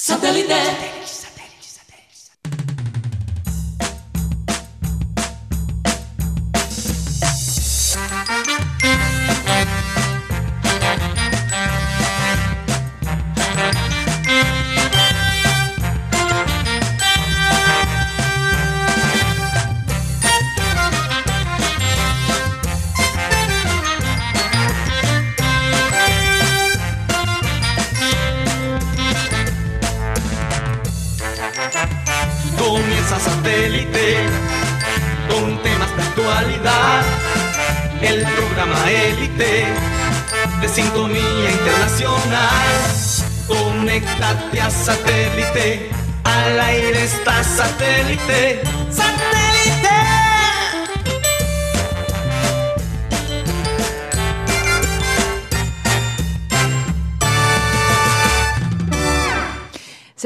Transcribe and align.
Satellite. 0.00 1.27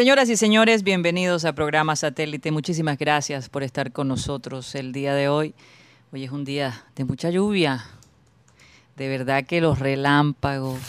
Señoras 0.03 0.29
y 0.31 0.37
señores, 0.37 0.83
bienvenidos 0.83 1.45
a 1.45 1.53
programa 1.53 1.95
Satélite. 1.95 2.51
Muchísimas 2.51 2.99
gracias 2.99 3.49
por 3.49 3.63
estar 3.63 3.93
con 3.93 4.09
nosotros 4.09 4.75
el 4.75 4.93
día 4.93 5.15
de 5.15 5.29
hoy. 5.29 5.55
Hoy 6.11 6.25
es 6.25 6.33
un 6.33 6.45
día 6.45 6.83
de 6.97 7.05
mucha 7.05 7.31
lluvia. 7.31 7.85
De 8.97 9.07
verdad 9.07 9.45
que 9.45 9.61
los 9.61 9.79
relámpagos. 9.79 10.81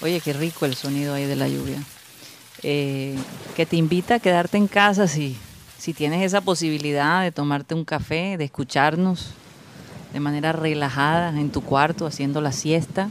Oye, 0.00 0.20
qué 0.20 0.32
rico 0.32 0.64
el 0.64 0.76
sonido 0.76 1.12
ahí 1.12 1.24
de 1.24 1.34
la 1.34 1.48
lluvia. 1.48 1.82
Eh, 2.62 3.18
que 3.56 3.66
te 3.66 3.74
invita 3.74 4.14
a 4.14 4.20
quedarte 4.20 4.58
en 4.58 4.68
casa 4.68 5.08
si, 5.08 5.36
si 5.76 5.92
tienes 5.92 6.22
esa 6.22 6.40
posibilidad 6.40 7.20
de 7.20 7.32
tomarte 7.32 7.74
un 7.74 7.84
café, 7.84 8.36
de 8.38 8.44
escucharnos 8.44 9.30
de 10.12 10.20
manera 10.20 10.52
relajada 10.52 11.30
en 11.30 11.50
tu 11.50 11.62
cuarto 11.62 12.06
haciendo 12.06 12.40
la 12.40 12.52
siesta. 12.52 13.10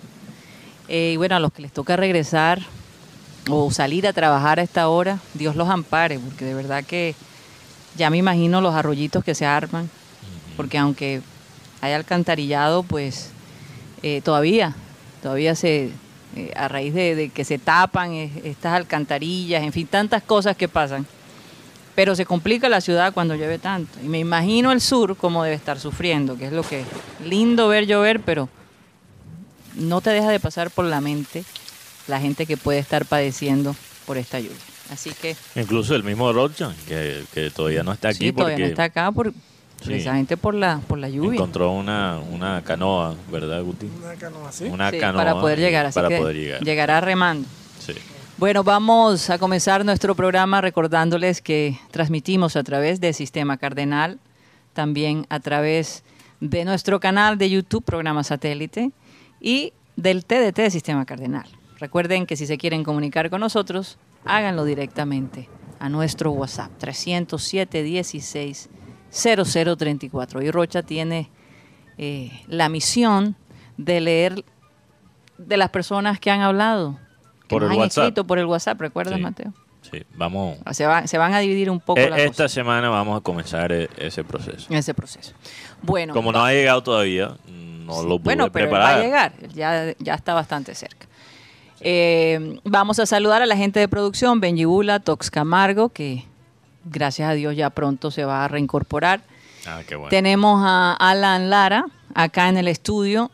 Eh, 0.87 1.11
y 1.15 1.17
bueno, 1.17 1.35
a 1.35 1.41
los 1.41 1.51
que 1.51 1.61
les 1.61 1.73
toca 1.73 1.97
regresar 1.97 2.61
o 3.49 3.71
salir 3.71 4.07
a 4.07 4.13
trabajar 4.13 4.59
a 4.59 4.63
esta 4.63 4.87
hora, 4.87 5.19
Dios 5.33 5.55
los 5.55 5.69
ampare, 5.69 6.19
porque 6.19 6.45
de 6.45 6.53
verdad 6.53 6.83
que 6.83 7.15
ya 7.95 8.09
me 8.09 8.17
imagino 8.17 8.61
los 8.61 8.73
arroyitos 8.73 9.23
que 9.23 9.35
se 9.35 9.45
arman, 9.45 9.89
porque 10.55 10.77
aunque 10.77 11.21
hay 11.81 11.93
alcantarillado, 11.93 12.83
pues 12.83 13.31
eh, 14.01 14.21
todavía, 14.21 14.75
todavía 15.21 15.55
se, 15.55 15.91
eh, 16.35 16.53
a 16.55 16.67
raíz 16.67 16.93
de, 16.93 17.15
de 17.15 17.29
que 17.29 17.43
se 17.43 17.57
tapan 17.57 18.13
estas 18.13 18.73
alcantarillas, 18.73 19.63
en 19.63 19.73
fin, 19.73 19.87
tantas 19.87 20.23
cosas 20.23 20.55
que 20.55 20.67
pasan. 20.67 21.05
Pero 21.95 22.15
se 22.15 22.25
complica 22.25 22.69
la 22.69 22.81
ciudad 22.81 23.13
cuando 23.13 23.35
llueve 23.35 23.59
tanto. 23.59 23.99
Y 24.03 24.07
me 24.07 24.17
imagino 24.17 24.71
el 24.71 24.81
sur 24.81 25.15
como 25.15 25.43
debe 25.43 25.55
estar 25.55 25.79
sufriendo, 25.79 26.35
que 26.37 26.47
es 26.47 26.51
lo 26.51 26.63
que 26.63 26.83
lindo 27.23 27.67
ver 27.67 27.85
llover, 27.85 28.19
pero 28.19 28.49
no 29.75 30.01
te 30.01 30.09
deja 30.09 30.29
de 30.29 30.39
pasar 30.39 30.71
por 30.71 30.85
la 30.85 31.01
mente 31.01 31.43
la 32.07 32.19
gente 32.19 32.45
que 32.45 32.57
puede 32.57 32.79
estar 32.79 33.05
padeciendo 33.05 33.75
por 34.05 34.17
esta 34.17 34.39
lluvia. 34.39 34.57
Así 34.91 35.11
que 35.21 35.35
Incluso 35.55 35.95
el 35.95 36.03
mismo 36.03 36.31
Rodjan, 36.33 36.75
que, 36.87 37.23
que 37.33 37.49
todavía 37.49 37.83
no 37.83 37.93
está 37.93 38.09
aquí 38.09 38.27
sí, 38.27 38.33
todavía 38.33 38.55
porque 38.55 38.63
no 38.63 38.69
está 38.69 38.83
acá 38.83 39.11
por, 39.11 39.33
precisamente 39.83 40.35
por 40.37 40.53
la 40.53 40.79
por 40.87 40.97
la 40.99 41.07
lluvia. 41.09 41.33
encontró 41.35 41.71
una, 41.71 42.19
una 42.19 42.61
canoa, 42.63 43.15
¿verdad, 43.31 43.63
Guti? 43.63 43.87
Una 44.03 44.13
canoa 44.15 44.49
así. 44.49 44.65
Una 44.65 44.91
Sí, 44.91 44.99
canoa 44.99 45.23
para 45.23 45.39
poder 45.39 45.59
llegar, 45.59 45.85
así 45.85 45.95
para 45.95 46.09
que 46.09 46.17
poder 46.17 46.35
llegar. 46.35 46.61
llegará 46.61 46.99
remando. 47.01 47.47
Sí. 47.79 47.93
Bueno, 48.37 48.63
vamos 48.63 49.29
a 49.29 49.37
comenzar 49.37 49.85
nuestro 49.85 50.15
programa 50.15 50.59
recordándoles 50.59 51.41
que 51.41 51.79
transmitimos 51.91 52.55
a 52.57 52.63
través 52.63 52.99
del 52.99 53.13
Sistema 53.13 53.57
Cardenal, 53.57 54.19
también 54.73 55.25
a 55.29 55.39
través 55.39 56.03
de 56.41 56.65
nuestro 56.65 56.99
canal 56.99 57.37
de 57.37 57.49
YouTube, 57.49 57.85
programa 57.85 58.23
satélite, 58.23 58.91
y 59.39 59.71
del 59.95 60.25
TDT 60.25 60.57
de 60.57 60.71
Sistema 60.71 61.05
Cardenal. 61.05 61.47
Recuerden 61.87 62.25
que 62.25 62.37
si 62.37 62.47
se 62.47 62.57
quieren 62.57 62.81
comunicar 62.85 63.29
con 63.29 63.41
nosotros, 63.41 63.97
háganlo 64.23 64.63
directamente 64.63 65.49
a 65.79 65.89
nuestro 65.89 66.31
WhatsApp 66.31 66.71
307 66.77 67.83
16 67.83 68.69
0034. 69.11 70.41
Y 70.43 70.49
Rocha 70.49 70.81
tiene 70.83 71.29
eh, 71.97 72.31
la 72.47 72.69
misión 72.69 73.35
de 73.75 73.99
leer 73.99 74.45
de 75.37 75.57
las 75.57 75.71
personas 75.71 76.21
que 76.21 76.31
han 76.31 76.39
hablado, 76.39 76.97
que 77.41 77.55
Por 77.55 77.63
nos 77.63 77.71
el 77.71 77.73
han 77.73 77.79
WhatsApp. 77.81 78.03
escrito 78.05 78.23
por 78.25 78.39
el 78.39 78.45
WhatsApp, 78.45 78.79
¿recuerdas, 78.79 79.15
Sí. 79.15 79.21
Mateo? 79.21 79.53
Sí, 79.81 80.03
vamos. 80.15 80.59
Se, 80.71 80.85
va- 80.87 81.05
se 81.05 81.17
van 81.17 81.33
a 81.33 81.39
dividir 81.39 81.69
un 81.69 81.81
poco 81.81 81.99
E- 81.99 82.09
las 82.09 82.19
esta 82.21 82.47
semana 82.47 82.87
vamos 82.87 83.17
a 83.19 83.21
comenzar 83.21 83.73
e- 83.73 83.89
ese 83.97 84.23
proceso. 84.23 84.73
ese 84.73 84.93
proceso. 84.93 85.33
Bueno, 85.81 86.13
Como 86.13 86.31
no 86.31 86.45
ha 86.45 86.53
llegado 86.53 86.81
todavía, 86.81 87.35
no 87.49 88.01
lo 88.03 88.19
pude 88.19 88.23
bueno, 88.23 88.49
pero 88.53 88.67
preparar. 88.69 88.95
va 88.95 89.01
a 89.01 89.03
llegar, 89.03 89.33
ya, 89.53 89.93
ya 89.99 90.13
está 90.13 90.33
bastante 90.33 90.73
cerca. 90.75 91.07
Eh, 91.85 92.59
vamos 92.63 92.99
a 92.99 93.05
saludar 93.05 93.41
a 93.41 93.45
la 93.45 93.57
gente 93.57 93.79
de 93.81 93.89
producción, 93.89 94.39
Benji 94.39 94.63
Bula, 94.63 95.01
Tox 95.01 95.29
Camargo, 95.29 95.89
que 95.89 96.23
gracias 96.85 97.29
a 97.29 97.33
Dios 97.33 97.57
ya 97.57 97.69
pronto 97.71 98.09
se 98.09 98.23
va 98.23 98.45
a 98.45 98.47
reincorporar. 98.47 99.21
Ah, 99.67 99.81
qué 99.85 99.97
bueno. 99.97 100.09
Tenemos 100.09 100.61
a 100.65 100.93
Alan 100.93 101.49
Lara 101.49 101.85
acá 102.13 102.47
en 102.47 102.55
el 102.55 102.69
estudio, 102.69 103.31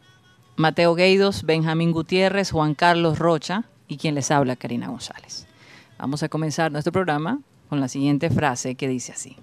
Mateo 0.56 0.96
Gueidos, 0.96 1.44
Benjamín 1.44 1.92
Gutiérrez, 1.92 2.50
Juan 2.50 2.74
Carlos 2.74 3.20
Rocha 3.20 3.66
y 3.88 3.98
quien 3.98 4.16
les 4.16 4.32
habla, 4.32 4.56
Karina 4.56 4.88
González. 4.88 5.46
Vamos 6.00 6.24
a 6.24 6.30
comenzar 6.30 6.72
nuestro 6.72 6.92
programa 6.92 7.40
con 7.70 7.80
la 7.80 7.88
siguiente 7.88 8.32
frase 8.32 8.74
que 8.74 8.88
dice 8.88 9.12
así. 9.12 9.38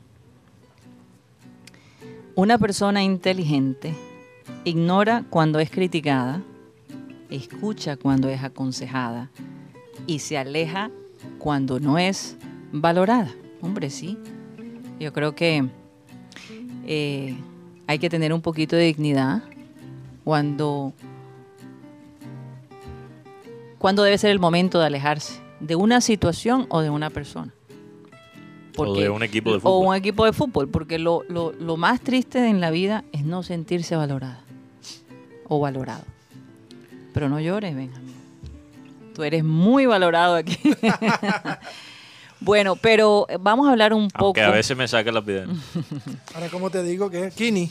Una 2.35 2.59
persona 2.59 3.05
inteligente 3.05 3.95
ignora 4.65 5.23
cuando 5.31 5.61
es 5.61 5.71
criticada, 5.71 6.43
escucha 7.31 7.97
cuando 7.97 8.29
es 8.29 8.43
aconsejada 8.43 9.31
y 10.07 10.19
se 10.21 10.39
aleja 10.39 10.91
cuando 11.39 11.81
no 11.81 11.99
es 11.99 12.37
valorada. 12.73 13.31
Hombre, 13.61 13.91
sí. 13.91 14.19
Yo 15.01 15.13
creo 15.13 15.35
que 15.35 15.69
eh, 16.87 17.37
hay 17.87 17.99
que 17.99 18.09
tener 18.11 18.33
un 18.33 18.41
poquito 18.41 18.77
de 18.77 18.85
dignidad 18.85 19.43
cuando, 20.25 20.93
cuando 23.79 24.03
debe 24.03 24.19
ser 24.19 24.31
el 24.31 24.39
momento 24.39 24.79
de 24.81 24.87
alejarse 24.87 25.41
de 25.61 25.77
una 25.77 26.01
situación 26.01 26.67
o 26.69 26.81
de 26.81 26.91
una 26.91 27.11
persona. 27.11 27.53
O 28.79 28.95
de 28.95 29.09
un 29.09 29.23
equipo 29.23 29.51
de 29.53 29.57
O 29.57 29.61
fútbol. 29.61 29.87
un 29.89 29.95
equipo 29.95 30.25
de 30.27 30.33
fútbol, 30.35 30.69
porque 30.69 30.99
lo, 30.99 31.23
lo- 31.29 31.53
lo 31.53 31.77
más 31.79 32.01
triste 32.03 32.47
en 32.49 32.61
la 32.61 32.71
vida 32.71 33.05
es 33.13 33.25
no 33.25 33.43
sentirse 33.43 33.97
valorada 33.97 34.41
o 35.49 35.59
valorado. 35.61 36.05
Pero 37.17 37.31
no 37.31 37.41
llores, 37.41 37.75
Benjamín. 37.75 38.15
Tú 39.15 39.23
eres 39.23 39.43
muy 39.43 39.87
valorado 39.87 40.35
aquí. 40.35 40.59
bueno, 42.41 42.77
pero 42.77 43.27
vamos 43.41 43.67
a 43.67 43.71
hablar 43.71 43.95
un 43.95 44.09
poco. 44.11 44.27
Aunque 44.27 44.43
a 44.43 44.51
veces 44.51 44.77
me 44.77 44.87
saca 44.87 45.11
la 45.11 45.23
piedra. 45.25 45.47
Ahora, 46.35 46.51
¿cómo 46.51 46.69
te 46.69 46.83
digo 46.83 47.09
que 47.09 47.29
es? 47.29 47.35
Kini. 47.35 47.71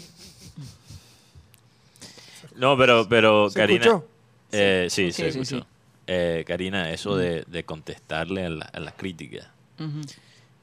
No, 2.55 2.75
pero, 2.75 3.07
pero 3.07 3.51
¿Se 3.51 3.59
Karina. 3.59 3.85
escuchó? 3.85 4.07
eh, 4.51 4.87
sí, 4.89 5.11
Sí, 5.11 5.11
se 5.11 5.31
sí, 5.31 5.39
escuchó. 5.41 5.59
sí. 5.61 5.65
Eh, 6.07 6.43
Karina, 6.47 6.89
eso 6.89 7.15
de, 7.15 7.43
de 7.47 7.63
contestarle 7.65 8.45
a, 8.45 8.49
la- 8.49 8.71
las 8.79 8.93
críticas 8.95 9.47
Ujú. 9.79 10.01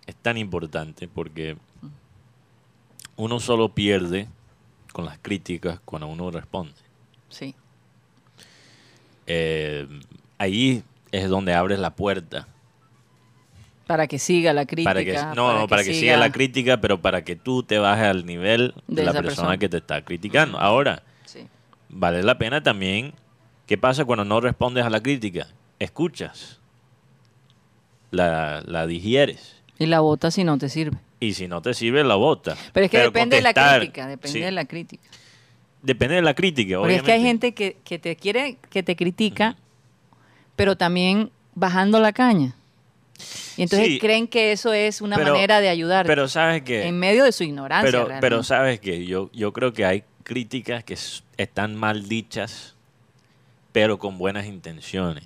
es 0.06 0.17
tan 0.17 0.38
importante 0.38 1.06
porque 1.06 1.56
uno 3.14 3.38
solo 3.38 3.69
pierde 3.69 4.26
con 4.93 5.05
las 5.05 5.19
críticas 5.19 5.78
cuando 5.85 6.08
uno 6.08 6.32
responde. 6.32 6.75
Sí. 7.28 7.55
Eh, 9.26 9.86
ahí 10.38 10.82
es 11.12 11.28
donde 11.28 11.54
abres 11.54 11.78
la 11.78 11.90
puerta 11.94 12.48
Para 13.86 14.06
que 14.06 14.19
siga 14.19 14.52
la 14.52 14.66
crítica. 14.66 14.90
para 14.90 15.04
que 15.04 15.12
no, 15.36 15.58
no, 15.58 15.69
para 15.69 15.84
que 15.84 15.94
siga 15.94 16.16
la 16.16 16.32
crítica, 16.32 16.80
pero 16.80 17.00
para 17.00 17.22
que 17.24 17.36
tú 17.36 17.62
te 17.62 17.78
bajes 17.78 18.06
al 18.06 18.26
nivel 18.26 18.74
de, 18.88 18.96
De 18.96 19.04
la 19.04 19.12
persona, 19.12 19.28
persona. 19.28 19.58
que 19.58 19.69
te 19.69 19.76
está 19.78 20.02
criticando. 20.04 20.58
Ahora, 20.58 21.02
Sí. 21.24 21.46
vale 21.88 22.22
la 22.22 22.38
pena 22.38 22.62
también. 22.62 23.12
¿Qué 23.66 23.78
pasa 23.78 24.04
cuando 24.04 24.24
no 24.24 24.40
respondes 24.40 24.84
a 24.84 24.90
la 24.90 25.00
crítica? 25.00 25.46
Escuchas, 25.78 26.58
la, 28.10 28.62
la 28.66 28.86
digieres 28.86 29.56
Y 29.78 29.86
la 29.86 30.00
bota 30.00 30.30
si 30.30 30.44
no 30.44 30.58
te 30.58 30.68
sirve. 30.68 30.98
y 31.20 31.34
si 31.34 31.48
no 31.48 31.62
te 31.62 31.72
sirve 31.75 32.02
la 32.04 32.16
bota. 32.16 32.56
Pero 32.72 32.84
es 32.86 32.90
que 32.90 32.98
depende 32.98 33.36
de 33.36 33.42
la 33.42 33.52
crítica, 33.54 34.06
depende 34.06 34.38
sí, 34.38 34.44
de 34.44 34.52
la 34.52 34.64
crítica. 34.64 35.08
Depende 35.82 36.14
de 36.17 36.23
la 36.23 36.34
crítica, 36.34 36.79
Porque 36.79 36.96
es 36.96 37.02
que 37.02 37.12
hay 37.12 37.20
obviamente. 37.20 37.46
gente 37.49 37.55
que, 37.55 37.76
que 37.84 37.99
te 37.99 38.17
quiere, 38.17 38.56
que 38.70 38.82
te 38.82 38.94
critica, 38.96 39.56
pero 40.56 40.76
también 40.76 41.31
bajando 41.55 41.99
la 42.00 42.12
caña. 42.12 42.55
Y 43.56 43.62
entonces 43.62 43.88
Sí. 43.88 43.99
creen 43.99 44.26
que 44.29 44.52
eso 44.52 44.73
es 44.73 45.00
una 45.00 45.17
Pero- 45.17 45.32
manera 45.34 45.61
de 45.61 45.69
ayudar 45.69 46.06
Pero 46.06 46.29
sabes 46.29 46.62
que... 46.62 46.87
en 46.87 46.99
medio 46.99 47.25
de 47.25 47.32
su 47.32 47.44
ignorancia. 47.44 47.87
Pero, 47.90 47.99
realmente. 48.06 48.20
pero 48.26 48.43
sabes 48.43 48.81
que 48.81 49.05
yo, 49.06 49.31
yo 49.32 49.52
creo 49.52 49.73
que 49.73 49.84
hay 49.84 50.05
críticas 50.23 50.84
que 50.84 50.96
están 51.37 51.75
mal 51.76 52.08
dichas, 52.08 52.75
pero 53.73 53.99
con 53.99 54.19
buenas 54.19 54.46
intenciones. 54.46 55.25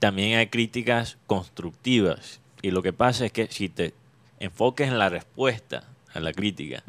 También 0.00 0.38
hay 0.38 0.48
críticas 0.48 1.18
constructivas. 1.26 2.40
Y 2.62 2.70
lo 2.72 2.82
que 2.82 2.92
pasa 2.92 3.26
es 3.26 3.32
que 3.32 3.46
si 3.48 3.68
te 3.68 3.94
enfoques 4.40 4.88
en 4.88 4.98
la 4.98 5.08
respuesta 5.08 5.84
a 6.12 6.20
la 6.20 6.32
crítica. 6.32 6.82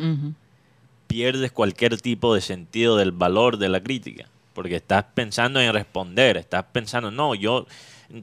Pierdes 1.14 1.52
cualquier 1.52 2.02
tipo 2.02 2.34
de 2.34 2.42
sentido 2.42 2.98
del 2.98 3.12
valor 3.12 3.60
de 3.60 3.70
la 3.70 3.84
crítica. 3.84 4.26
Porque 4.56 4.78
estás 4.78 5.06
pensando 5.14 5.62
en 5.62 5.72
responder, 5.72 6.38
estás 6.38 6.66
pensando, 6.72 7.12
no, 7.12 7.36
yo, 7.36 7.68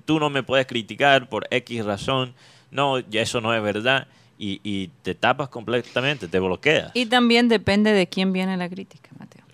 tú 0.05 0.19
no 0.19 0.29
me 0.29 0.43
puedes 0.43 0.67
criticar 0.67 1.29
por 1.29 1.47
X 1.53 1.85
razón, 1.85 2.35
no, 2.73 2.99
ya 2.99 3.23
eso 3.23 3.41
no 3.41 3.55
es 3.55 3.63
verdad, 3.63 4.09
y, 4.39 4.89
te 5.03 5.15
tapas 5.15 5.51
completamente, 5.51 6.27
te 6.27 6.41
bloqueas. 6.41 6.91
Y 6.95 7.07
también 7.07 7.49
depende 7.49 7.93
de 7.93 8.09
quién 8.09 8.33
viene 8.33 8.57
la 8.57 8.69
crítica, 8.69 9.11
Mateo. 9.21 9.45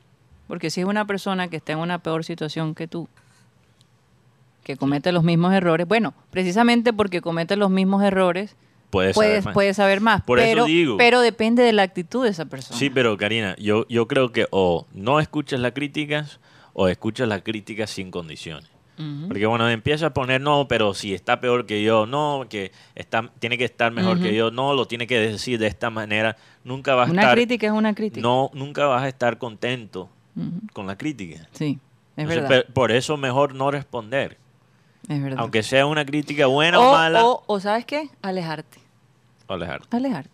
Porque 0.48 0.70
si 0.70 0.80
es 0.80 0.86
una 0.86 1.04
persona 1.04 1.48
que 1.48 1.58
está 1.58 1.72
en 1.72 1.80
una 1.80 1.98
peor 1.98 2.24
situación 2.24 2.74
que 2.74 2.88
tú, 2.88 3.06
que 4.64 4.78
comete 4.78 5.12
los 5.12 5.24
mismos 5.24 5.52
errores, 5.52 5.86
bueno, 5.86 6.14
precisamente 6.30 6.94
porque 6.94 7.20
comete 7.20 7.56
los 7.56 7.68
mismos 7.68 8.02
errores, 8.02 8.56
puedes 8.90 9.14
saber 9.16 9.28
puedes, 9.30 9.44
más. 9.44 9.54
puedes 9.54 9.76
saber 9.76 10.00
más. 10.00 10.22
Por 10.22 10.38
eso 10.38 10.48
pero, 10.48 10.64
digo. 10.64 10.96
pero 10.96 11.20
depende 11.20 11.62
de 11.62 11.72
la 11.72 11.82
actitud 11.82 12.24
de 12.24 12.30
esa 12.30 12.44
persona. 12.46 12.78
Sí, 12.78 12.90
pero 12.90 13.16
Karina, 13.16 13.54
yo, 13.58 13.86
yo 13.88 14.06
creo 14.08 14.32
que 14.32 14.46
o 14.50 14.86
no 14.92 15.20
escuchas 15.20 15.60
las 15.60 15.72
críticas 15.72 16.40
o 16.72 16.88
escuchas 16.88 17.28
las 17.28 17.42
críticas 17.42 17.90
sin 17.90 18.10
condiciones. 18.10 18.70
Porque 19.28 19.44
bueno, 19.44 19.68
empieza 19.68 20.06
a 20.06 20.14
poner, 20.14 20.40
no, 20.40 20.68
pero 20.68 20.94
si 20.94 21.12
está 21.12 21.38
peor 21.38 21.66
que 21.66 21.82
yo, 21.82 22.06
no, 22.06 22.46
que 22.48 22.72
está, 22.94 23.30
tiene 23.38 23.58
que 23.58 23.66
estar 23.66 23.92
mejor 23.92 24.18
que 24.22 24.34
yo, 24.34 24.50
no, 24.50 24.72
lo 24.72 24.86
tiene 24.86 25.06
que 25.06 25.18
decir 25.18 25.58
de 25.58 25.66
esta 25.66 25.90
manera, 25.90 26.38
nunca 26.64 26.94
vas 26.94 27.10
a 27.10 27.12
Una 27.12 27.20
estar, 27.20 27.34
crítica 27.34 27.66
es 27.66 27.72
una 27.74 27.94
crítica. 27.94 28.22
no, 28.22 28.50
nunca 28.54 28.86
vas 28.86 29.02
a 29.02 29.08
estar 29.08 29.36
contento 29.36 30.08
con 30.72 30.86
la 30.86 30.96
crítica. 30.96 31.46
Sí, 31.52 31.78
es 32.16 32.22
Entonces, 32.22 32.48
verdad. 32.48 32.66
por 32.72 32.90
eso 32.90 33.18
mejor 33.18 33.54
no 33.54 33.70
responder, 33.70 34.38
es 35.08 35.22
verdad. 35.22 35.38
aunque 35.40 35.62
sea 35.62 35.86
una 35.86 36.04
crítica 36.04 36.46
buena 36.46 36.78
o, 36.80 36.88
o, 36.88 36.92
mala, 36.92 37.24
o- 37.24 37.42
o 37.46 37.60
¿sabes 37.60 37.84
qué? 37.84 38.08
Alejarte. 38.22 38.78
alejarte. 39.48 39.96
Alejarte. 39.96 40.30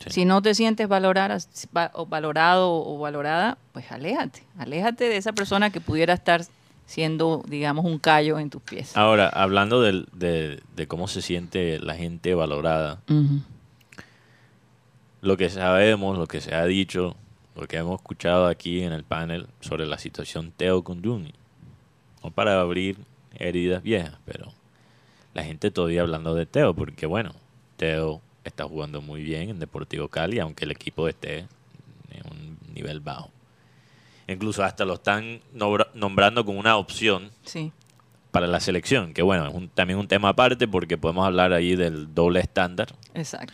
Sí. 0.00 0.10
Si 0.10 0.24
no 0.24 0.42
te 0.42 0.54
sientes 0.54 0.88
valorar, 0.88 1.36
va- 1.76 1.90
o 1.94 2.06
valorado 2.06 2.72
o 2.72 2.98
valorada, 2.98 3.56
pues 3.72 3.90
aléjate. 3.92 4.42
Aléjate 4.58 5.08
de 5.08 5.16
esa 5.16 5.32
persona 5.32 5.70
que 5.70 5.80
pudiera 5.80 6.12
estar 6.14 6.42
siendo, 6.86 7.42
digamos, 7.46 7.84
un 7.84 7.98
callo 7.98 8.38
en 8.40 8.50
tus 8.50 8.60
pies. 8.62 8.96
Ahora, 8.96 9.28
hablando 9.28 9.80
de, 9.80 10.04
de 10.74 10.86
cómo 10.88 11.06
se 11.06 11.22
siente 11.22 11.78
la 11.78 11.94
gente 11.94 12.34
valorada, 12.34 12.98
lo 15.20 15.36
que 15.36 15.48
sabemos, 15.50 16.18
lo 16.18 16.26
que 16.26 16.40
se 16.40 16.54
ha 16.54 16.64
dicho, 16.64 17.14
lo 17.54 17.68
que 17.68 17.76
hemos 17.76 18.00
escuchado 18.00 18.46
aquí 18.48 18.82
en 18.82 18.92
el 18.92 19.04
panel 19.04 19.46
sobre 19.60 19.86
la 19.86 19.98
situación 19.98 20.52
Teo 20.56 20.82
con 20.82 21.02
Juni. 21.02 21.32
No 22.24 22.30
para 22.30 22.60
abrir 22.60 22.98
heridas 23.38 23.82
viejas, 23.82 24.16
pero 24.24 24.52
la 25.34 25.44
gente 25.44 25.70
todavía 25.70 26.02
hablando 26.02 26.34
de 26.34 26.46
Teo, 26.46 26.74
porque 26.74 27.06
bueno, 27.06 27.34
Teo 27.76 28.20
está 28.44 28.64
jugando 28.64 29.00
muy 29.00 29.22
bien 29.22 29.50
en 29.50 29.58
Deportivo 29.58 30.08
Cali, 30.08 30.38
aunque 30.38 30.64
el 30.64 30.70
equipo 30.72 31.08
esté 31.08 31.38
en 32.10 32.30
un 32.30 32.58
nivel 32.74 33.00
bajo. 33.00 33.30
Incluso 34.28 34.62
hasta 34.64 34.84
lo 34.84 34.94
están 34.94 35.40
nombra- 35.54 35.88
nombrando 35.94 36.44
como 36.44 36.58
una 36.60 36.76
opción 36.76 37.30
Sí, 37.44 37.72
para 38.30 38.46
la 38.46 38.60
selección, 38.60 39.12
que 39.14 39.22
bueno, 39.22 39.46
es 39.48 39.54
un- 39.54 39.68
también 39.68 39.98
un 39.98 40.08
tema 40.08 40.28
aparte 40.30 40.66
porque 40.68 40.96
podemos 40.98 41.26
hablar 41.26 41.52
ahí 41.52 41.74
del 41.76 42.14
doble 42.14 42.40
estándar 42.40 42.88
exacto. 43.14 43.52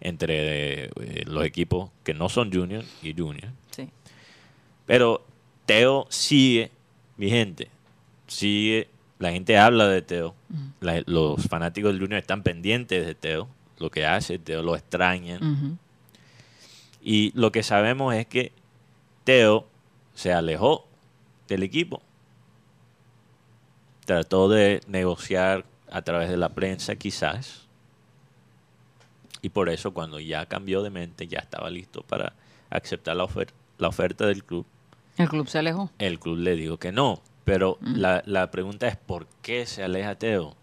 entre 0.00 0.84
eh, 0.86 0.90
los 1.26 1.44
equipos 1.44 1.90
que 2.04 2.14
no 2.14 2.28
son 2.28 2.52
junior 2.52 2.84
y 3.02 3.14
junior. 3.14 3.50
Sí. 3.70 3.88
Pero 4.86 5.24
Teo 5.66 6.06
sigue, 6.10 6.70
mi 7.16 7.30
gente, 7.30 7.68
sigue, 8.26 8.88
la 9.18 9.30
gente 9.32 9.58
habla 9.58 9.88
de 9.88 10.02
Teo, 10.02 10.34
la- 10.80 11.02
los 11.06 11.42
fanáticos 11.48 11.92
del 11.92 12.00
junior 12.00 12.18
están 12.20 12.42
pendientes 12.42 13.04
de 13.06 13.14
Teo, 13.14 13.48
lo 13.78 13.90
que 13.90 14.06
hace, 14.06 14.38
Teo 14.38 14.62
lo 14.62 14.76
extrañan. 14.76 15.40
Y 17.02 17.32
lo 17.38 17.52
que 17.52 17.62
sabemos 17.62 18.14
es 18.14 18.26
que 18.26 18.52
Teo 19.24 19.66
se 20.14 20.32
alejó 20.32 20.86
del 21.48 21.62
equipo. 21.62 22.02
Trató 24.04 24.48
de 24.48 24.80
negociar 24.86 25.64
a 25.90 26.02
través 26.02 26.30
de 26.30 26.36
la 26.36 26.48
prensa 26.50 26.96
quizás. 26.96 27.66
Y 29.42 29.50
por 29.50 29.68
eso 29.68 29.92
cuando 29.92 30.18
ya 30.18 30.46
cambió 30.46 30.82
de 30.82 30.90
mente, 30.90 31.26
ya 31.28 31.38
estaba 31.40 31.70
listo 31.70 32.02
para 32.02 32.32
aceptar 32.70 33.16
la, 33.16 33.24
ofer- 33.24 33.50
la 33.78 33.88
oferta 33.88 34.26
del 34.26 34.44
club, 34.44 34.66
El 35.16 35.28
club 35.28 35.46
se 35.48 35.58
alejó. 35.58 35.90
el 35.98 36.18
club 36.18 36.38
le 36.38 36.56
dijo 36.56 36.78
que 36.78 36.90
no. 36.92 37.20
Pero 37.48 37.78
la, 37.80 38.22
la 38.26 38.50
pregunta 38.50 38.86
es, 38.88 38.96
¿por 38.96 39.26
qué 39.42 39.64
se 39.66 39.82
aleja 39.82 40.14
Teo? 40.16 40.54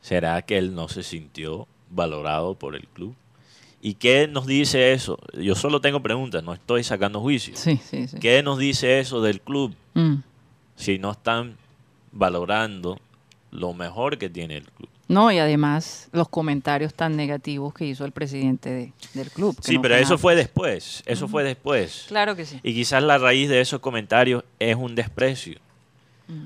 ¿Será 0.00 0.40
que 0.42 0.56
él 0.58 0.74
no 0.74 0.88
se 0.88 1.02
sintió 1.02 1.66
valorado 1.90 2.54
por 2.54 2.74
el 2.76 2.86
club? 2.88 3.14
¿Y 3.82 3.94
qué 3.94 4.28
nos 4.28 4.46
dice 4.46 4.92
eso? 4.92 5.18
Yo 5.34 5.54
solo 5.54 5.80
tengo 5.80 6.00
preguntas, 6.00 6.42
no 6.42 6.52
estoy 6.54 6.82
sacando. 6.84 7.20
Sí, 7.28 7.76
sí, 7.76 8.08
sí. 8.08 8.18
¿Qué 8.18 8.42
nos 8.42 8.58
dice 8.58 8.98
eso 9.00 9.20
del 9.20 9.40
club 9.40 9.74
Mm. 9.94 10.16
si 10.76 10.98
no 10.98 11.10
están 11.12 11.56
valorando 12.12 12.98
lo 13.50 13.72
mejor 13.74 14.18
que 14.18 14.28
tiene 14.28 14.56
el 14.58 14.64
club? 14.64 14.88
No, 15.08 15.30
y 15.30 15.38
además 15.38 16.08
los 16.12 16.28
comentarios 16.28 16.92
tan 16.94 17.16
negativos 17.16 17.72
que 17.72 17.84
hizo 17.86 18.04
el 18.04 18.10
presidente 18.12 18.70
de- 18.70 18.92
del 19.14 19.30
club. 19.30 19.56
Sí, 19.62 19.76
no 19.76 19.82
pero 19.82 19.94
eso 19.94 20.04
nada. 20.14 20.18
fue 20.18 20.34
después, 20.34 21.02
eso 21.06 21.28
fue 21.28 21.44
después. 21.44 22.06
Claro 22.08 22.34
que 22.34 22.44
sí. 22.44 22.58
Y 22.64 22.74
quizás 22.74 23.02
la 23.04 23.16
raíz 23.18 23.48
de 23.48 23.60
esos 23.60 23.78
comentarios 23.80 24.42
es 24.58 24.74
un 24.74 24.94
desprecio. 24.96 25.58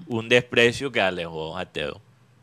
Un 0.08 0.28
desprecio 0.28 0.92
que 0.92 1.00
alejó 1.00 1.56
a 1.56 1.64
Teo 1.64 2.02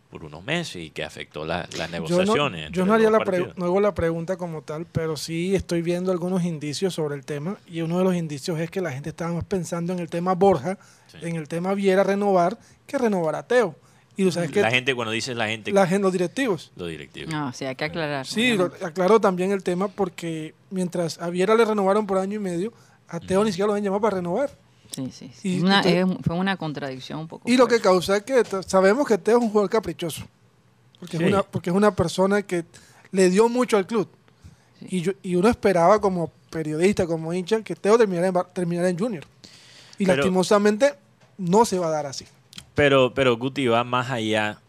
por 0.10 0.24
unos 0.24 0.44
meses 0.44 0.78
y 0.84 0.90
que 0.90 1.04
afectó 1.04 1.46
la- 1.46 1.68
las 1.78 1.78
Yo 1.78 1.86
no, 1.86 1.90
negociaciones. 1.92 2.72
yo 2.72 2.86
no 2.86 2.94
haría 2.94 3.12
la 3.12 3.19
no 3.56 3.66
hago 3.66 3.80
la 3.80 3.94
pregunta 3.94 4.38
como 4.38 4.64
tal, 4.64 4.88
pero 4.92 5.18
sí 5.18 5.54
estoy 5.54 5.84
viendo 5.84 6.12
algunos 6.12 6.44
indicios 6.46 6.96
sobre 6.96 7.14
el 7.16 7.25
tema 7.25 7.58
y 7.68 7.81
uno 7.81 8.00
de 8.00 8.06
los 8.06 8.16
indicios 8.16 8.58
es 8.60 8.72
que 8.72 8.81
la 8.81 8.92
gente 8.92 9.10
estaba 9.10 9.34
más 9.34 9.44
pensando 9.44 9.94
en 9.94 10.00
el 10.00 10.10
tema 10.10 10.34
Borja, 10.34 10.80
Sí. 11.12 11.18
en 11.22 11.36
el 11.36 11.48
tema 11.48 11.75
Viera 11.75 12.04
renovar, 12.04 12.58
que 12.88 12.98
renovar 12.98 13.36
a 13.36 13.44
Teo. 13.46 13.75
Y 14.19 14.24
tú 14.24 14.31
sabes 14.31 14.50
que 14.52 14.62
La 14.62 14.72
gente, 14.72 14.94
cuando 14.96 15.12
dices 15.12 15.38
la 15.38 15.48
gente, 15.48 15.72
la 15.72 15.86
gente, 15.88 16.02
los 16.04 16.12
directivos. 16.12 16.72
los 16.75 16.90
directivos. 16.90 17.31
No, 17.31 17.54
sí, 17.54 17.66
hay 17.66 17.75
que 17.75 17.86
aclarar. 17.86 18.26
Sí, 18.26 18.57
lo- 18.57 18.71
aclaro 18.83 19.21
también 19.21 19.52
el 19.52 19.62
tema 19.64 19.88
porque 19.88 20.56
mientras 20.71 21.19
a 21.21 21.30
Viera 21.30 21.54
le 21.56 21.64
renovaron 21.66 22.07
por 22.07 22.18
año 22.18 22.36
y 22.36 22.40
medio, 22.40 22.74
a 23.07 23.19
Teo 23.19 23.44
ni 23.44 23.52
siquiera 23.52 23.68
lo 23.68 23.74
habían 23.74 23.86
llamado 23.86 24.02
para 24.02 24.18
renovar. 24.18 24.50
Sí, 24.92 25.12
sí. 25.12 25.31
sí. 25.40 25.57
Y- 25.57 25.59
Una- 25.62 25.78
entonces- 25.83 26.18
es- 26.19 26.26
fue 26.26 26.36
una 26.36 26.57
contradicción 26.57 27.19
un 27.19 27.28
poco. 27.28 27.47
Y 27.50 27.57
lo 27.57 27.68
que 27.68 27.80
causa 27.80 28.18
es 28.18 28.24
que 28.24 28.44
sabemos 28.66 29.07
que 29.07 29.18
Teo 29.19 29.38
es 29.38 29.44
un 29.44 29.50
jugador 29.52 29.69
caprichoso. 29.69 30.24
Porque, 31.00 31.18
Sí. 31.18 31.24
es, 31.24 31.30
una, 31.30 31.44
porque 31.44 31.69
es 31.69 31.76
una 31.76 31.94
persona 31.95 32.42
que 32.42 32.66
le 33.12 33.30
dio 33.30 33.47
mucho 33.50 33.78
al 33.78 33.86
club. 33.86 34.09
Sí. 34.80 34.88
Y, 34.90 35.02
yo- 35.02 35.12
y 35.21 35.36
uno 35.36 35.47
esperaba 35.47 36.02
como 36.02 36.31
periodista, 36.50 37.06
como 37.06 37.31
hincha, 37.33 37.62
que 37.62 37.76
Teo 37.76 38.00
terminara 38.00 38.28
en, 38.30 38.33
terminara 38.54 38.90
en 38.90 38.97
Junior. 38.97 39.24
Y 40.00 40.06
Pero- 40.06 40.18
lastimosamente 40.18 40.95
no 41.38 41.66
se 41.66 41.78
va 41.78 41.88
a 41.88 41.92
dar 41.92 42.07
así. 42.07 42.26
Pero, 42.78 43.12
pero 43.12 43.38
Guti 43.38 43.66
va 43.66 43.84
más 43.84 44.12
allá, 44.12 44.60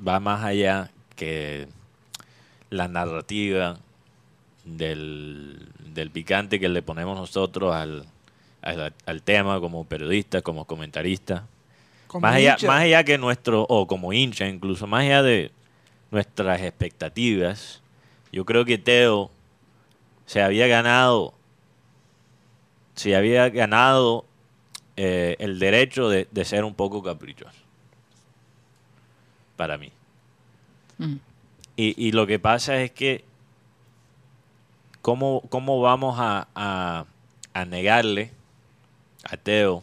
va 0.00 0.18
más 0.18 0.42
allá 0.42 0.90
que 1.14 1.68
la 2.70 2.88
narrativa 2.88 3.76
del, 4.64 5.68
del 5.92 6.10
picante 6.10 6.58
que 6.58 6.70
le 6.70 6.80
ponemos 6.80 7.18
nosotros 7.18 7.74
al, 7.74 8.06
al, 8.62 8.94
al 9.04 9.22
tema 9.22 9.60
como 9.60 9.84
periodista, 9.84 10.40
como 10.40 10.64
comentarista. 10.64 11.46
Como 12.06 12.22
Más 12.22 12.36
allá, 12.36 12.52
hincha, 12.52 12.66
más 12.66 12.80
allá 12.80 13.04
que 13.04 13.18
nuestro, 13.18 13.66
o 13.68 13.86
como 13.86 14.14
hincha 14.14 14.48
incluso, 14.48 14.86
más 14.86 15.02
allá 15.02 15.22
de 15.22 15.50
nuestras 16.10 16.62
expectativas, 16.62 17.82
yo 18.32 18.46
creo 18.46 18.64
que 18.64 18.78
Teo 18.78 19.30
se 20.24 20.40
había 20.40 20.66
ganado, 20.66 21.34
se 22.94 23.14
había 23.14 23.50
ganado 23.50 24.24
eh, 24.96 25.36
el 25.38 25.58
derecho 25.58 26.08
de, 26.08 26.28
de 26.30 26.44
ser 26.44 26.64
un 26.64 26.74
poco 26.74 27.02
caprichoso. 27.02 27.58
Para 29.56 29.78
mí. 29.78 29.90
Mm. 30.98 31.14
Y, 31.76 32.06
y 32.08 32.12
lo 32.12 32.26
que 32.26 32.38
pasa 32.38 32.80
es 32.80 32.90
que, 32.92 33.24
¿cómo, 35.02 35.42
cómo 35.48 35.80
vamos 35.80 36.16
a, 36.18 36.48
a- 36.54 37.04
a 37.52 37.64
negarle 37.64 38.30
a 39.24 39.36
Teo 39.36 39.82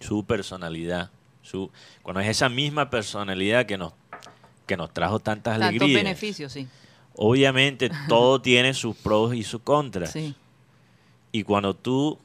su 0.00 0.24
personalidad? 0.24 1.10
Su, 1.42 1.70
cuando 2.02 2.20
es 2.20 2.28
esa 2.28 2.48
misma 2.48 2.90
personalidad 2.90 3.66
que 3.66 3.76
nos, 3.76 3.92
que 4.66 4.76
nos 4.76 4.92
trajo 4.92 5.18
tantas 5.20 5.58
Tantos 5.58 5.68
alegrías. 5.82 6.02
beneficios, 6.04 6.52
sí. 6.52 6.66
Obviamente 7.16 7.90
todo 8.08 8.40
tiene 8.40 8.74
sus 8.74 8.96
pros 8.96 9.34
y 9.34 9.42
sus 9.44 9.60
contras. 9.62 10.12
Sí. 10.12 10.34
Y 11.32 11.42
cuando 11.44 11.74
tú 11.74 12.18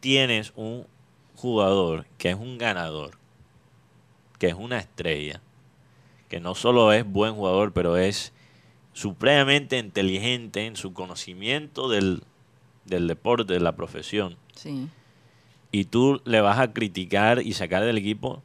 tienes 0.00 0.52
un 0.56 0.86
jugador 1.36 2.06
que 2.18 2.30
es 2.30 2.36
un 2.36 2.58
ganador, 2.58 3.18
que 4.38 4.48
es 4.48 4.54
una 4.54 4.78
estrella, 4.78 5.40
que 6.28 6.40
no 6.40 6.54
solo 6.54 6.92
es 6.92 7.06
buen 7.06 7.34
jugador, 7.34 7.72
pero 7.72 7.96
es 7.96 8.32
supremamente 8.92 9.78
inteligente 9.78 10.66
en 10.66 10.76
su 10.76 10.92
conocimiento 10.92 11.88
del, 11.88 12.22
del 12.84 13.06
deporte, 13.06 13.52
de 13.52 13.60
la 13.60 13.76
profesión. 13.76 14.36
Sí. 14.54 14.88
Y 15.70 15.84
tú 15.84 16.20
le 16.24 16.40
vas 16.40 16.58
a 16.58 16.72
criticar 16.72 17.42
y 17.42 17.52
sacar 17.52 17.84
del 17.84 17.98
equipo 17.98 18.42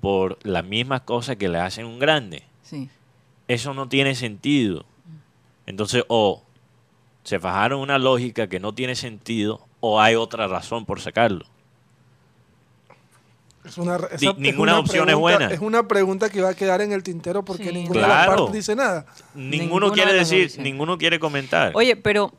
por 0.00 0.38
las 0.42 0.64
mismas 0.64 1.02
cosas 1.02 1.36
que 1.36 1.48
le 1.48 1.58
hacen 1.58 1.86
un 1.86 1.98
grande. 1.98 2.44
Sí. 2.62 2.88
Eso 3.48 3.74
no 3.74 3.88
tiene 3.88 4.14
sentido. 4.14 4.84
Entonces, 5.66 6.04
o 6.08 6.42
se 7.22 7.38
fajaron 7.38 7.80
una 7.80 7.98
lógica 7.98 8.48
que 8.48 8.60
no 8.60 8.74
tiene 8.74 8.94
sentido, 8.94 9.66
o 9.80 10.00
hay 10.00 10.14
otra 10.14 10.48
razón 10.48 10.86
por 10.86 11.00
sacarlo. 11.00 11.44
Es 13.64 13.78
una, 13.78 13.96
esa- 13.96 14.16
Ni- 14.20 14.26
es 14.28 14.38
ninguna 14.38 14.72
una 14.72 14.80
opción 14.80 15.02
es 15.08 15.14
pregunta- 15.14 15.36
buena. 15.38 15.54
Es 15.54 15.60
una 15.60 15.86
pregunta 15.88 16.28
que 16.30 16.40
va 16.40 16.48
a 16.50 16.54
quedar 16.54 16.80
en 16.80 16.92
el 16.92 17.02
tintero 17.02 17.44
porque 17.44 17.64
Sí. 17.68 17.72
ninguna 17.72 18.00
de 18.02 18.08
las 18.08 18.24
Claro. 18.26 18.36
partes 18.44 18.54
dice 18.54 18.74
nada. 18.74 19.06
Ninguno 19.34 19.62
Ninguno 19.62 19.92
quiere 19.92 20.12
decir, 20.14 20.52
ninguno 20.58 20.98
quiere 20.98 21.20
comentar. 21.20 21.70
Oye, 21.74 21.94
pero 21.96 22.32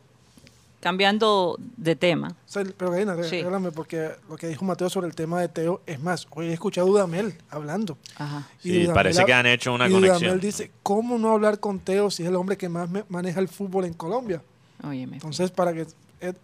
cambiando 0.80 1.58
de 1.78 1.96
tema, 1.96 2.28
O 2.46 2.52
sea, 2.52 2.64
pero 2.78 2.92
Karina, 2.92 3.16
Sí. 3.24 3.38
regálame, 3.38 3.72
porque 3.72 4.10
lo 4.30 4.36
que 4.36 4.48
dijo 4.48 4.66
Mateo 4.66 4.90
sobre 4.90 5.08
el 5.08 5.16
tema 5.16 5.40
de 5.40 5.48
Teo, 5.48 5.82
es 5.86 6.00
más, 6.02 6.28
hoy 6.32 6.48
he 6.50 6.54
escuchado 6.54 6.88
a 6.88 6.90
Dudamel 6.90 7.34
hablando. 7.50 7.98
ajá, 8.18 8.50
Y 8.64 8.70
Sí, 8.70 8.74
Dudamel 8.80 8.94
parece 8.94 9.24
que 9.24 9.34
han 9.34 9.46
hecho 9.46 9.74
una 9.74 9.88
y 9.88 9.92
conexión. 9.94 10.20
Dudamel 10.20 10.42
dice, 10.42 10.72
¿cómo 10.84 11.18
no 11.18 11.32
hablar 11.32 11.60
con 11.62 11.80
Teo 11.80 12.12
si 12.12 12.24
es 12.24 12.30
el 12.30 12.36
hombre 12.36 12.58
que 12.58 12.68
más 12.68 12.90
me- 12.90 13.06
maneja 13.08 13.40
el 13.40 13.48
fútbol 13.48 13.86
en 13.86 13.94
Colombia? 13.94 14.42
Óyeme. 14.84 15.16
Entonces, 15.18 15.52
para 15.52 15.74
que 15.74 15.86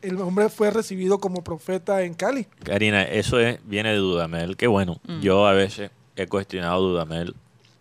el- 0.02 0.20
hombre 0.22 0.50
fue 0.50 0.72
recibido 0.72 1.20
como 1.20 1.44
profeta 1.44 2.04
en 2.04 2.14
Cali. 2.14 2.46
Karina, 2.64 3.04
eso 3.04 3.40
es, 3.40 3.60
viene 3.66 3.90
de 3.92 3.98
Dudamel, 3.98 4.58
que 4.58 4.68
bueno, 4.68 5.00
Mm. 5.08 5.20
yo 5.22 5.48
a 5.48 5.54
veces 5.54 5.92
he 6.16 6.28
cuestionado 6.28 6.76
a 6.76 6.80
Dudamel 6.80 7.36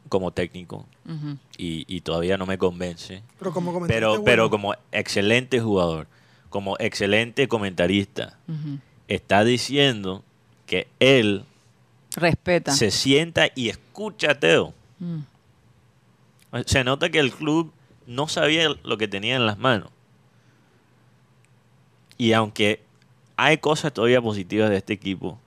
como 0.08 0.30
técnico 0.30 0.86
y, 1.56 1.84
y 1.92 2.00
todavía 2.02 2.36
no 2.38 2.46
me 2.46 2.56
convence. 2.58 3.22
Pero 3.38 3.52
como 3.52 3.72
comentarista, 3.72 3.94
Pero, 3.96 4.10
bueno, 4.10 4.24
pero 4.24 4.50
como 4.50 4.74
excelente 4.92 5.60
jugador, 5.60 6.06
como 6.50 6.76
excelente 6.78 7.48
comentarista, 7.48 8.38
está 9.08 9.44
diciendo 9.44 10.22
que 10.66 10.86
él 11.00 11.44
Respeta. 12.14 12.72
se 12.72 12.90
sienta 12.90 13.48
y 13.54 13.68
escucha 13.70 14.32
a 14.32 14.34
Teo. 14.38 14.72
Mm. 14.98 15.18
Se 16.64 16.84
nota 16.84 17.10
que 17.10 17.18
el 17.18 17.32
club 17.32 17.72
no 18.06 18.28
sabía 18.28 18.68
lo 18.82 18.96
que 18.98 19.08
tenía 19.08 19.36
en 19.36 19.44
las 19.46 19.58
manos. 19.58 19.90
Y 22.18 22.32
aunque 22.32 22.82
hay 23.37 23.58
cosas 23.58 23.92
todavía 23.92 24.20
positivas 24.20 24.68
de 24.70 24.76
este 24.76 24.92
equipo 24.92 25.38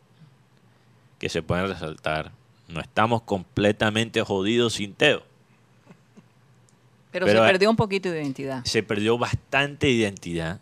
que 1.19 1.29
se 1.29 1.43
pueden 1.43 1.67
resaltar, 1.67 2.31
no 2.67 2.79
estamos 2.79 3.21
completamente 3.23 4.21
jodidos 4.23 4.73
sin 4.73 4.93
Teo. 4.93 5.21
Pero, 7.11 7.25
pero 7.25 7.43
se 7.43 7.51
perdió 7.51 7.69
un 7.69 7.75
poquito 7.75 8.09
de 8.09 8.21
identidad. 8.23 8.63
Se 8.63 8.83
perdió 8.83 9.17
bastante 9.17 9.89
identidad 9.89 10.61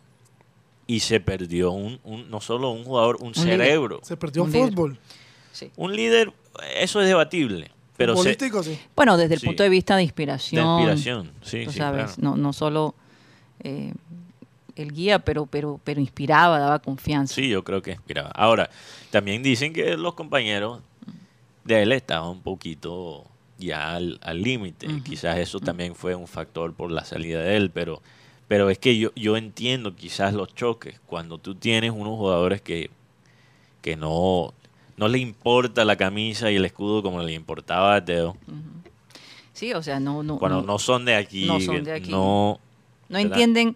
y 0.87 1.01
se 1.01 1.19
perdió 1.19 1.71
un, 1.71 1.99
un- 2.03 2.29
no 2.31 2.41
solo 2.41 2.71
un 2.71 2.83
jugador, 2.83 3.17
un, 3.21 3.35
cerebro. 3.35 3.99
se 4.03 4.17
perdió 4.17 4.43
un 4.43 4.51
líder. 4.51 4.69
fútbol. 4.69 4.97
Sí. 5.51 5.71
Un 5.75 5.95
líder, 5.95 6.33
eso 6.77 7.01
es 7.01 7.07
debatible. 7.07 7.69
Pero 7.97 8.15
se, 8.17 8.35
de 8.35 8.63
sí. 8.63 8.79
Bueno, 8.95 9.17
desde 9.17 9.35
el 9.35 9.39
Sí. 9.41 9.45
punto 9.45 9.61
de 9.61 9.69
vista 9.69 9.95
de 9.97 10.03
inspiración. 10.03 10.65
inspiración. 10.79 11.31
Sí, 11.43 11.65
tú 11.65 11.71
sí, 11.71 11.77
sabes, 11.77 12.13
claro. 12.15 12.21
no, 12.21 12.37
no 12.37 12.53
solo 12.53 12.95
eh, 13.61 13.93
el 14.81 14.93
guía, 14.93 15.19
pero, 15.19 15.45
pero, 15.45 15.79
pero 15.83 15.99
inspiraba, 15.99 16.59
daba 16.59 16.79
confianza. 16.79 17.35
Sí, 17.35 17.49
yo 17.49 17.63
creo 17.63 17.81
que 17.81 17.91
inspiraba. 17.91 18.29
Ahora, 18.31 18.69
también 19.11 19.43
dicen 19.43 19.73
que 19.73 19.97
los 19.97 20.13
compañeros 20.13 20.81
de 21.63 21.83
él 21.83 21.91
estaban 21.91 22.29
un 22.29 22.41
poquito 22.41 23.25
ya 23.57 23.95
al 23.95 24.19
al 24.23 24.41
límite. 24.41 24.87
Ujú, 24.87 25.03
Quizás 25.03 25.37
eso 25.37 25.59
también 25.59 25.95
fue 25.95 26.15
un 26.15 26.27
factor 26.27 26.73
por 26.73 26.91
la 26.91 27.03
salida 27.03 27.41
de 27.41 27.57
él, 27.57 27.71
pero, 27.71 28.01
pero 28.47 28.69
es 28.69 28.79
que 28.79 28.97
yo, 28.97 29.11
yo 29.15 29.35
entiendo 29.37 29.95
quizás 29.95 30.33
los 30.33 30.55
choques. 30.55 30.99
Cuando 31.05 31.37
tú 31.37 31.55
tienes 31.55 31.91
unos 31.91 32.17
jugadores 32.17 32.61
que, 32.61 32.89
que 33.81 33.95
no, 33.97 34.53
no 34.97 35.07
le 35.09 35.19
importa 35.19 35.83
la 35.85 35.97
camisa 35.97 36.49
y 36.51 36.55
el 36.55 36.65
escudo 36.65 37.03
como 37.03 37.21
le 37.21 37.33
importaba 37.33 37.95
a 37.95 38.03
Teo, 38.05 38.37
Sí, 39.53 39.73
o 39.73 39.83
sea, 39.83 39.99
no, 39.99 40.23
no, 40.23 40.37
cuando 40.37 40.61
no, 40.61 40.67
no 40.67 40.79
son 40.79 41.03
de 41.03 41.15
aquí, 41.15 41.45
no 41.45 41.59
son 41.59 41.83
de 41.83 41.91
aquí. 41.91 42.11
no- 42.11 42.59
no 43.09 43.17
entienden, 43.17 43.75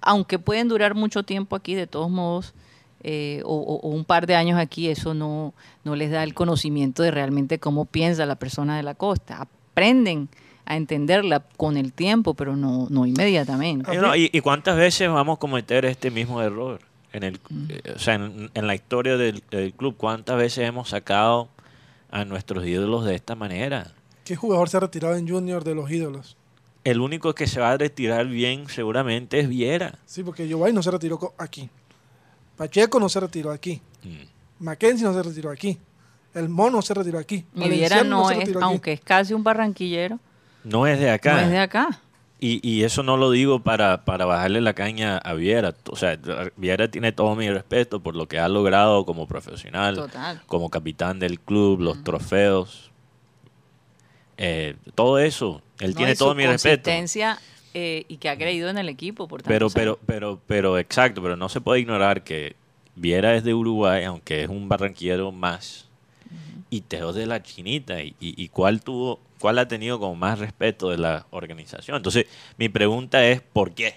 aunque 0.00 0.38
pueden 0.38 0.68
durar 0.68 0.94
mucho 0.94 1.22
tiempo 1.22 1.56
aquí, 1.56 1.74
de 1.74 1.86
todos 1.86 2.10
modos, 2.10 2.54
eh, 3.02 3.40
o, 3.44 3.80
un 3.88 4.04
par 4.04 4.26
de 4.26 4.34
años 4.34 4.58
aquí, 4.58 4.88
eso 4.88 5.14
no, 5.14 5.54
no 5.84 5.96
les 5.96 6.10
da 6.10 6.22
el 6.22 6.34
conocimiento 6.34 7.02
de 7.02 7.10
realmente 7.10 7.58
cómo 7.58 7.84
piensa 7.86 8.26
la 8.26 8.36
persona 8.36 8.76
de 8.76 8.82
la 8.82 8.94
costa. 8.94 9.40
Aprenden 9.72 10.28
a 10.66 10.76
entenderla 10.76 11.40
con 11.56 11.76
el 11.76 11.92
tiempo, 11.92 12.34
pero 12.34 12.56
no, 12.56 12.86
no 12.90 13.06
inmediatamente. 13.06 13.94
Y, 13.94 13.98
no, 13.98 14.14
y- 14.14 14.30
y 14.32 14.40
cuántas 14.40 14.76
veces 14.76 15.08
vamos 15.08 15.36
a 15.36 15.40
cometer 15.40 15.84
este 15.84 16.10
mismo 16.10 16.42
error? 16.42 16.80
En 17.12 17.24
el, 17.24 17.40
eh, 17.70 17.94
o 17.96 17.98
sea, 17.98 18.14
en, 18.14 18.50
en 18.54 18.66
la 18.68 18.74
historia 18.76 19.16
del, 19.16 19.42
del 19.50 19.72
club, 19.72 19.96
¿cuántas 19.96 20.36
veces 20.36 20.68
hemos 20.68 20.90
sacado 20.90 21.48
a 22.10 22.24
nuestros 22.24 22.64
ídolos 22.66 23.04
de 23.04 23.14
esta 23.16 23.34
manera? 23.34 23.92
¿Qué 24.24 24.36
jugador 24.36 24.68
se 24.68 24.76
ha 24.76 24.80
retirado 24.80 25.16
en 25.16 25.26
Junior 25.28 25.64
de 25.64 25.74
los 25.74 25.90
ídolos? 25.90 26.36
El 26.84 27.00
único 27.00 27.34
que 27.34 27.46
se 27.46 27.60
va 27.60 27.72
a 27.72 27.76
retirar 27.76 28.26
bien 28.26 28.68
seguramente 28.68 29.38
es 29.40 29.48
Viera. 29.48 29.98
Sí, 30.06 30.22
porque 30.22 30.48
Giovanni 30.48 30.74
no 30.74 30.82
se 30.82 30.90
retiró 30.90 31.34
aquí. 31.38 31.68
Pacheco 32.56 32.98
no 32.98 33.08
se 33.08 33.20
retiró 33.20 33.50
aquí. 33.50 33.80
Mm. 34.02 34.64
Mackenzie 34.64 35.06
no 35.06 35.12
se 35.14 35.22
retiró 35.22 35.50
aquí. 35.50 35.78
El 36.34 36.48
Mono 36.48 36.76
no 36.76 36.82
se 36.82 36.94
retiró 36.94 37.18
aquí. 37.18 37.44
Mi 37.54 37.68
Viera 37.68 38.02
no 38.04 38.30
es, 38.30 38.38
aquí. 38.48 38.52
aunque 38.60 38.92
es 38.92 39.00
casi 39.00 39.34
un 39.34 39.42
barranquillero, 39.42 40.18
No 40.64 40.86
es 40.86 40.98
de 41.00 41.10
acá. 41.10 41.34
no 41.34 41.40
es 41.40 41.50
de 41.50 41.58
acá. 41.58 42.00
Y, 42.42 42.66
y 42.66 42.84
eso 42.84 43.02
no 43.02 43.18
lo 43.18 43.30
digo 43.30 43.60
para, 43.62 44.04
para 44.06 44.24
bajarle 44.24 44.62
la 44.62 44.72
caña 44.72 45.18
a 45.18 45.34
Viera. 45.34 45.74
O 45.90 45.96
sea, 45.96 46.18
Viera 46.56 46.90
tiene 46.90 47.12
todo 47.12 47.34
mi 47.36 47.50
respeto 47.50 48.00
por 48.00 48.16
lo 48.16 48.26
que 48.28 48.38
ha 48.38 48.48
logrado 48.48 49.04
como 49.04 49.26
profesional, 49.26 49.96
Total. 49.96 50.40
como 50.46 50.70
capitán 50.70 51.18
del 51.18 51.38
club, 51.40 51.80
los 51.80 52.02
trofeos. 52.02 52.90
Eh, 54.38 54.76
todo 54.94 55.18
eso. 55.18 55.60
Él 55.80 55.90
No, 55.92 55.96
tiene 55.96 56.14
todo 56.14 56.34
mi 56.34 56.46
respeto. 56.46 56.90
eh, 57.74 58.04
y 58.08 58.16
que 58.16 58.28
ha 58.28 58.36
creído 58.36 58.68
en 58.68 58.78
el 58.78 58.88
equipo 58.88 59.28
por 59.28 59.42
Pero, 59.42 59.66
tantos 59.66 59.74
pero, 59.74 59.90
años. 59.92 60.00
pero, 60.06 60.40
pero, 60.46 60.78
exacto, 60.78 61.22
pero 61.22 61.36
no 61.36 61.48
se 61.48 61.60
puede 61.60 61.80
ignorar 61.80 62.22
que 62.24 62.56
Viera 62.96 63.34
es 63.34 63.44
de 63.44 63.54
Uruguay, 63.54 64.04
aunque 64.04 64.42
es 64.42 64.48
un 64.48 64.68
barranquillero 64.68 65.32
más. 65.32 65.86
Y 66.68 66.82
Teo 66.82 67.12
de 67.12 67.26
la 67.26 67.42
chinita. 67.42 68.00
Y, 68.02 68.14
y, 68.20 68.42
y 68.42 68.48
cuál 68.48 68.80
tuvo, 68.82 69.20
cuál 69.40 69.58
ha 69.58 69.66
tenido 69.68 69.98
como 69.98 70.14
más 70.16 70.38
respeto 70.38 70.90
de 70.90 70.98
la 70.98 71.26
organización. 71.30 71.96
Entonces, 71.96 72.26
mi 72.58 72.68
pregunta 72.68 73.24
es, 73.26 73.40
¿por 73.40 73.72
qué? 73.72 73.94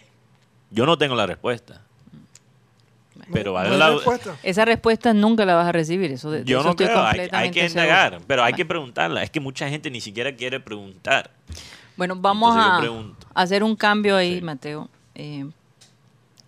Yo 0.72 0.86
no 0.86 0.98
tengo 0.98 1.16
la 1.16 1.26
respuesta. 1.28 1.82
Pero 3.34 3.52
No 3.52 3.54
vale 3.56 3.78
la- 3.78 3.90
respuesta. 3.92 4.38
Esa 4.44 4.66
respuesta 4.66 5.14
nunca 5.14 5.46
la 5.46 5.56
vas 5.56 5.68
a 5.68 5.72
recibir. 5.72 6.12
Eso 6.12 6.32
de, 6.32 6.44
Yo 6.44 6.58
eso 6.60 6.64
no 6.66 6.70
estoy 6.72 6.86
creo, 6.88 7.04
hay, 7.04 7.30
hay 7.32 7.52
que 7.52 7.66
indagar, 7.66 8.20
pero 8.28 8.44
hay 8.44 8.52
Bueno. 8.54 8.58
que 8.58 8.66
preguntarla. 8.66 9.24
Es 9.24 9.30
que 9.30 9.40
mucha 9.40 9.68
gente 9.70 9.90
ni 9.92 10.00
siquiera 10.02 10.36
quiere 10.36 10.60
preguntar. 10.60 11.32
Bueno, 11.98 12.16
vamos 12.16 12.56
Entonces 12.56 13.16
a 13.36 13.42
hacer 13.42 13.64
un 13.64 13.76
cambio 13.76 14.16
ahí, 14.16 14.36
Sí. 14.38 14.42
Mateo. 14.42 14.90
eh, 15.16 15.46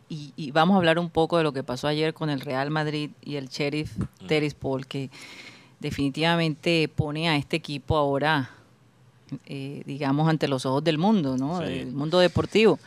y, 0.10 0.34
y 0.36 0.52
vamos 0.52 0.76
a 0.76 0.78
hablar 0.78 1.00
un 1.00 1.10
poco 1.10 1.38
de 1.38 1.44
lo 1.44 1.52
que 1.52 1.64
pasó 1.64 1.88
ayer 1.88 2.14
con 2.14 2.30
el 2.30 2.40
Real 2.42 2.70
Madrid 2.70 3.10
y 3.24 3.36
el 3.38 3.48
Sheriff 3.50 3.92
Mm. 3.98 4.28
Tiraspol, 4.28 4.86
que 4.88 5.10
definitivamente 5.80 6.90
pone 6.94 7.30
a 7.30 7.36
este 7.38 7.58
equipo 7.58 7.98
ahora, 7.98 8.50
eh, 9.46 9.82
digamos, 9.86 10.28
ante 10.30 10.48
los 10.48 10.66
ojos 10.66 10.84
del 10.84 10.98
mundo, 10.98 11.38
¿no? 11.38 11.60
Sí. 11.60 11.66
Del 11.66 11.92
mundo 11.92 12.20
deportivo. 12.20 12.80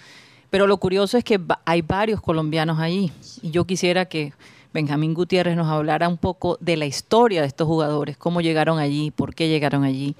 Pero 0.50 0.66
lo 0.66 0.76
curioso 0.78 1.18
es 1.18 1.24
que 1.24 1.38
hay 1.64 1.82
varios 1.82 2.20
colombianos 2.20 2.78
allí. 2.78 3.12
Y 3.42 3.50
yo 3.50 3.64
quisiera 3.66 4.06
que 4.06 4.32
Benjamín 4.72 5.12
Gutiérrez 5.14 5.56
nos 5.56 5.66
hablara 5.68 6.08
un 6.08 6.16
poco 6.16 6.56
de 6.60 6.76
la 6.76 6.86
historia 6.86 7.40
de 7.42 7.46
estos 7.46 7.66
jugadores, 7.66 8.16
cómo 8.16 8.40
llegaron 8.40 8.78
allí, 8.78 9.10
por 9.10 9.34
qué 9.34 9.48
llegaron 9.48 9.84
allí. 9.84 10.14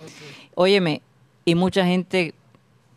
Óyeme, 0.55 1.03
y 1.45 1.55
mucha 1.55 1.85
gente 1.87 2.35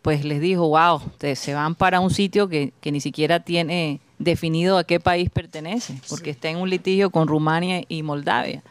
pues 0.02 0.24
les 0.24 0.40
dijo, 0.40 0.68
wow, 0.68 0.96
ustedes 0.96 1.38
se 1.38 1.54
van 1.54 1.74
para 1.76 2.00
un 2.00 2.10
sitio 2.10 2.48
que, 2.48 2.72
que 2.80 2.90
ni 2.90 3.00
siquiera 3.00 3.40
tiene 3.40 4.00
definido 4.18 4.76
a 4.76 4.84
qué 4.84 4.98
país 4.98 5.30
pertenece, 5.30 5.94
porque 6.08 6.30
está 6.30 6.48
en 6.50 6.56
un 6.58 6.68
litigio 6.70 7.10
con 7.10 7.28
Rumania 7.28 7.82
y 7.88 8.02
Moldavia. 8.02 8.62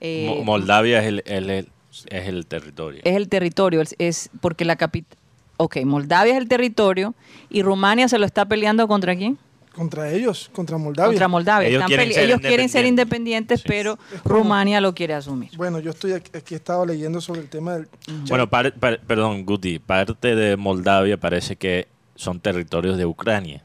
Eh, 0.00 0.26
Mo- 0.38 0.44
Moldavia 0.44 0.98
es 1.00 1.06
el, 1.06 1.22
el- 1.26 1.50
el- 1.50 1.68
es 2.10 2.28
el 2.28 2.46
territorio. 2.46 3.00
es 3.04 3.16
el 3.16 3.28
territorio, 3.28 3.80
es, 3.80 3.94
es 3.98 4.30
porque 4.40 4.64
la 4.64 4.76
capital... 4.76 5.17
Ok, 5.58 5.76
Moldavia 5.84 6.32
es 6.32 6.38
el 6.38 6.48
territorio 6.48 7.14
y 7.50 7.62
Rumania 7.62 8.08
se 8.08 8.18
lo 8.18 8.24
está 8.24 8.46
peleando 8.46 8.88
contra 8.88 9.14
quién? 9.16 9.36
Contra 9.74 10.10
ellos, 10.10 10.50
contra 10.52 10.76
Moldavia. 10.76 11.08
Contra 11.10 11.28
Moldavia. 11.28 11.68
Ellos 11.68 11.84
quieren 11.86 12.12
ser 12.12 12.24
ellos 12.24 12.40
quieren 12.40 12.68
ser 12.68 12.84
independientes. 12.86 13.60
Sí. 13.60 13.64
pero 13.68 13.96
como- 14.24 14.34
Rumania 14.36 14.80
lo 14.80 14.92
quiere 14.94 15.14
asumir. 15.14 15.50
Bueno, 15.56 15.78
yo 15.78 15.90
estoy 15.90 16.12
aquí, 16.14 16.30
aquí 16.36 16.54
he 16.54 16.56
estado 16.56 16.84
leyendo 16.86 17.20
sobre 17.20 17.42
el 17.42 17.48
tema 17.48 17.74
del... 17.74 17.88
Bueno, 18.28 18.48
par- 18.48 18.74
par- 18.74 19.00
perdón, 19.06 19.44
Guti, 19.46 19.78
parte 19.78 20.34
de 20.34 20.56
Moldavia 20.56 21.16
parece 21.20 21.54
que 21.56 21.86
son 22.16 22.40
territorios 22.40 22.96
de 22.98 23.06
Ucrania. 23.06 23.62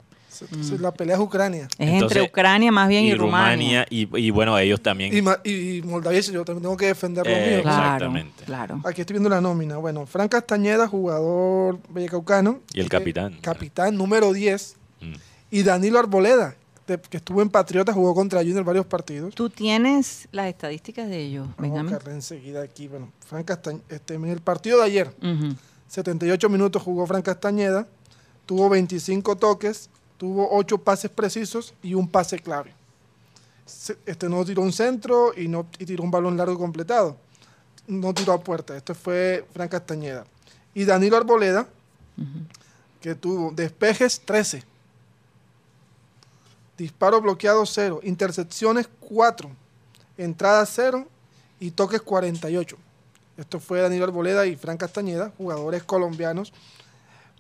Entonces, 0.52 0.80
La 0.82 0.92
pelea 0.94 1.16
es 1.16 1.22
Ucrania. 1.22 1.64
Es 1.78 1.90
Entonces, 1.90 2.18
entre 2.18 2.22
Ucrania 2.24 2.72
más 2.72 2.88
bien 2.90 3.06
y, 3.06 3.14
Rumania. 3.16 3.86
y, 3.90 4.08
y 4.18 4.30
bueno, 4.32 4.58
ellos 4.58 4.82
también. 4.82 5.14
Y, 5.14 5.50
y 5.50 5.82
Moldavia, 5.84 6.20
yo 6.22 6.44
también 6.46 6.64
tengo 6.64 6.78
que 6.78 6.88
defender 6.88 7.26
lo 7.26 7.32
Eh, 7.34 7.52
mío. 7.56 7.62
Claro, 7.64 7.84
Exactamente. 7.84 8.44
claro. 8.46 8.82
Aquí 8.86 9.02
estoy 9.02 9.14
viendo 9.16 9.30
la 9.30 9.42
nómina. 9.42 9.78
Bueno, 9.78 10.06
Fran 10.06 10.28
Castañeda, 10.28 10.88
jugador 10.88 11.80
vallecaucano. 11.90 12.60
Y 12.74 12.80
el 12.80 12.90
capitán. 12.90 13.38
Capitán 13.42 13.96
número 13.96 14.34
10. 14.34 14.76
Mm. 15.02 15.14
Y 15.52 15.64
Danilo 15.64 16.00
Arboleda, 16.00 16.56
de- 16.88 17.00
que 17.00 17.18
estuvo 17.18 17.42
en 17.42 17.50
Patriota, 17.50 17.94
jugó 17.94 18.14
contra 18.16 18.40
Junior 18.42 18.64
varios 18.64 18.86
partidos. 18.86 19.34
Tú 19.36 19.50
tienes 19.50 20.28
las 20.32 20.48
estadísticas 20.48 21.08
de 21.08 21.20
ellos, 21.20 21.48
Vamos 21.58 21.94
a 21.94 22.12
enseguida 22.12 22.62
aquí. 22.64 22.88
Bueno, 22.88 23.12
Fran 23.26 23.44
Castañeda, 23.44 23.84
este, 23.90 24.16
en 24.16 24.26
el 24.26 24.42
partido 24.42 24.80
de 24.80 24.86
ayer, 24.86 25.08
Ujú. 25.22 25.56
78 25.88 26.50
minutos 26.50 26.82
jugó 26.82 27.06
Fran 27.06 27.22
Castañeda, 27.22 27.88
tuvo 28.46 28.68
25 28.70 29.36
toques, 29.38 29.90
tuvo 30.18 30.50
8 30.52 30.78
pases 30.80 31.12
precisos 31.12 31.74
y 31.82 31.94
un 31.94 32.08
pase 32.08 32.40
clave. 32.40 32.74
Este 34.06 34.28
no 34.30 34.44
tiró 34.44 34.62
un 34.62 34.74
centro 34.74 35.34
y 35.36 35.48
no 35.48 35.66
y 35.80 35.86
tiró 35.86 36.04
un 36.04 36.12
balón 36.12 36.38
largo 36.38 36.58
completado. 36.58 37.18
No 37.88 38.14
tiró 38.14 38.34
a 38.34 38.44
puerta. 38.44 38.76
Este 38.76 38.94
fue 38.94 39.46
Fran 39.54 39.68
Castañeda. 39.68 40.26
Y 40.74 40.86
Danilo 40.86 41.18
Arboleda, 41.18 41.68
que 43.02 43.16
tuvo 43.16 43.52
despejes 43.52 44.22
13, 44.22 44.64
disparo 46.78 47.22
bloqueado 47.22 47.66
0, 47.66 48.00
intercepciones 48.04 48.90
4, 49.02 49.52
entradas 50.18 50.72
0 50.74 51.08
y 51.60 51.72
toques 51.72 52.02
48. 52.02 52.78
Esto 53.38 53.60
fue 53.60 53.82
Danilo 53.82 54.06
Arboleda 54.06 54.46
y 54.46 54.56
Fran 54.56 54.78
Castañeda, 54.78 55.32
jugadores 55.38 55.84
colombianos. 55.84 56.54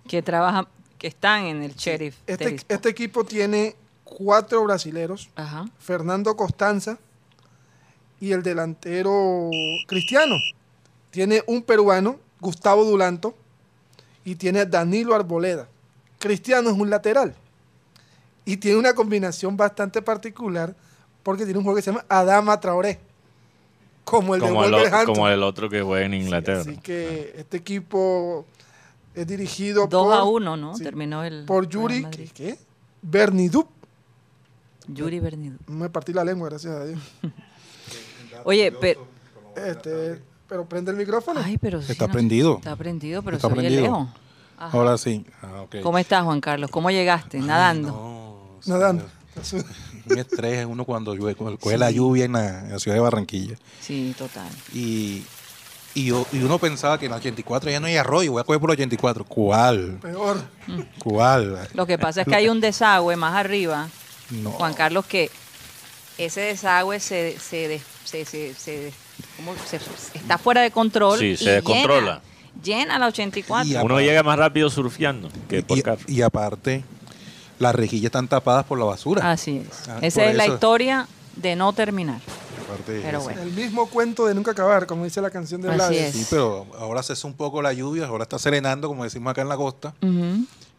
Que 0.07 0.21
trabajan, 0.21 0.67
que 1.03 1.07
están 1.09 1.43
en 1.43 1.63
el 1.63 1.75
sheriff. 1.75 2.15
Este, 2.25 2.55
este 2.69 2.87
equipo 2.87 3.25
tiene 3.25 3.75
cuatro 4.05 4.63
brasileros, 4.63 5.29
Ajá. 5.35 5.65
Fernando 5.77 6.33
Costanza 6.37 6.97
y 8.21 8.31
el 8.31 8.41
delantero 8.41 9.49
Cristiano. 9.85 10.37
Tiene 11.11 11.43
un 11.45 11.61
peruano, 11.61 12.21
Gustavo 12.39 12.85
Dulanto, 12.85 13.35
y 14.23 14.35
tiene 14.35 14.61
a 14.61 14.65
Danilo 14.65 15.13
Arboleda. 15.13 15.67
Cristiano 16.19 16.69
es 16.69 16.77
un 16.77 16.89
lateral. 16.89 17.35
Y 18.45 18.55
tiene 18.55 18.77
una 18.77 18.93
combinación 18.93 19.57
bastante 19.57 20.01
particular 20.01 20.73
porque 21.21 21.43
tiene 21.43 21.57
un 21.57 21.65
juego 21.65 21.75
que 21.75 21.81
se 21.81 21.91
llama 21.91 22.05
Adama 22.07 22.57
Traoré. 22.61 23.01
Como 24.05 24.35
el 24.35 24.39
como, 24.39 24.61
de 24.61 24.67
el, 24.67 24.73
Wolverhampton. 24.73 25.15
como 25.15 25.27
el 25.27 25.43
otro 25.43 25.69
que 25.69 25.81
juega 25.81 26.05
en 26.05 26.13
Inglaterra. 26.13 26.61
Así 26.61 26.77
que 26.77 27.33
este 27.35 27.57
equipo 27.57 28.45
es 29.15 29.27
dirigido 29.27 29.87
2 29.87 30.03
por, 30.05 30.13
a 30.13 30.23
1, 30.23 30.57
¿no? 30.57 30.75
sí, 30.75 30.83
Terminó 30.83 31.23
el. 31.23 31.45
por 31.45 31.67
Yuri. 31.69 32.05
¿qué? 32.11 32.25
¿qué? 32.33 32.57
Bernidup. 33.01 33.67
Yuri 34.87 35.19
Bernido. 35.19 35.57
Me 35.67 35.89
partí 35.89 36.11
la 36.13 36.23
lengua, 36.25 36.49
gracias 36.49 36.73
a 36.73 36.85
Dios. 36.85 36.99
Oye, 38.45 38.71
pero. 38.71 39.07
Este, 39.55 40.21
pero 40.47 40.65
prende 40.67 40.91
el 40.91 40.97
micrófono. 40.97 41.39
Ay, 41.43 41.57
pero. 41.57 41.81
sí, 41.81 41.91
Está 41.91 42.07
no- 42.07 42.13
prendido. 42.13 42.57
Está 42.57 42.75
prendido, 42.75 43.21
pero 43.23 43.37
Está 43.37 43.47
se 43.47 43.53
oye 43.53 43.61
prendido. 43.61 43.83
lejos. 43.83 44.07
Ajá. 44.57 44.77
Ahora 44.77 44.97
sí. 44.97 45.25
Ah. 45.41 45.65
¿Cómo 45.81 45.97
estás, 45.97 46.23
Juan 46.23 46.41
Carlos? 46.41 46.69
¿Cómo 46.71 46.91
llegaste? 46.91 47.39
Nadando. 47.39 47.89
No, 48.65 48.73
Nadando. 48.73 49.05
Un 50.09 50.17
estrés 50.19 50.59
es 50.59 50.65
uno 50.65 50.85
cuando 50.85 51.15
llueve, 51.15 51.33
cuando 51.35 51.57
coge 51.57 51.77
la 51.77 51.89
lluvia 51.89 52.25
en 52.25 52.33
la, 52.33 52.59
en 52.65 52.71
la 52.73 52.79
ciudad 52.79 52.95
de 52.97 53.01
Barranquilla. 53.01 53.55
Sí, 53.79 54.13
total. 54.17 54.47
Y, 54.73 55.23
y, 55.95 56.05
yo- 56.05 56.25
y 56.31 56.37
uno 56.43 56.57
pensaba 56.59 56.97
que 56.99 57.05
en 57.05 57.11
el 57.11 57.17
84 57.19 57.69
ya 57.69 57.79
no 57.79 57.87
hay 57.87 57.97
arroyo, 57.97 58.31
voy 58.31 58.41
a 58.41 58.43
coger 58.43 58.59
por 58.59 58.69
el 58.71 58.73
84. 58.75 59.23
¿Cuál? 59.25 59.97
Peor. 60.01 60.41
¿Cuál? 61.03 61.67
Lo 61.73 61.85
que 61.85 61.97
pasa 61.97 62.21
es 62.21 62.27
que 62.27 62.35
hay 62.35 62.49
un 62.49 62.59
desagüe 62.61 63.15
más 63.15 63.35
arriba, 63.35 63.89
No. 64.29 64.51
Juan 64.51 64.73
Carlos, 64.73 65.05
que 65.05 65.29
ese 66.17 66.41
desagüe 66.41 66.99
se, 66.99 67.37
se, 67.39 67.81
se, 68.05 68.25
se- 68.25 68.53
se- 68.53 68.93
¿cómo? 69.37 69.53
se- 69.65 69.79
está 70.17 70.37
fuera 70.37 70.61
de 70.61 70.71
control. 70.71 71.19
Sí, 71.19 71.25
y 71.31 71.37
se 71.37 71.51
descontrola. 71.51 72.21
Llena, 72.63 72.79
llena 72.85 72.99
la 72.99 73.07
84. 73.07 73.67
Y 73.69 73.75
a- 73.75 73.83
Uno 73.83 73.99
llega 73.99 74.23
más 74.23 74.37
rápido 74.37 74.69
surfeando 74.69 75.29
que 75.49 75.63
por 75.63 75.77
Y, 75.77 75.81
carro. 75.81 76.01
y 76.07 76.21
aparte, 76.21 76.83
las 77.59 77.75
rejillas 77.75 78.05
están 78.05 78.27
tapadas 78.27 78.65
por 78.65 78.77
la 78.79 78.85
basura. 78.85 79.31
Así 79.31 79.57
es. 79.69 79.89
Ah, 79.89 79.99
Esa 80.01 80.25
es 80.25 80.35
la 80.35 80.47
historia 80.47 81.07
de 81.35 81.55
no 81.55 81.73
terminar. 81.73 82.19
Aparte 82.73 82.91
de 82.93 83.01
Pero 83.01 83.17
eso. 83.19 83.25
bueno. 83.25 83.41
El 83.41 83.51
mismo 83.51 83.87
cuento 83.87 84.25
de 84.25 84.33
nunca 84.35 84.51
acabar, 84.51 84.85
como 84.87 85.03
dice 85.05 85.21
la 85.21 85.29
canción 85.29 85.61
de 85.61 85.69
Así 85.69 85.77
Vlad. 85.77 85.91
es. 85.93 86.13
Sí, 86.15 86.25
pero 86.29 86.65
ahora 86.77 87.01
cesa 87.03 87.27
un 87.27 87.33
poco 87.33 87.61
la 87.61 87.73
lluvia, 87.73 88.07
ahora 88.07 88.23
está 88.23 88.39
serenando, 88.39 88.87
como 88.87 89.03
decimos 89.03 89.31
acá 89.31 89.41
en 89.41 89.49
la 89.49 89.57
costa, 89.57 89.93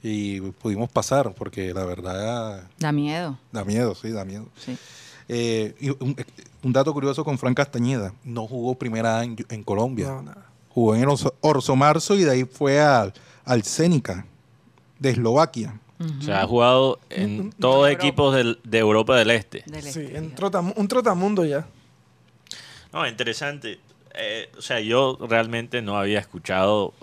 y 0.03 0.41
pudimos 0.41 0.91
pasar, 0.91 1.33
porque 1.35 1.73
la 1.73 1.85
verdad 1.85 2.65
Da 2.79 2.93
miedo. 2.93 3.39
da 3.53 3.65
miedo, 3.65 3.95
sí, 3.95 4.11
da 4.11 4.25
miedo. 4.25 4.47
Sí. 4.57 4.77
Eh, 5.29 5.75
y 5.81 5.89
un, 5.91 6.15
un 6.63 6.73
dato 6.73 6.93
curioso 6.93 7.25
con 7.25 7.39
Fran 7.39 7.55
Castañeda, 7.55 8.13
no 8.25 8.47
jugó 8.47 8.75
primera 8.75 9.25
en, 9.25 9.37
en 9.49 9.63
Colombia, 9.63 10.09
No, 10.09 10.23
nada. 10.23 10.47
jugó 10.69 10.95
en 10.95 11.03
el 11.03 11.09
Orso, 11.09 11.35
Orso 11.41 11.75
Marzo 11.77 12.15
y 12.17 12.25
de 12.25 12.31
ahí 12.33 12.45
fue 12.45 12.81
al, 12.81 13.15
al 13.47 13.63
Zenica 13.63 14.27
de 14.99 15.11
Eslovaquia. 15.11 15.81
O 16.19 16.23
sea, 16.23 16.43
ha 16.43 16.47
jugado 16.47 16.99
en 17.09 17.51
todos 17.53 17.89
Europa. 17.89 17.91
equipos 17.93 18.35
del- 18.35 18.59
de 18.65 18.79
Europa 18.79 19.17
del 19.17 19.31
Este. 19.31 19.63
Del 19.67 19.83
Sí, 19.83 20.01
este, 20.01 20.19
en 20.19 20.35
trotam- 20.35 20.75
un 20.77 20.89
trotamundo 20.89 21.47
ya. 21.47 21.67
No, 22.95 23.07
interesante. 23.07 23.79
Eh, 24.15 24.49
o 24.57 24.63
sea, 24.63 24.81
yo 24.81 25.19
realmente 25.29 25.83
no 25.83 25.99
había 25.99 26.21
escuchado 26.21 26.95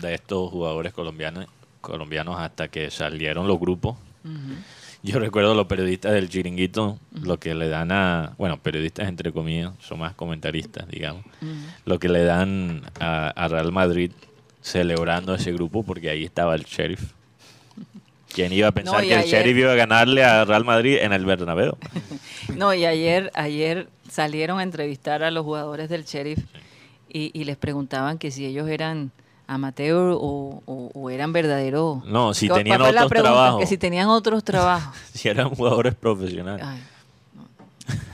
de 0.00 0.14
estos 0.14 0.50
jugadores 0.50 0.92
colombianos, 0.92 1.46
colombianos 1.80 2.38
hasta 2.40 2.68
que 2.68 2.90
salieron 2.90 3.46
los 3.46 3.58
grupos. 3.60 3.96
Ujú. 4.24 4.34
Yo 5.02 5.18
recuerdo 5.18 5.54
los 5.54 5.66
periodistas 5.66 6.12
del 6.12 6.28
chiringuito, 6.28 6.98
lo 7.22 7.38
que 7.38 7.54
le 7.54 7.68
dan 7.68 7.90
a, 7.92 8.34
bueno, 8.36 8.58
periodistas 8.58 9.08
entre 9.08 9.32
comillas, 9.32 9.72
son 9.80 10.00
más 10.00 10.14
comentaristas, 10.14 10.86
digamos, 10.88 11.24
lo 11.86 11.98
que 11.98 12.08
le 12.10 12.24
dan 12.24 12.82
a, 13.00 13.28
a 13.28 13.48
Real 13.48 13.72
Madrid 13.72 14.10
celebrando 14.60 15.34
ese 15.34 15.52
grupo 15.52 15.84
porque 15.84 16.10
ahí 16.10 16.24
estaba 16.24 16.54
el 16.54 16.64
sheriff. 16.64 17.12
¿Quién 18.34 18.52
iba 18.52 18.68
a 18.68 18.72
pensar 18.74 18.96
No, 18.96 19.00
que 19.00 19.14
el 19.14 19.20
ayer- 19.20 19.38
sheriff 19.38 19.56
iba 19.56 19.72
a 19.72 19.76
ganarle 19.76 20.22
a 20.22 20.44
Real 20.44 20.64
Madrid 20.66 20.98
en 21.00 21.12
el 21.14 21.24
Bernabéu? 21.24 21.78
No, 22.54 22.74
y 22.74 22.84
ayer, 22.84 23.30
ayer 23.34 23.88
salieron 24.10 24.58
a 24.58 24.62
entrevistar 24.62 25.22
a 25.22 25.30
los 25.30 25.44
jugadores 25.44 25.88
del 25.88 26.04
sheriff 26.04 26.38
y, 27.08 27.30
y 27.38 27.44
les 27.44 27.56
preguntaban 27.56 28.18
que 28.18 28.30
si 28.30 28.44
ellos 28.46 28.68
eran 28.68 29.10
amateur 29.46 30.12
o, 30.14 30.62
o- 30.66 30.90
o 30.94 31.10
eran 31.10 31.32
verdaderos. 31.32 32.04
No, 32.04 32.34
si 32.34 32.46
¿Cuál 32.48 32.60
tenían 32.60 32.80
otros 32.82 33.08
pregunta? 33.08 33.22
trabajos. 33.32 33.60
Que 33.60 33.66
si 33.66 33.78
tenían 33.78 34.08
otros 34.08 34.44
trabajos. 34.44 34.96
Si 35.12 35.28
eran 35.28 35.50
jugadores 35.50 35.94
profesionales. 35.94 36.64
Ay, 36.66 36.80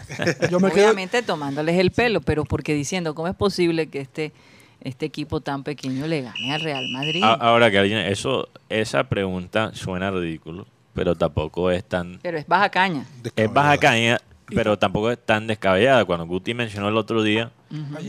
Yo 0.51 0.61
me 0.61 0.71
quedo, 0.71 0.85
obviamente 0.87 1.23
tomándoles 1.23 1.79
el 1.79 1.91
pelo, 1.91 2.21
pero 2.21 2.45
porque 2.45 2.73
diciendo, 2.75 3.15
¿cómo 3.15 3.29
es 3.29 3.35
posible 3.35 3.89
que 3.89 4.01
este, 4.01 4.33
este 4.81 5.05
equipo 5.07 5.41
tan 5.41 5.63
pequeño 5.63 6.07
le 6.07 6.23
gane 6.23 6.55
al 6.55 6.61
Real 6.61 6.89
Madrid? 6.91 7.23
A- 7.23 7.35
Ahora 7.35 7.71
que 7.71 7.79
alguien, 7.79 7.99
eso, 7.99 8.49
esa 8.71 9.05
pregunta 9.05 9.73
suena 9.75 10.11
ridículo, 10.11 10.67
pero 10.95 11.15
tampoco 11.17 11.71
es 11.71 11.85
tan, 11.85 12.19
pero 12.23 12.39
es 12.39 12.47
baja 12.47 12.71
caña. 12.71 13.05
es 13.35 13.53
baja 13.53 13.77
caña, 13.79 14.19
pero 14.55 14.79
tampoco 14.79 15.11
es 15.11 15.19
tan 15.25 15.47
descabellada. 15.47 16.05
Cuando 16.05 16.27
Guti 16.27 16.55
mencionó 16.55 16.89
el 16.89 16.97
otro 16.97 17.23
día, 17.23 17.51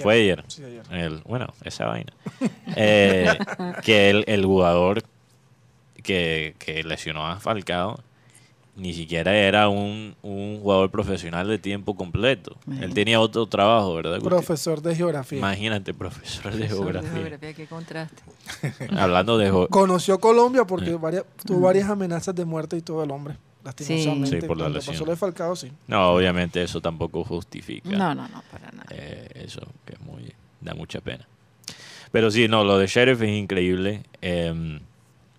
fue 0.02 0.16
ayer, 0.16 0.44
Sí, 0.48 0.64
ayer. 0.64 0.84
el, 0.92 1.22
bueno, 1.26 1.48
esa 1.64 1.86
vaina, 1.86 2.14
eh, 2.76 3.38
que 3.84 4.10
el, 4.10 4.24
el 4.28 4.46
jugador 4.46 5.04
que, 6.04 6.56
que 6.60 6.84
lesionó 6.84 7.26
a 7.28 7.40
Falcao 7.40 8.00
ni 8.76 8.94
siquiera 8.94 9.36
era 9.36 9.70
un, 9.70 10.16
un 10.22 10.60
jugador 10.62 10.92
profesional 10.92 11.48
de 11.48 11.58
tiempo 11.58 11.96
completo. 11.96 12.58
Él 12.80 12.94
tenía 12.94 13.20
otro 13.20 13.48
trabajo, 13.48 13.96
¿verdad? 13.96 14.18
Guti? 14.18 14.30
Profesor 14.30 14.84
de 14.84 14.96
geografía. 14.96 15.40
Imagínate, 15.40 15.96
profesor 15.96 16.52
de 16.54 16.68
Profesor 16.68 16.78
geografía. 16.84 17.12
geografía, 17.12 17.54
qué 17.56 17.66
contraste. 17.66 18.22
Hablando 18.96 19.40
de... 19.40 19.68
Conoció 19.72 20.20
Colombia 20.20 20.64
porque 20.66 20.94
varias, 20.94 21.24
tuvo 21.44 21.62
varias 21.62 21.90
amenazas 21.90 22.36
de 22.36 22.46
muerte 22.46 22.78
y 22.78 22.82
todo 22.82 23.04
el 23.04 23.10
hombre. 23.10 23.38
Lastimosamente. 23.68 24.40
Sí, 24.42 24.48
por 24.48 24.58
la 24.58 24.70
lesión. 24.70 24.94
pasó 24.96 25.06
lo 25.06 25.12
de 25.12 25.18
Falcao, 25.18 25.56
sí. 25.58 25.70
No, 25.88 26.12
obviamente 26.14 26.64
eso 26.64 26.80
tampoco 26.80 27.26
justifica. 27.26 27.90
No, 27.90 28.16
no, 28.16 28.28
no, 28.30 28.42
para 28.50 28.72
nada. 28.72 28.86
Eh, 28.92 29.28
eso 29.46 29.60
que 29.86 29.94
es 29.94 30.00
muy 30.00 30.32
da 30.62 30.74
mucha 30.74 31.02
pena. 31.02 31.28
Pero 32.12 32.32
sí, 32.32 32.48
no, 32.48 32.64
lo 32.64 32.78
de 32.78 32.88
Sheriff 32.88 33.22
es 33.22 33.30
increíble. 33.30 34.04
eh, 34.22 34.80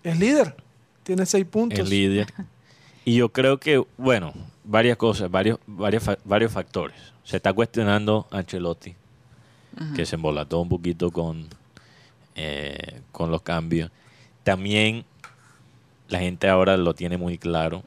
Es 0.03 0.19
líder. 0.19 0.55
Tiene 1.03 1.25
seis 1.25 1.45
puntos. 1.45 1.79
es 1.79 1.89
líder. 1.89 2.27
Y 3.03 3.15
yo 3.15 3.29
creo 3.29 3.59
que, 3.59 3.83
bueno, 3.97 4.31
varias 4.63 4.95
cosas, 4.97 5.31
varios, 5.31 5.57
varios, 5.65 6.03
varios 6.23 6.51
factores. 6.51 6.95
Se 7.23 7.37
está 7.37 7.51
cuestionando 7.53 8.27
a 8.29 8.37
Ancelotti, 8.37 8.93
que 9.95 10.05
se 10.05 10.15
embolató 10.17 10.59
un 10.59 10.69
poquito 10.69 11.09
con, 11.09 11.47
eh, 12.35 13.01
con 13.11 13.31
los 13.31 13.41
cambios. 13.41 13.89
También 14.43 15.03
la 16.09 16.19
gente 16.19 16.47
ahora 16.47 16.77
lo 16.77 16.93
tiene 16.93 17.17
muy 17.17 17.39
claro. 17.39 17.81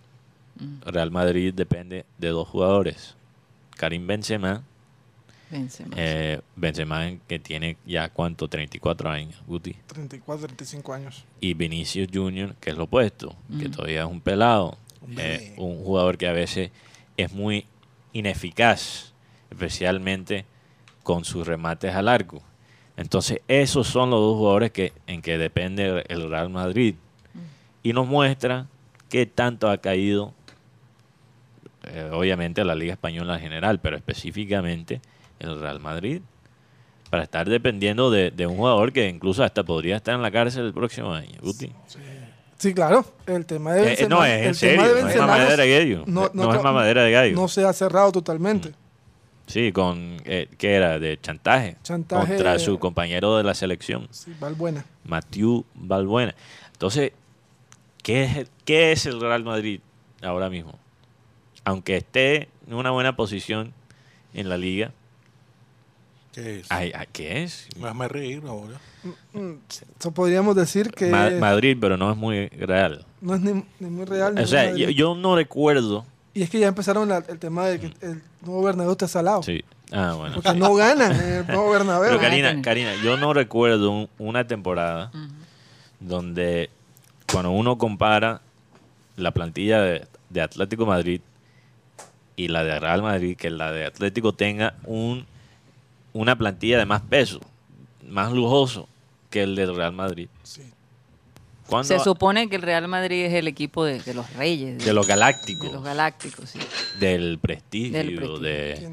Real 0.85 1.11
Madrid 1.11 1.53
depende 1.55 2.05
de 2.19 2.29
dos 2.29 2.49
jugadores. 2.49 3.17
Karim 3.77 4.07
Benzema 4.07 4.65
Benzema. 5.53 5.95
Eh, 5.99 6.41
Benzema 6.57 7.13
que 7.29 7.39
tiene 7.39 7.77
ya 7.85 8.09
cuánto, 8.09 8.49
34 8.49 9.11
años, 9.11 9.43
Guti. 9.47 9.77
34, 9.87 10.47
35 10.47 10.93
años. 10.95 11.25
Y 11.41 11.53
Vinicius 11.53 12.09
Junior, 12.13 12.55
que 12.59 12.71
es 12.71 12.77
lo 12.77 12.85
opuesto, 12.85 13.37
que 13.59 13.69
todavía 13.69 14.01
es 14.01 14.07
un 14.07 14.21
pelado. 14.21 14.79
Un 15.03 15.19
eh, 15.19 15.55
un 15.59 15.85
jugador 15.85 16.17
que 16.17 16.27
a 16.27 16.33
veces 16.33 16.71
es 17.17 17.33
muy 17.33 17.67
ineficaz, 18.13 19.13
especialmente 19.51 20.47
con 21.03 21.25
sus 21.25 21.47
remates 21.47 21.95
al 21.95 22.09
arco. 22.09 22.43
Entonces, 22.97 23.41
esos 23.49 23.87
son 23.87 24.11
los 24.11 24.21
dos 24.21 24.37
jugadores 24.37 24.71
que, 24.71 24.93
en 25.07 25.21
que 25.21 25.37
depende 25.37 26.05
el 26.09 26.31
Real 26.31 26.49
Madrid. 26.49 26.95
Y 27.83 27.93
nos 27.93 28.07
muestra 28.07 28.69
qué 29.09 29.27
tanto 29.27 29.69
ha 29.69 29.79
caído, 29.79 30.33
eh, 31.89 32.11
obviamente, 32.13 32.65
la 32.65 32.75
Liga 32.75 32.93
Española 32.93 33.35
en 33.37 33.41
general, 33.41 33.81
pero 33.81 33.97
específicamente 33.97 35.01
el 35.39 35.61
Real 35.61 35.81
Madrid, 35.81 36.23
para 37.11 37.25
estar 37.25 37.49
dependiendo 37.49 38.11
de, 38.11 38.31
de 38.31 38.47
un 38.47 38.57
jugador 38.57 38.93
que 38.93 39.09
incluso 39.09 39.43
hasta 39.45 39.65
podría 39.65 39.97
estar 39.97 40.15
en 40.15 40.23
la 40.23 40.31
cárcel 40.31 40.67
el 40.67 40.73
próximo 40.73 41.13
año. 41.13 41.39
Guti. 41.43 41.71
Sí, 42.57 42.73
claro. 42.73 43.05
El 43.27 43.45
tema 43.45 43.75
de 43.75 43.81
Eh, 43.81 43.85
eh, 43.85 43.89
Benzema, 43.89 44.09
no, 44.17 44.25
es 44.25 44.47
en 44.47 44.55
serio, 44.55 44.83
no 45.03 45.09
es 45.09 45.17
mamadera 45.17 45.57
de 45.65 45.71
gallo. 45.79 46.05
no- 46.07 46.31
no 46.33 46.45
No 46.45 46.55
es 46.55 46.63
mamadera 46.63 47.03
de 47.03 47.11
gallo. 47.11 47.35
no 47.35 47.49
se 47.49 47.65
ha 47.65 47.73
cerrado 47.73 48.13
totalmente. 48.13 48.73
Sí, 49.49 49.73
con, 49.73 50.19
eh, 50.25 50.49
¿qué 50.57 50.75
era? 50.75 51.01
De 51.01 51.21
chantaje. 51.21 51.77
Chantaje. 51.83 52.29
Contra 52.35 52.59
su 52.61 52.79
compañero 52.79 53.37
de 53.37 53.43
la 53.43 53.55
selección, 53.55 54.07
Sí, 54.13 54.33
Valbuena. 54.39 54.85
Mathieu 55.05 55.65
Balbuena. 55.75 56.35
Entonces, 56.73 57.13
¿qué 58.03 58.23
es, 58.23 58.51
¿qué 58.65 58.93
es 58.93 59.05
el 59.07 59.21
Real 59.21 59.43
Madrid 59.43 59.81
ahora 60.23 60.49
mismo? 60.49 60.79
Aunque 61.65 61.97
esté 61.97 62.49
en 62.67 62.75
una 62.75 62.91
buena 62.91 63.15
posición 63.17 63.73
en 64.35 64.49
la 64.49 64.57
liga, 64.59 64.93
¿Qué 66.33 66.61
es? 66.61 66.67
ay, 66.71 66.93
ay, 66.95 67.07
¿qué 67.13 67.43
es? 67.43 67.69
Hazme 67.85 68.09
reír 68.09 68.43
ahora. 68.47 68.81
Mm, 69.35 69.53
Eso 70.01 70.13
podríamos 70.13 70.57
decir 70.57 70.91
que 70.91 71.07
Ma- 71.11 71.31
Madrid, 71.39 71.77
pero 71.81 71.97
no 71.97 72.11
es 72.11 72.17
muy 72.17 72.49
real. 72.49 73.05
no 73.21 73.35
es 73.35 73.41
ni, 73.43 73.65
ni 73.81 73.91
muy 73.91 74.07
real. 74.07 74.35
ni 74.35 74.41
O 74.43 74.47
sea, 74.47 74.75
yo, 74.75 74.89
yo 74.91 75.15
no 75.15 75.37
recuerdo. 75.37 76.07
Y 76.35 76.43
es 76.43 76.49
que 76.49 76.59
ya 76.59 76.69
empezaron 76.69 77.09
la- 77.11 77.23
el 77.29 77.39
tema 77.39 77.67
de 77.67 77.79
que 77.81 77.87
el 78.01 78.23
nuevo 78.41 78.63
Bernabéu 78.63 78.93
está 78.93 79.07
salado. 79.09 79.43
Sí. 79.43 79.63
Ah, 79.93 80.15
bueno. 80.17 80.37
Porque 80.37 80.55
no 80.59 80.75
ganan 80.75 81.13
el 81.13 81.47
nuevo 81.47 81.71
Bernabéu. 81.71 82.09
Pero 82.09 82.21
Karina. 82.21 82.63
Karina, 82.63 82.95
yo 83.05 83.19
no 83.19 83.35
recuerdo 83.35 83.91
un- 83.91 84.09
una 84.19 84.47
temporada 84.47 85.13
donde 86.01 86.71
cuando 87.31 87.51
uno 87.51 87.77
compara 87.77 88.41
la 89.17 89.31
plantilla 89.33 89.83
de, 89.83 90.07
de 90.31 90.41
Atlético 90.41 90.87
Madrid 90.87 91.21
y 92.37 92.49
la 92.49 92.65
de 92.65 92.79
Real 92.81 93.03
Madrid, 93.03 93.37
que 93.37 93.51
la 93.51 93.73
de 93.73 93.85
Atlético 93.87 94.33
tenga 94.33 94.75
un, 94.85 95.27
una 96.13 96.37
plantilla 96.37 96.79
de 96.79 96.87
más 96.87 97.03
peso, 97.03 97.41
más 98.09 98.33
lujoso 98.33 98.89
que 99.31 99.43
el 99.43 99.55
del 99.57 99.75
Real 99.77 99.93
Madrid. 99.93 100.29
Sí. 100.43 100.63
¿Cuándo- 101.67 101.87
Se 101.89 101.99
supone 102.01 102.49
que 102.49 102.57
el 102.57 102.63
Real 102.63 102.87
Madrid 102.89 103.25
es 103.27 103.33
el 103.35 103.49
equipo 103.49 103.85
de, 103.85 104.01
de 104.01 104.15
los 104.15 104.31
reyes, 104.35 104.79
de, 104.79 104.85
de 104.85 104.93
los 104.93 105.07
galácticos, 105.07 105.69
de 105.69 105.75
los 105.75 105.85
galácticos. 105.85 106.51
sí. 106.51 106.59
del 106.99 107.39
prestigio, 107.39 107.93
Del 107.97 108.15
prestigio. 108.17 108.39
de 108.41 108.89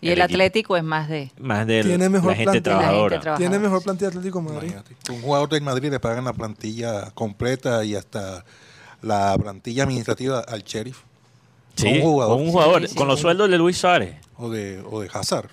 Y 0.00 0.10
El. 0.10 0.20
Atlético 0.20 0.76
es 0.76 0.82
más 0.84 1.08
de... 1.08 1.30
más 1.38 1.66
de 1.66 1.82
Tiene 1.84 2.08
mejor 2.08 2.30
la 2.32 2.36
gente 2.36 2.60
plantilla. 2.62 2.76
La 2.76 2.82
gente 2.82 3.18
trabajadora. 3.18 3.36
tiene 3.36 3.58
mejor 3.58 3.82
plantilla 3.82 4.08
Atlético 4.08 4.40
Madrid. 4.42 4.70
Imagínate. 4.72 5.12
Un 5.12 5.22
jugador 5.22 5.48
del 5.48 5.62
Madrid 5.62 5.90
le 5.90 6.00
pagan 6.00 6.24
la 6.24 6.32
plantilla 6.32 7.10
completa 7.12 7.84
y 7.84 7.94
hasta 7.96 8.44
la 9.00 9.36
plantilla 9.38 9.84
administrativa 9.84 10.40
al 10.40 10.62
sheriff. 10.62 10.98
Sí, 11.76 11.88
un 11.88 12.00
jugador. 12.02 12.36
con 12.36 12.46
un 12.46 12.52
jugador, 12.52 12.82
Sí, 12.82 12.88
sí, 12.88 12.94
con 12.94 13.08
los 13.08 13.18
sí. 13.18 13.22
sueldos 13.22 13.50
de 13.50 13.58
Luis 13.58 13.78
Suárez. 13.78 14.16
O 14.36 14.50
de, 14.50 14.82
o 14.90 15.00
de 15.00 15.10
Hazard. 15.12 15.48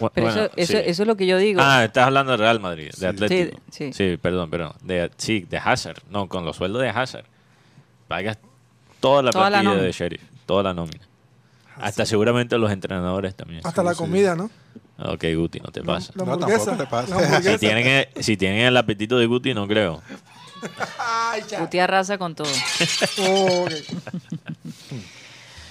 Bu- 0.00 0.10
Pero 0.12 0.26
bueno, 0.26 0.42
eso, 0.44 0.50
eso, 0.56 0.72
sí. 0.72 0.78
eso 0.86 1.02
es 1.02 1.06
lo 1.06 1.16
que 1.16 1.26
yo 1.26 1.38
digo. 1.38 1.60
Ah, 1.62 1.84
estás 1.84 2.06
hablando 2.06 2.32
de 2.32 2.38
Real 2.38 2.58
Madrid, 2.60 2.90
de. 2.98 3.06
Atlético. 3.06 3.60
Sí, 3.70 3.92
Sí, 3.92 3.92
sí. 3.92 4.16
perdón, 4.16 4.50
perdón. 4.50 4.72
De, 4.82 5.10
sí, 5.16 5.46
de 5.48 5.56
Hazard. 5.58 5.98
No, 6.10 6.28
con 6.28 6.44
los 6.44 6.56
sueldos 6.56 6.82
de 6.82 6.88
Hazard. 6.88 7.24
Pagas 8.08 8.38
toda 9.00 9.22
la 9.22 9.30
Toda 9.30 9.50
la 9.50 9.60
plantilla 9.60 9.82
de 9.84 9.92
Sheriff, 9.92 10.22
toda 10.46 10.62
la 10.64 10.74
nómina. 10.74 11.06
Hasta 11.76 12.04
seguramente 12.06 12.58
los 12.58 12.70
entrenadores 12.70 13.34
también. 13.34 13.60
Hasta 13.64 13.82
la 13.82 13.92
sí. 13.92 13.98
comida, 13.98 14.34
¿no? 14.36 14.50
Ok, 14.98 15.24
Guti, 15.36 15.58
no 15.60 15.70
te 15.72 15.82
pasa. 15.82 16.12
la 16.14 16.24
No, 16.24 16.32
hamburguesa. 16.34 16.76
tampoco 16.76 16.84
te 16.84 16.90
pasa. 16.90 17.42
Si 17.42 17.58
tienen, 17.58 17.86
el- 17.86 18.22
si 18.22 18.36
tienen 18.36 18.60
el 18.60 18.76
apetito 18.76 19.18
de 19.18 19.26
Guti, 19.26 19.54
no 19.54 19.66
creo. 19.66 20.02
Ay. 20.98 21.42
Guti 21.58 21.78
arrasa 21.78 22.16
con 22.18 22.34
todo. 22.34 22.48
Oh, 23.18 23.66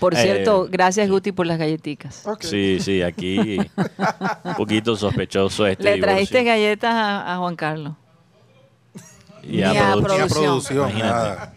Por 0.04 0.16
Eh, 0.16 0.22
cierto, 0.22 0.68
gracias 0.70 1.10
Guti 1.10 1.32
por 1.32 1.46
las 1.46 1.58
galletitas. 1.58 2.28
Ok. 2.28 2.42
Sí, 2.44 2.78
sí, 2.82 3.02
aquí 3.02 3.58
un 4.44 4.56
poquito 4.56 4.98
sospechoso 4.98 5.66
este 5.66 5.84
Le 5.84 5.94
divorcio. 5.94 6.14
trajiste 6.16 6.44
galletas 6.44 6.94
a, 6.94 7.34
a 7.34 7.38
Juan 7.38 7.56
Carlos. 7.56 7.94
Y 9.44 9.62
a 9.62 9.70
a 9.72 9.74
producción. 9.74 9.90
Y 9.90 9.94
a 9.94 10.28
Producción. 10.28 10.44
producción, 10.44 10.90
Imagínate. 10.90 11.14
nada. 11.14 11.54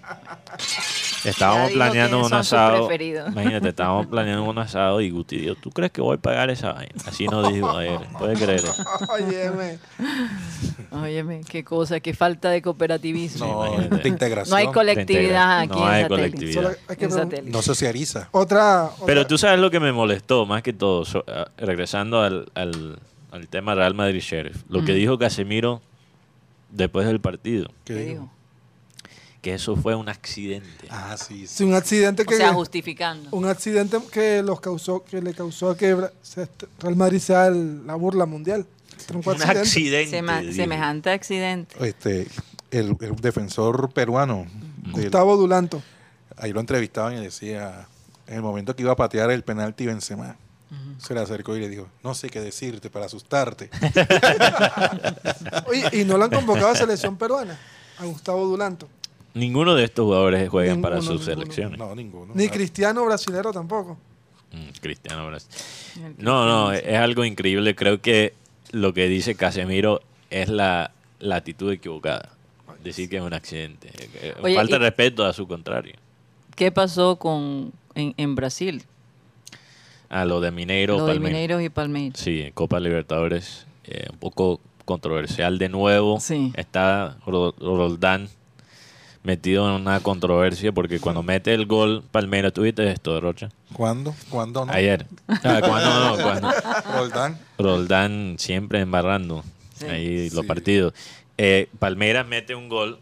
Estábamos 1.25 1.71
planeando 1.73 2.25
un 2.25 2.33
asado. 2.35 2.89
Imagínate, 2.93 3.69
estábamos 3.71 4.07
planeando 4.07 4.45
un 4.45 4.59
asado 4.59 5.01
y 5.01 5.11
Guti 5.11 5.39
dijo, 5.39 5.55
¿tú 5.57 5.71
crees 5.71 5.91
que 5.93 6.01
voy 6.01 6.17
a 6.17 6.21
pagar 6.21 6.51
esa 6.51 6.73
vaina? 6.73 6.95
Así 7.07 7.27
nos 7.27 7.53
dijo 7.53 7.77
ayer. 7.77 7.99
¿Puedes 8.19 8.39
creer? 8.39 8.63
Óyeme. 9.09 9.79
Óyeme, 10.93 11.41
qué 11.49 11.65
cosa, 11.65 12.01
qué 12.01 12.15
falta 12.15 12.51
de 12.51 12.63
cooperativismo. 12.63 13.67
No, 13.91 13.97
de 13.99 14.09
integración. 14.09 14.51
No 14.51 14.57
hay 14.57 14.73
colectividad 14.73 15.61
aquí 15.61 15.79
No 15.79 15.87
hay 15.87 16.03
satélite. 16.03 16.09
colectividad. 16.31 16.63
Solo 16.63 16.69
hay 16.89 16.97
que 16.97 17.05
En 17.05 17.11
pregun- 17.11 17.15
satélite. 17.15 17.51
No 17.51 17.63
socializa. 17.63 18.29
Otra, 18.33 18.85
otra- 18.85 19.07
Pero 19.07 19.27
tú 19.27 19.37
sabes 19.39 19.59
lo 19.61 19.71
que 19.71 19.81
me 19.81 19.93
molestó 19.93 20.47
más 20.47 20.63
que 20.63 20.73
todo, 20.73 21.05
so- 21.05 21.25
ah, 21.29 21.49
regresando 21.59 22.23
al, 22.23 22.51
al- 22.55 22.99
al 23.33 23.49
tema 23.49 23.75
Real 23.75 23.95
Madrid 23.95 24.21
Sheriff, 24.21 24.63
lo 24.69 24.85
que 24.85 24.93
dijo 24.95 25.19
Casemiro 25.19 25.83
después 26.77 27.07
del 27.07 27.21
partido, 27.21 27.69
¿Qué 27.85 27.95
digo? 27.95 28.31
que 29.43 29.55
eso 29.55 29.77
fue 29.77 29.95
un 29.95 30.09
accidente. 30.09 30.87
Ah, 30.91 31.17
sí. 31.17 31.47
sí, 31.47 31.63
un 31.65 31.75
accidente 31.75 32.23
O 32.23 32.27
que 32.27 32.37
sea, 32.37 32.53
justificando. 32.53 33.29
un 33.31 33.47
accidente 33.47 33.99
que 34.13 34.43
los 34.43 34.61
causó 34.61 35.05
que 35.05 35.23
le 35.23 35.35
causó 35.35 35.71
a 35.71 35.77
que 35.77 35.95
Real 35.95 36.97
Madrid 36.97 37.21
sea 37.21 37.47
el- 37.47 37.87
la 37.87 37.95
burla 37.95 38.27
mundial. 38.27 38.67
Un 39.11 39.17
Un 39.17 39.23
accidente. 39.33 39.59
accidente. 39.61 40.11
Sema- 40.11 40.41
dijo. 40.41 40.55
semejante 40.55 41.11
accidente. 41.11 41.77
Este, 41.87 42.27
el, 42.73 42.97
el 43.01 43.15
defensor 43.17 43.93
peruano, 43.93 44.47
del- 44.93 44.93
Gustavo 45.05 45.37
Dulanto. 45.37 45.81
ahí 46.37 46.53
lo 46.53 46.59
entrevistaban 46.61 47.17
y 47.17 47.21
decía, 47.21 47.87
en 48.27 48.35
el 48.37 48.43
momento 48.43 48.75
que 48.75 48.83
iba 48.83 48.93
a 48.93 48.97
patear 48.97 49.31
el 49.31 49.45
penalti 49.45 49.87
Benzema, 49.87 50.37
se 50.99 51.15
le 51.15 51.21
acercó 51.21 51.57
y 51.57 51.61
le 51.61 51.69
dijo, 51.69 51.87
no 52.03 52.15
sé 52.15 52.29
qué 52.29 52.41
decirte 52.41 52.91
para 52.91 53.07
asustarte. 53.07 53.71
Oye, 55.67 56.01
y 56.01 56.05
no 56.05 56.17
lo 56.19 56.25
han 56.25 56.31
convocado 56.31 56.69
a 56.69 56.75
selección 56.75 57.17
peruana, 57.17 57.59
a 57.99 58.05
Gustavo 58.05 58.45
Dulanto. 58.47 58.89
Ninguno 59.35 59.75
de 59.75 59.85
estos 59.85 60.05
jugadores 60.05 60.49
juegan 60.49 60.81
para 60.81 60.97
sus 61.03 61.11
ninguno. 61.11 61.25
selecciones. 61.27 61.79
no, 61.79 61.95
ninguno. 61.95 62.33
Ni 62.35 62.49
Cristiano 62.49 63.05
brasilero 63.05 63.53
tampoco. 63.53 63.99
Mm, 64.53 64.69
Cristiano 64.81 65.27
Brasil. 65.27 65.51
No, 66.17 66.47
no, 66.47 66.73
es 66.73 66.97
algo 66.97 67.25
increíble. 67.25 67.75
Creo 67.75 68.01
que 68.01 68.33
lo 68.73 68.95
que 68.95 69.09
dice 69.09 69.35
Casemiro 69.35 70.01
es 70.31 70.49
la, 70.49 70.91
la 71.19 71.37
actitud 71.37 71.71
equivocada. 71.71 72.31
Decir 72.83 73.11
que 73.11 73.17
es 73.17 73.23
un 73.23 73.35
accidente. 73.35 73.91
Oye, 74.43 74.55
Falta 74.55 74.77
y- 74.77 74.79
respeto 74.79 75.25
a 75.25 75.33
su 75.33 75.47
contrario. 75.47 75.95
¿Qué 76.55 76.71
pasó 76.73 77.17
con 77.17 77.73
en, 77.95 78.15
en 78.17 78.35
Brasil? 78.37 78.85
A 80.09 80.25
lo 80.25 80.41
de 80.41 80.51
Mineiro, 80.51 80.99
Lo 80.99 81.07
de 81.07 81.65
y 81.65 81.69
Palmeiras. 81.69 82.21
Sí, 82.21 82.51
Copa 82.55 82.79
Libertadores, 82.81 83.67
eh, 83.85 84.07
un 84.13 84.19
poco 84.19 84.61
controversial 84.85 85.59
de 85.59 85.69
nuevo. 85.69 86.21
Sí. 86.21 86.53
Está 86.57 87.17
Ro- 87.27 87.55
Roldán 87.59 88.29
metido 89.25 89.69
en 89.69 89.75
una 89.83 89.99
controversia 90.01 90.71
porque 90.71 91.01
cuando 91.01 91.23
mete 91.25 91.53
el 91.53 91.67
gol 91.67 92.05
Palmeiras, 92.13 92.53
¿tuviste 92.53 92.89
esto, 92.89 93.21
Rocha? 93.21 93.49
¿Cuándo? 93.73 94.15
¿Cuándo 94.31 94.65
no? 94.65 94.73
Ayer. 94.73 95.07
Ah, 95.27 95.61
¿cuándo 95.67 95.91
no? 96.41 96.53
Roldán. 96.97 97.39
Roldán 97.59 98.37
siempre 98.39 98.81
embarrando 98.81 99.43
Sí. 99.75 99.87
ahí 99.87 100.31
los 100.31 100.43
Sí. 100.43 100.47
partidos. 100.47 100.95
Eh, 101.37 101.69
Palmeiras 101.81 102.27
mete 102.27 102.55
un 102.55 102.69
gol 102.69 102.99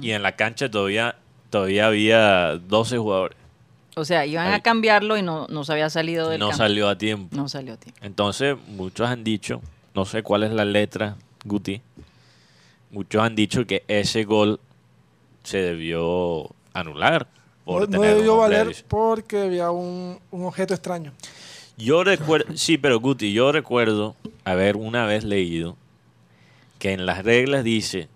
y 0.00 0.12
en 0.12 0.22
la 0.22 0.36
cancha 0.36 0.70
todavía, 0.70 1.16
todavía 1.50 1.86
había 1.88 2.56
12 2.68 2.96
jugadores. 2.98 3.36
O 3.96 4.04
sea, 4.04 4.26
iban 4.26 4.48
Ahí. 4.48 4.54
a 4.54 4.60
cambiarlo 4.60 5.16
y 5.16 5.22
no, 5.22 5.46
no 5.48 5.64
se 5.64 5.72
había 5.72 5.88
salido 5.90 6.28
del 6.28 6.40
No 6.40 6.52
salió 6.52 6.88
a 6.88 6.98
tiempo. 6.98 7.34
No 7.36 7.48
salió 7.48 7.74
a 7.74 7.76
tiempo. 7.76 8.00
Entonces, 8.02 8.56
muchos 8.68 9.08
han 9.08 9.22
dicho, 9.24 9.60
no 9.94 10.04
sé 10.04 10.22
cuál 10.22 10.42
es 10.42 10.50
la 10.52 10.64
letra, 10.64 11.16
Guti, 11.44 11.80
muchos 12.90 13.22
han 13.22 13.34
dicho 13.36 13.66
que 13.66 13.84
ese 13.88 14.24
gol 14.24 14.58
se 15.44 15.58
debió 15.58 16.50
anular. 16.72 17.26
Por 17.64 17.88
No, 17.88 18.00
debió 18.00 18.36
valer 18.38 18.74
porque 18.88 19.42
había 19.42 19.70
un, 19.70 20.18
un 20.30 20.44
objeto 20.44 20.74
extraño. 20.74 21.12
Yo 21.76 22.04
recuerdo, 22.04 22.56
sí, 22.56 22.78
pero 22.78 23.00
Guti, 23.00 23.32
yo 23.32 23.52
recuerdo 23.52 24.16
haber 24.44 24.76
una 24.76 25.06
vez 25.06 25.24
leído 25.24 25.76
que 26.78 26.92
en 26.92 27.06
las 27.06 27.24
reglas 27.24 27.64
dice, 27.64 28.08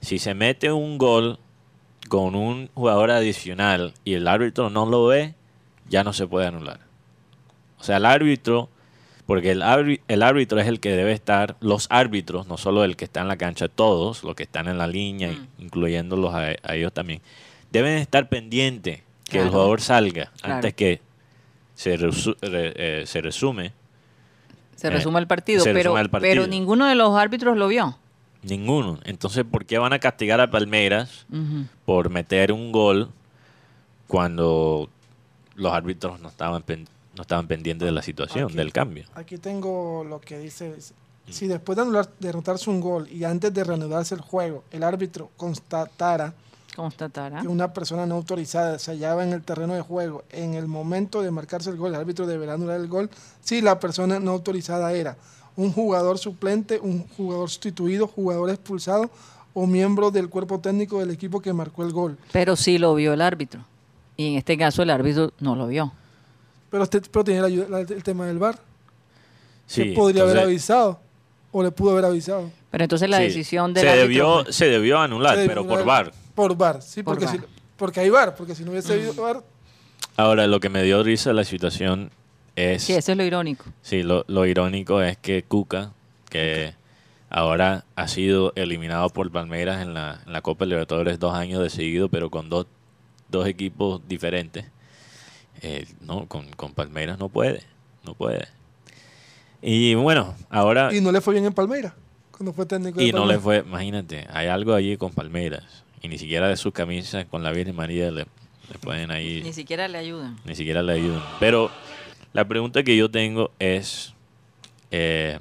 si 0.00 0.18
se 0.18 0.34
mete 0.34 0.72
un 0.72 0.98
gol 0.98 1.38
con 2.08 2.34
un 2.34 2.68
jugador 2.74 3.10
adicional 3.10 3.94
y 4.04 4.14
el 4.14 4.28
árbitro 4.28 4.70
no 4.70 4.86
lo 4.86 5.06
ve, 5.06 5.34
ya 5.88 6.04
no 6.04 6.12
se 6.12 6.26
puede 6.26 6.46
anular. 6.46 6.80
O 7.78 7.84
sea, 7.84 7.98
el 7.98 8.04
árbitro, 8.06 8.68
porque 9.26 9.50
el, 9.52 9.62
árbitro, 9.62 10.04
el 10.08 10.22
árbitro 10.22 10.60
es 10.60 10.66
el 10.66 10.80
que 10.80 10.90
debe 10.90 11.12
estar, 11.12 11.56
los 11.60 11.86
árbitros, 11.90 12.46
no 12.46 12.56
solo 12.56 12.84
el 12.84 12.96
que 12.96 13.04
está 13.04 13.20
en 13.20 13.28
la 13.28 13.36
cancha, 13.36 13.68
todos 13.68 14.24
los 14.24 14.34
que 14.34 14.44
están 14.44 14.68
en 14.68 14.78
la 14.78 14.86
línea, 14.86 15.30
Mm. 15.32 15.62
incluyéndolos 15.62 16.34
a, 16.34 16.54
a 16.62 16.74
ellos 16.74 16.92
también, 16.92 17.20
deben 17.72 17.98
estar 17.98 18.28
pendientes 18.28 19.02
que 19.28 19.40
el 19.40 19.48
jugador 19.50 19.80
salga 19.80 20.30
Claro. 20.40 20.54
antes 20.56 20.74
que 20.74 21.00
se, 21.74 21.98
resu- 21.98 22.36
re- 22.40 22.72
eh, 22.76 23.06
se 23.06 23.20
resume, 23.20 23.72
Se 24.76 24.88
resume 24.90 25.18
el 25.20 25.26
partido, 25.26 25.64
pero, 25.64 25.76
resume 25.76 26.00
el 26.00 26.10
partido. 26.10 26.30
pero 26.32 26.46
ninguno 26.46 26.86
de 26.86 26.94
los 26.94 27.16
árbitros 27.16 27.56
lo 27.56 27.66
vio. 27.68 27.98
Ninguno. 28.46 28.98
Entonces, 29.04 29.44
¿por 29.44 29.64
qué 29.66 29.78
van 29.78 29.92
a 29.92 29.98
castigar 29.98 30.40
a 30.40 30.50
Palmeiras 30.50 31.26
por 31.84 32.08
meter 32.10 32.52
un 32.52 32.72
gol 32.72 33.10
cuando 34.06 34.88
los 35.54 35.72
árbitros 35.72 36.20
no 36.20 36.28
estaban, 36.28 36.62
pen- 36.62 36.88
no 37.16 37.22
estaban 37.22 37.46
pendientes 37.46 37.86
de 37.86 37.92
la 37.92 38.02
situación, 38.02 38.44
Aquí. 38.46 38.56
del 38.56 38.72
cambio? 38.72 39.04
Aquí 39.14 39.38
tengo 39.38 40.04
lo 40.04 40.20
que 40.20 40.38
dice. 40.38 40.74
Si 41.28 41.48
después 41.48 41.74
de, 41.76 41.82
anular, 41.82 42.08
de 42.20 42.28
anotarse 42.28 42.70
un 42.70 42.80
gol 42.80 43.08
y 43.10 43.24
antes 43.24 43.52
de 43.52 43.64
reanudarse 43.64 44.14
el 44.14 44.20
juego, 44.20 44.62
el 44.70 44.84
árbitro 44.84 45.30
constatara 45.36 46.34
Constatará. 46.76 47.40
que 47.40 47.48
una 47.48 47.72
persona 47.72 48.06
no 48.06 48.14
autorizada 48.16 48.78
se 48.78 48.92
hallaba 48.92 49.24
en 49.24 49.32
el 49.32 49.42
terreno 49.42 49.74
de 49.74 49.80
juego 49.80 50.22
en 50.30 50.54
el 50.54 50.68
momento 50.68 51.22
de 51.22 51.30
marcarse 51.32 51.70
el 51.70 51.76
gol, 51.78 51.94
el 51.94 52.00
árbitro 52.00 52.26
deberá 52.26 52.52
anular 52.52 52.78
el 52.78 52.86
gol 52.86 53.10
si 53.42 53.60
la 53.62 53.80
persona 53.80 54.20
no 54.20 54.30
autorizada 54.32 54.92
era 54.92 55.16
un 55.56 55.72
jugador 55.72 56.18
suplente, 56.18 56.78
un 56.80 57.06
jugador 57.16 57.48
sustituido, 57.48 58.06
jugador 58.06 58.50
expulsado 58.50 59.10
o 59.54 59.66
miembro 59.66 60.10
del 60.10 60.28
cuerpo 60.28 60.58
técnico 60.60 61.00
del 61.00 61.10
equipo 61.10 61.40
que 61.40 61.52
marcó 61.52 61.82
el 61.84 61.92
gol. 61.92 62.18
Pero 62.32 62.56
sí 62.56 62.78
lo 62.78 62.94
vio 62.94 63.12
el 63.14 63.22
árbitro. 63.22 63.60
Y 64.16 64.28
en 64.32 64.38
este 64.38 64.56
caso 64.58 64.82
el 64.82 64.90
árbitro 64.90 65.32
no 65.40 65.56
lo 65.56 65.66
vio. 65.66 65.92
Pero, 66.70 66.82
este, 66.84 67.00
pero 67.00 67.24
tiene 67.24 67.40
la 67.40 67.46
ayuda- 67.46 67.68
la- 67.68 67.80
el 67.80 68.02
tema 68.02 68.26
del 68.26 68.38
VAR. 68.38 68.58
Sí, 69.66 69.84
se 69.90 69.92
podría 69.94 70.22
haber 70.22 70.38
avisado 70.40 70.98
o 71.52 71.62
le 71.62 71.70
pudo 71.70 71.92
haber 71.92 72.04
avisado. 72.04 72.50
Pero 72.70 72.84
entonces 72.84 73.08
la 73.08 73.18
sí, 73.18 73.24
decisión 73.24 73.72
del 73.72 73.82
se 73.84 73.88
árbitro 73.88 74.02
debió, 74.08 74.44
fue- 74.44 74.52
se 74.52 74.66
debió 74.66 74.98
anular, 74.98 75.36
Se 75.36 75.46
pero 75.46 75.66
por 75.66 75.84
VAR. 75.84 76.12
Por 76.34 76.56
VAR, 76.56 76.82
sí, 76.82 77.02
Por 77.02 77.14
porque. 77.18 77.28
Si, 77.28 77.40
porque 77.76 78.00
hay 78.00 78.10
VAR, 78.10 78.34
porque 78.36 78.54
si 78.54 78.62
no 78.64 78.70
hubiese 78.72 78.92
habido 78.92 79.14
VAR, 79.14 79.42
Ahora, 80.18 80.46
lo 80.46 80.60
que 80.60 80.68
me 80.70 80.82
dio 80.82 81.02
risa 81.02 81.32
la 81.34 81.44
situación 81.44 82.10
es... 82.56 82.82
Sí, 82.82 82.94
eso 82.94 83.12
es 83.12 83.18
lo 83.18 83.24
irónico. 83.24 83.64
Sí, 83.82 84.02
lo, 84.02 84.24
lo 84.28 84.44
irónico 84.46 85.00
es 85.02 85.16
que 85.16 85.42
Cuca, 85.44 85.92
que 86.30 86.74
ahora 87.30 87.84
ha 87.94 88.08
sido 88.08 88.52
eliminado 88.56 89.08
por 89.10 89.30
Palmeiras 89.30 89.82
en 89.82 89.94
la, 89.94 90.20
en 90.26 90.32
la 90.32 90.40
Copa 90.42 90.64
Libertadores 90.64 91.18
dos 91.18 91.34
años 91.34 91.62
de 91.62 91.70
seguido, 91.70 92.08
pero 92.08 92.30
con 92.30 92.48
dos, 92.48 92.66
dos 93.28 93.46
equipos 93.46 94.00
diferentes, 94.08 94.64
eh, 95.62 95.86
no, 96.00 96.26
con, 96.26 96.48
con 96.52 96.72
Palmeiras 96.72 97.18
no 97.18 97.28
puede, 97.28 97.62
no 98.04 98.14
puede. 98.14 98.46
Y 99.62 99.94
bueno, 99.94 100.34
ahora... 100.50 100.94
y 100.94 101.00
no 101.00 101.12
le 101.12 101.20
fue 101.20 101.34
bien 101.34 101.46
en 101.46 101.52
Palmeiras, 101.52 101.92
cuando 102.30 102.52
fue 102.52 102.66
técnico 102.66 102.98
de 102.98 103.06
Y 103.06 103.12
no 103.12 103.26
le 103.26 103.38
fue, 103.38 103.58
imagínate, 103.66 104.26
hay 104.32 104.48
algo 104.48 104.74
allí 104.74 104.96
con 104.96 105.12
Palmeiras, 105.12 105.64
y 106.02 106.08
ni 106.08 106.18
siquiera 106.18 106.48
de 106.48 106.56
sus 106.56 106.72
camisas 106.72 107.24
con 107.26 107.42
la 107.42 107.50
Virgen 107.52 107.74
María 107.74 108.10
le, 108.10 108.26
le 108.70 108.78
pueden 108.80 109.10
ahí 109.10 109.40
Ni 109.42 109.52
siquiera 109.52 109.88
le 109.88 109.98
ayudan. 109.98 110.36
ni 110.44 110.54
siquiera 110.54 110.82
le 110.82 110.92
ayudan. 110.92 111.22
Pero 111.40 111.70
la 112.36 112.46
pregunta 112.46 112.82
que 112.82 112.94
yo 112.98 113.10
tengo 113.10 113.50
es, 113.58 114.12
eh, 114.90 115.38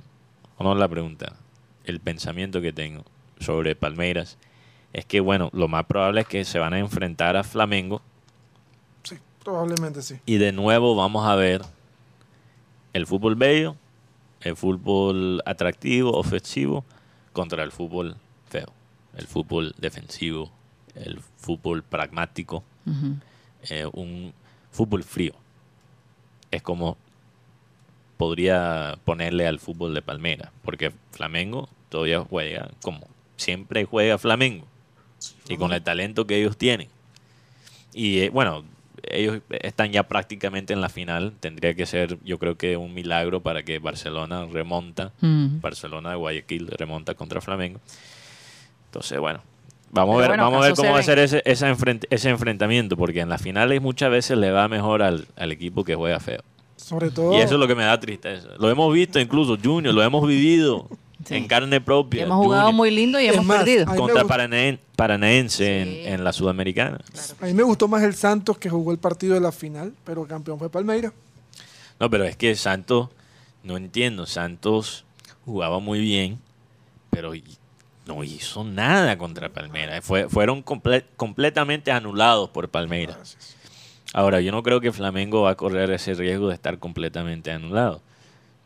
o 0.58 0.64
no 0.64 0.74
la 0.76 0.88
pregunta, 0.88 1.36
el 1.84 2.00
pensamiento 2.00 2.62
que 2.62 2.72
tengo 2.72 3.04
sobre 3.38 3.76
Palmeiras 3.76 4.38
es 4.94 5.04
que, 5.04 5.20
bueno, 5.20 5.50
lo 5.52 5.68
más 5.68 5.84
probable 5.88 6.22
es 6.22 6.28
que 6.28 6.46
se 6.46 6.58
van 6.58 6.74
a 6.74 6.80
enfrentar 6.80 7.36
a 7.36 7.44
Flamengo 7.44 8.02
Sí, 9.04 9.18
probablemente 9.44 10.02
sí. 10.02 10.22
y 10.26 10.38
de 10.38 10.54
nuevo 10.54 10.96
vamos 10.96 11.28
a 11.28 11.36
ver 11.36 11.64
el 12.94 13.06
fútbol 13.06 13.36
bello, 13.36 13.76
el 14.40 14.56
fútbol 14.56 15.42
atractivo, 15.46 16.18
ofensivo, 16.18 16.86
contra 17.34 17.64
el 17.64 17.74
fútbol 17.74 18.16
feo, 18.48 18.72
el 19.18 19.28
fútbol 19.28 19.76
defensivo, 19.78 20.50
el 20.94 21.20
fútbol 21.36 21.84
pragmático 21.84 22.64
eh, 23.70 23.86
un 23.92 24.34
fútbol 24.72 25.04
frío. 25.04 25.34
Es 26.56 26.62
como 26.62 26.98
podría 28.18 28.98
ponerle 29.04 29.48
al 29.48 29.60
fútbol 29.60 29.94
de 29.94 30.02
Palmera, 30.02 30.52
porque 30.64 30.92
Flamengo 31.12 31.70
todavía 31.90 32.22
juega 32.22 32.70
como 32.82 33.08
siempre 33.38 33.86
juega 33.86 34.18
Flamengo 34.18 34.66
y 35.50 35.58
con 35.58 35.74
el 35.74 35.82
talento 35.82 36.26
que 36.26 36.38
ellos 36.38 36.58
tienen. 36.58 36.88
Y 37.94 38.20
eh, 38.20 38.30
bueno, 38.30 38.64
ellos 39.04 39.42
están 39.50 39.92
ya 39.92 40.04
prácticamente 40.04 40.74
en 40.74 40.82
la 40.82 40.90
final. 40.90 41.34
Tendría 41.40 41.74
que 41.74 41.86
ser, 41.86 42.18
yo 42.24 42.40
creo 42.40 42.58
que 42.58 42.78
un 42.78 42.94
milagro 42.94 43.42
para 43.42 43.64
que 43.64 43.80
Barcelona 43.80 44.46
remonta. 44.46 45.12
Barcelona 45.22 46.12
de 46.12 46.16
Guayaquil 46.16 46.68
remonta 46.68 47.14
contra 47.14 47.42
Flamengo. 47.42 47.80
Entonces, 48.88 49.20
bueno, 49.20 49.42
vamos 49.92 50.16
a 50.16 50.20
ver, 50.20 50.28
bueno, 50.30 50.44
vamos 50.44 50.64
a 50.64 50.68
ver 50.68 50.76
cómo 50.76 50.92
va 50.92 51.00
a 51.00 51.02
se 51.04 51.06
ser 51.08 51.20
ese, 51.20 51.42
ese, 51.46 51.66
enfrent- 51.68 52.06
ese 52.10 52.30
enfrentamiento, 52.30 52.98
porque 52.98 53.22
en 53.22 53.30
las 53.30 53.42
finales 53.42 53.82
muchas 53.82 54.10
veces 54.12 54.38
le 54.38 54.52
va 54.52 54.68
mejor 54.68 55.02
al, 55.04 55.28
al 55.36 55.52
equipo 55.52 55.84
que 55.84 55.96
juega 55.96 56.20
feo. 56.20 56.42
Sobre 56.76 57.10
todo, 57.10 57.34
Y 57.34 57.38
eso 57.38 57.54
es 57.56 57.60
lo 57.60 57.68
que 57.68 57.76
me 57.76 57.84
da 57.84 58.00
tristeza. 58.00 58.50
Lo 58.60 58.70
hemos 58.70 58.94
visto 58.94 59.20
incluso, 59.20 59.58
Junior, 59.62 59.94
lo 59.94 60.04
hemos 60.04 60.28
vivido 60.28 60.88
Sí. 61.26 61.36
en 61.36 61.48
carne 61.48 61.82
propia. 61.82 62.24
Hemos 62.24 62.38
jugado 62.38 62.64
Junior, 62.66 62.76
muy 62.76 62.92
lindo 62.92 63.20
y 63.20 63.26
Es 63.26 63.34
hemos 63.34 63.46
más, 63.46 63.58
perdido. 63.60 63.86
Contra. 63.96 64.24
Paranaen- 64.26 64.78
Paranaense 64.96 65.84
Sí. 65.84 66.04
en, 66.06 66.14
en 66.14 66.24
la 66.24 66.32
Sudamericana. 66.34 67.00
a 67.42 67.46
mí 67.46 67.54
me 67.54 67.64
gustó 67.64 67.88
más 67.88 68.04
el 68.04 68.14
Santos 68.14 68.58
que 68.60 68.70
jugó 68.70 68.92
el 68.92 69.00
partido 69.00 69.34
de 69.34 69.40
la 69.40 69.52
final, 69.52 69.94
pero 70.04 70.22
el 70.24 70.28
campeón 70.28 70.60
fue 70.60 70.70
Palmeiras. 70.70 71.14
No, 72.00 72.10
pero 72.12 72.26
es 72.26 72.36
que 72.36 72.54
Santos, 72.56 73.10
no 73.64 73.78
entiendo, 73.78 74.26
Santos 74.28 75.06
jugaba 75.46 75.80
muy 75.80 76.00
bien, 76.00 76.38
pero 77.10 77.32
no 78.06 78.24
hizo 78.24 78.64
nada 78.64 79.18
contra 79.18 79.50
Palmeiras. 79.50 80.04
Fue, 80.04 80.30
fueron 80.30 80.64
comple- 80.64 81.06
completamente 81.18 81.92
anulados 81.92 82.50
por 82.50 82.70
Palmeiras. 82.70 83.38
Ahora, 84.14 84.40
yo 84.42 84.52
no 84.52 84.64
creo 84.64 84.80
que 84.82 84.92
Flamengo 84.92 85.42
va 85.42 85.52
a 85.52 85.56
correr 85.56 85.90
ese 85.92 86.14
riesgo 86.14 86.48
de 86.50 86.54
estar 86.54 86.80
completamente 86.80 87.52
anulado. 87.52 88.02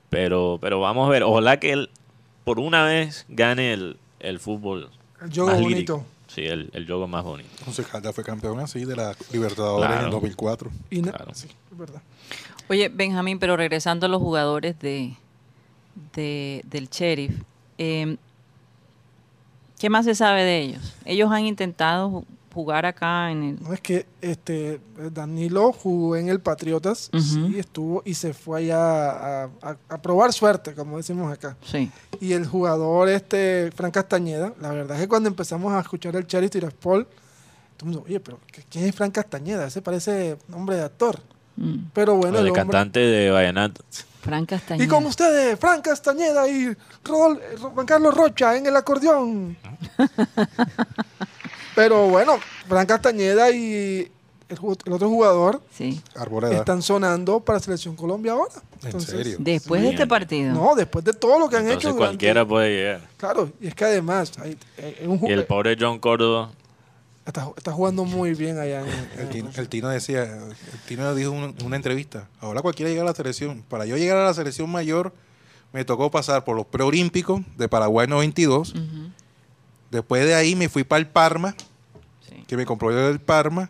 Pero, 0.10 0.58
pero 0.62 0.80
vamos 0.80 1.08
a 1.08 1.12
ver, 1.12 1.24
ojalá 1.24 1.60
que 1.60 1.72
él 1.72 1.90
por 2.44 2.60
una 2.60 2.84
vez 2.84 3.26
gane 3.30 3.74
el, 3.74 3.98
el 4.20 4.40
fútbol 4.40 4.90
El 5.22 5.30
juego 5.32 5.48
más 5.50 5.62
bonito. 5.62 5.70
lírico. 5.70 6.06
Sí, 6.28 6.42
el, 6.46 6.70
el 6.74 6.86
juego 6.86 7.08
más 7.08 7.24
bonito. 7.24 7.50
Once 7.66 7.84
Caldas 7.84 8.14
fue 8.14 8.24
campeón 8.24 8.60
así 8.60 8.86
de 8.86 8.96
la 8.96 9.16
Libertadores 9.32 9.88
Claro. 9.88 10.06
en 10.06 10.12
2004. 10.12 10.72
Y 10.92 11.02
na- 11.02 11.12
Claro. 11.12 11.32
sí, 11.34 11.48
es 11.72 11.78
verdad. 11.78 12.02
Oye, 12.70 12.90
Benjamín, 12.90 13.40
pero 13.40 13.58
regresando 13.58 14.06
a 14.06 14.10
los 14.10 14.20
jugadores 14.22 14.78
de, 14.80 15.14
de- 16.14 16.62
del 16.66 16.90
Sheriff, 16.90 17.42
eh, 17.78 18.18
¿qué 19.80 19.90
más 19.90 20.06
se 20.06 20.14
sabe 20.14 20.44
de 20.44 20.60
ellos? 20.60 20.94
Ellos 21.06 21.32
han 21.32 21.46
intentado 21.46 22.10
ju- 22.12 22.26
jugar 22.54 22.86
acá 22.86 23.32
en 23.32 23.44
el... 23.44 23.64
No 23.64 23.74
es 23.74 23.80
que 23.82 24.06
este 24.22 24.82
Danilo 25.12 25.72
jugó 25.72 26.16
en 26.16 26.30
el 26.30 26.40
Patriotas, 26.40 27.10
Ujú. 27.14 27.22
sí, 27.22 27.60
estuvo 27.60 28.02
y 28.06 28.14
se 28.16 28.34
fue 28.34 28.60
allá 28.60 28.82
a, 28.82 29.44
a- 29.62 29.78
a 29.90 30.02
probar 30.02 30.34
suerte, 30.34 30.74
como 30.76 30.98
decimos 30.98 31.32
acá. 31.32 31.56
Sí. 31.64 31.90
Y 32.20 32.34
el 32.34 32.46
jugador 32.46 33.08
este 33.10 33.72
Frank 33.76 33.94
Castañeda, 33.94 34.54
la 34.60 34.70
verdad 34.72 34.98
es 34.98 35.04
que 35.04 35.08
cuando 35.08 35.30
empezamos 35.30 35.72
a 35.74 35.80
escuchar 35.80 36.16
el 36.16 36.28
Charity 36.28 36.60
Tiraspol, 36.60 37.06
todo 37.78 37.90
el 37.90 37.96
mundo, 37.96 38.04
oye, 38.06 38.20
pero 38.20 38.40
¿qué- 38.52 38.64
¿quién 38.70 38.86
es 38.86 38.96
Frank 38.96 39.14
Castañeda? 39.14 39.68
Ese 39.68 39.82
parece 39.82 40.38
nombre 40.48 40.76
de 40.76 40.84
actor. 40.84 41.20
Mm. 41.56 41.86
Pero 41.94 42.16
bueno, 42.16 42.38
O 42.38 42.40
el 42.40 42.46
de 42.46 42.50
hombre- 42.52 42.62
cantante 42.64 43.00
de 43.00 43.30
Vallenato. 43.32 43.84
Frank 44.22 44.50
Castañeda. 44.50 44.86
Y 44.86 44.88
con 44.88 45.06
ustedes, 45.06 45.58
Frank 45.60 45.82
Castañeda 45.84 46.48
y 46.48 46.76
Juan 47.08 47.86
Carlos 47.86 48.14
Rocha 48.14 48.56
en 48.58 48.66
el 48.66 48.76
acordeón. 48.76 49.58
Pero 51.76 52.08
bueno, 52.10 52.38
Frank 52.68 52.88
Castañeda 52.90 53.50
y 53.52 54.12
el, 54.50 54.58
el 54.86 54.94
otro 54.94 55.08
jugador 55.10 55.62
Sí. 55.72 56.02
Arboleda. 56.16 56.58
están 56.58 56.82
sonando 56.82 57.40
para 57.40 57.60
Selección 57.60 57.96
Colombia 57.96 58.34
ahora. 58.34 58.52
¿En 58.84 59.00
serio? 59.02 59.38
Después 59.40 59.82
de 59.82 59.90
este 59.90 60.08
partido. 60.08 60.54
No, 60.54 60.76
después 60.76 61.06
de 61.06 61.14
todo 61.14 61.40
lo 61.40 61.50
que 61.50 61.58
han 61.58 61.64
Entonces 61.64 61.86
hecho. 61.86 61.94
durante- 61.96 62.10
cualquiera 62.18 62.46
puede 62.46 62.70
llegar. 62.76 63.02
Claro, 63.18 63.50
y 63.62 63.68
es 63.68 63.76
que 63.76 63.86
además 63.86 64.32
hay, 64.40 64.58
hay 64.78 65.08
un 65.08 65.20
Y 65.26 65.32
el 65.32 65.46
pobre 65.46 65.78
John 65.80 66.00
Córdoba, 66.00 66.50
está, 67.30 67.50
está 67.58 67.72
jugando 67.72 68.06
muy 68.06 68.34
bien 68.36 68.60
allá. 68.60 68.82
En, 68.82 68.88
El 68.88 69.20
en- 69.22 69.30
Tino, 69.30 69.50
el 69.56 69.70
Tino 69.70 69.90
decía, 69.90 70.24
el 70.24 70.80
Tino 70.88 71.16
dijo 71.16 71.34
en 71.34 71.56
una 71.66 71.76
entrevista, 71.76 72.28
ahora 72.40 72.62
cualquiera 72.62 72.90
llega 72.90 73.02
a 73.02 73.06
la 73.06 73.14
selección. 73.16 73.64
Para 73.68 73.86
yo 73.86 73.98
llegar 73.98 74.18
a 74.18 74.26
la 74.26 74.34
selección 74.34 74.70
mayor, 74.70 75.14
me 75.74 75.86
tocó 75.86 76.12
pasar 76.12 76.44
por 76.44 76.56
los 76.56 76.66
preolímpicos 76.66 77.42
de 77.58 77.68
Paraguay 77.70 78.08
92. 78.08 78.74
Ujú. 78.74 78.82
Después 79.92 80.26
de 80.26 80.36
ahí 80.36 80.56
me 80.56 80.70
fui 80.70 80.84
para 80.84 81.00
el 81.00 81.08
Parma, 81.08 81.56
Sí. 82.28 82.44
que 82.48 82.58
me 82.58 82.66
compró 82.66 82.92
yo 82.92 83.08
del 83.08 83.20
Parma. 83.20 83.70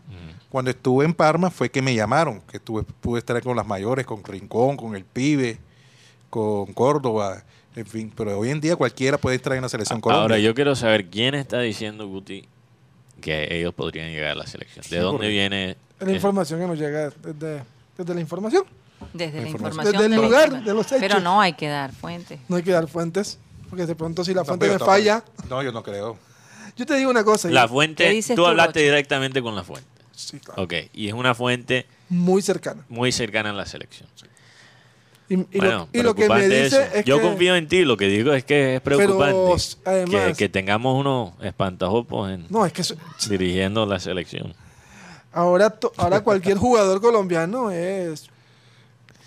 Cuando 0.49 0.71
estuve 0.71 1.05
en 1.05 1.13
Parma 1.13 1.51
fue 1.51 1.69
que 1.69 1.81
me 1.81 1.93
llamaron, 1.93 2.41
que 2.49 2.57
estuve, 2.57 2.81
pude 3.01 3.19
estar 3.19 3.39
con 3.43 3.55
las 3.55 3.67
mayores, 3.67 4.05
con 4.05 4.23
Rincón, 4.23 4.75
con 4.77 4.95
el 4.95 5.05
Pibe, 5.05 5.59
con 6.31 6.73
Córdoba, 6.73 7.43
en 7.75 7.85
fin. 7.85 8.11
Pero 8.15 8.39
hoy 8.39 8.49
en 8.49 8.59
día 8.59 8.75
cualquiera 8.75 9.17
puede 9.19 9.35
estar 9.35 9.53
en 9.53 9.61
la 9.61 9.69
selección 9.69 10.01
Colombia. 10.01 10.23
Ahora 10.23 10.39
yo 10.39 10.55
quiero 10.55 10.75
saber 10.75 11.09
quién 11.09 11.35
está 11.35 11.59
diciendo 11.59 12.07
Guti 12.07 12.47
que 13.19 13.47
ellos 13.55 13.73
podrían 13.73 14.09
llegar 14.11 14.31
a 14.31 14.35
la 14.35 14.47
selección. 14.47 14.83
¿De 14.83 14.89
Sí, 14.89 14.95
dónde 14.97 15.27
viene? 15.27 15.75
la 15.99 16.11
información 16.11 16.59
que 16.61 16.67
nos 16.67 16.77
llega 16.79 17.09
desde, 17.09 17.63
desde 17.97 18.13
la 18.15 18.21
información. 18.21 18.63
Desde 19.13 19.41
la 19.41 19.47
información. 19.49 19.93
Desde 19.93 20.05
el 20.05 20.15
lugar 20.15 20.63
de 20.63 20.73
los 20.73 20.85
hechos. 20.87 20.99
Pero 20.99 21.19
no 21.19 21.39
hay 21.41 21.53
que 21.53 21.67
dar 21.67 21.91
fuentes. 21.93 22.39
No 22.47 22.55
hay 22.57 22.63
que 22.63 22.71
dar 22.71 22.87
fuentes, 22.87 23.37
porque 23.69 23.85
de 23.85 23.95
pronto 23.95 24.23
si 24.23 24.33
la 24.33 24.41
No, 24.41 24.45
fuente 24.45 24.67
me 24.69 24.79
falla, 24.79 25.23
No, 25.49 25.61
yo 25.63 25.71
no 25.71 25.83
creo. 25.83 26.17
yo 26.75 26.85
te 26.85 26.95
digo 26.95 27.09
una 27.09 27.23
cosa. 27.23 27.49
La 27.49 27.67
fuente, 27.67 28.03
¿Qué 28.05 28.09
dices 28.11 28.35
tú 28.35 28.43
tú, 28.43 28.47
hablaste 28.47 28.79
Rocha? 28.79 28.83
directamente 28.85 29.41
con 29.41 29.55
la 29.55 29.63
fuente. 29.63 29.87
Sí, 30.15 30.39
claro. 30.39 30.63
Ok, 30.63 30.73
y 30.93 31.07
es 31.07 31.13
una 31.13 31.33
fuente 31.33 31.85
Muy 32.09 32.41
cercana. 32.41 32.83
muy 32.89 33.11
cercana 33.11 33.51
a 33.51 33.53
la 33.53 33.65
selección. 33.65 34.09
Y, 35.29 35.35
y 35.35 35.59
bueno, 35.59 35.87
lo, 35.93 35.99
y 35.99 36.03
lo 36.03 36.15
que 36.15 36.27
me 36.27 36.41
dice 36.47 36.65
eso. 36.65 36.81
es 36.81 37.05
Yo 37.05 37.17
que... 37.17 37.21
confío 37.23 37.55
en 37.55 37.67
ti, 37.67 37.85
lo 37.85 37.95
que 37.97 38.07
digo 38.07 38.33
es 38.33 38.43
que 38.43 38.75
es 38.77 38.81
preocupante 38.81 39.35
Pero, 39.35 39.55
además- 39.85 40.27
que, 40.29 40.33
que 40.35 40.49
tengamos 40.49 40.99
unos 40.99 41.33
espantajopos 41.43 42.31
en, 42.31 42.47
No, 42.49 42.65
es 42.65 42.73
que 42.73 42.81
eso- 42.81 42.95
dirigiendo 43.29 43.85
la 43.85 43.99
selección. 43.99 44.53
ahora, 45.31 45.69
to- 45.69 45.93
ahora 45.97 46.21
cualquier 46.21 46.57
jugador 46.57 46.99
colombiano 46.99 47.69
es, 47.69 48.27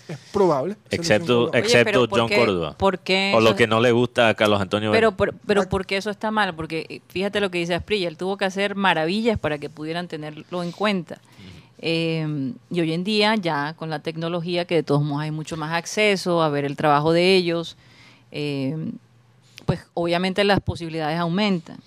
es 0.09 0.17
probable. 0.33 0.75
Excepto, 0.91 0.99
Selección 0.99 1.25
Colombia. 1.47 1.59
excepto 1.61 1.85
pero 1.91 2.07
¿por 2.09 2.19
John 2.19 2.27
qué- 2.29 2.35
Córdoba. 2.37 2.75
por 2.77 2.99
qué 2.99 3.31
o 3.33 3.39
lo 3.39 3.55
que 3.55 3.67
no 3.67 3.79
le 3.79 3.93
gusta 3.93 4.27
a 4.27 4.33
Carlos 4.33 4.59
Antonio 4.59 4.91
Pero, 4.91 5.11
Vélez. 5.11 5.17
por- 5.17 5.33
pero 5.47 5.69
¿por 5.69 5.85
qué 5.85 5.95
eso 5.95 6.09
está 6.09 6.31
mal? 6.31 6.53
Porque 6.53 6.85
eh, 6.89 6.99
fíjate 7.07 7.39
lo 7.39 7.49
que 7.49 7.59
dice 7.59 7.75
Asprilla, 7.75 8.09
él 8.09 8.17
tuvo 8.17 8.35
que 8.35 8.43
hacer 8.43 8.75
maravillas 8.75 9.39
para 9.39 9.57
que 9.57 9.69
pudieran 9.69 10.09
tenerlo 10.09 10.63
en 10.63 10.73
cuenta. 10.73 11.21
Eh, 11.85 12.53
y 12.71 12.79
hoy 12.79 12.93
en 12.93 13.03
día 13.03 13.35
ya 13.35 13.73
con 13.73 13.89
la 13.89 13.99
tecnología 13.99 14.63
que 14.63 14.75
de 14.75 14.83
todos 14.83 15.03
modos 15.03 15.23
hay 15.23 15.31
mucho 15.31 15.57
más 15.57 15.73
acceso 15.73 16.41
a 16.41 16.47
ver 16.47 16.63
el 16.63 16.77
trabajo 16.77 17.11
de 17.11 17.35
ellos, 17.35 17.75
eh, 18.31 18.73
pues 19.65 19.81
obviamente 19.93 20.45
las 20.45 20.61
posibilidades 20.61 21.19
aumentan. 21.19 21.79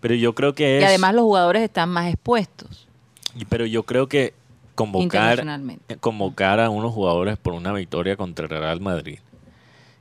Pero 0.00 0.16
yo 0.16 0.34
creo 0.34 0.56
que 0.56 0.78
es. 0.78 0.82
Y 0.82 0.86
además 0.86 1.14
los 1.14 1.22
jugadores 1.22 1.62
están 1.62 1.88
más 1.88 2.08
expuestos. 2.08 2.88
Pero 3.48 3.64
yo 3.64 3.84
creo 3.84 4.08
que 4.08 4.34
convocar, 4.74 5.46
eh, 5.88 5.96
convocar 6.00 6.58
a 6.58 6.68
unos 6.68 6.92
jugadores 6.92 7.38
por 7.38 7.52
una 7.52 7.72
victoria 7.72 8.16
contra 8.16 8.46
el 8.46 8.50
Real 8.50 8.80
Madrid. 8.80 9.20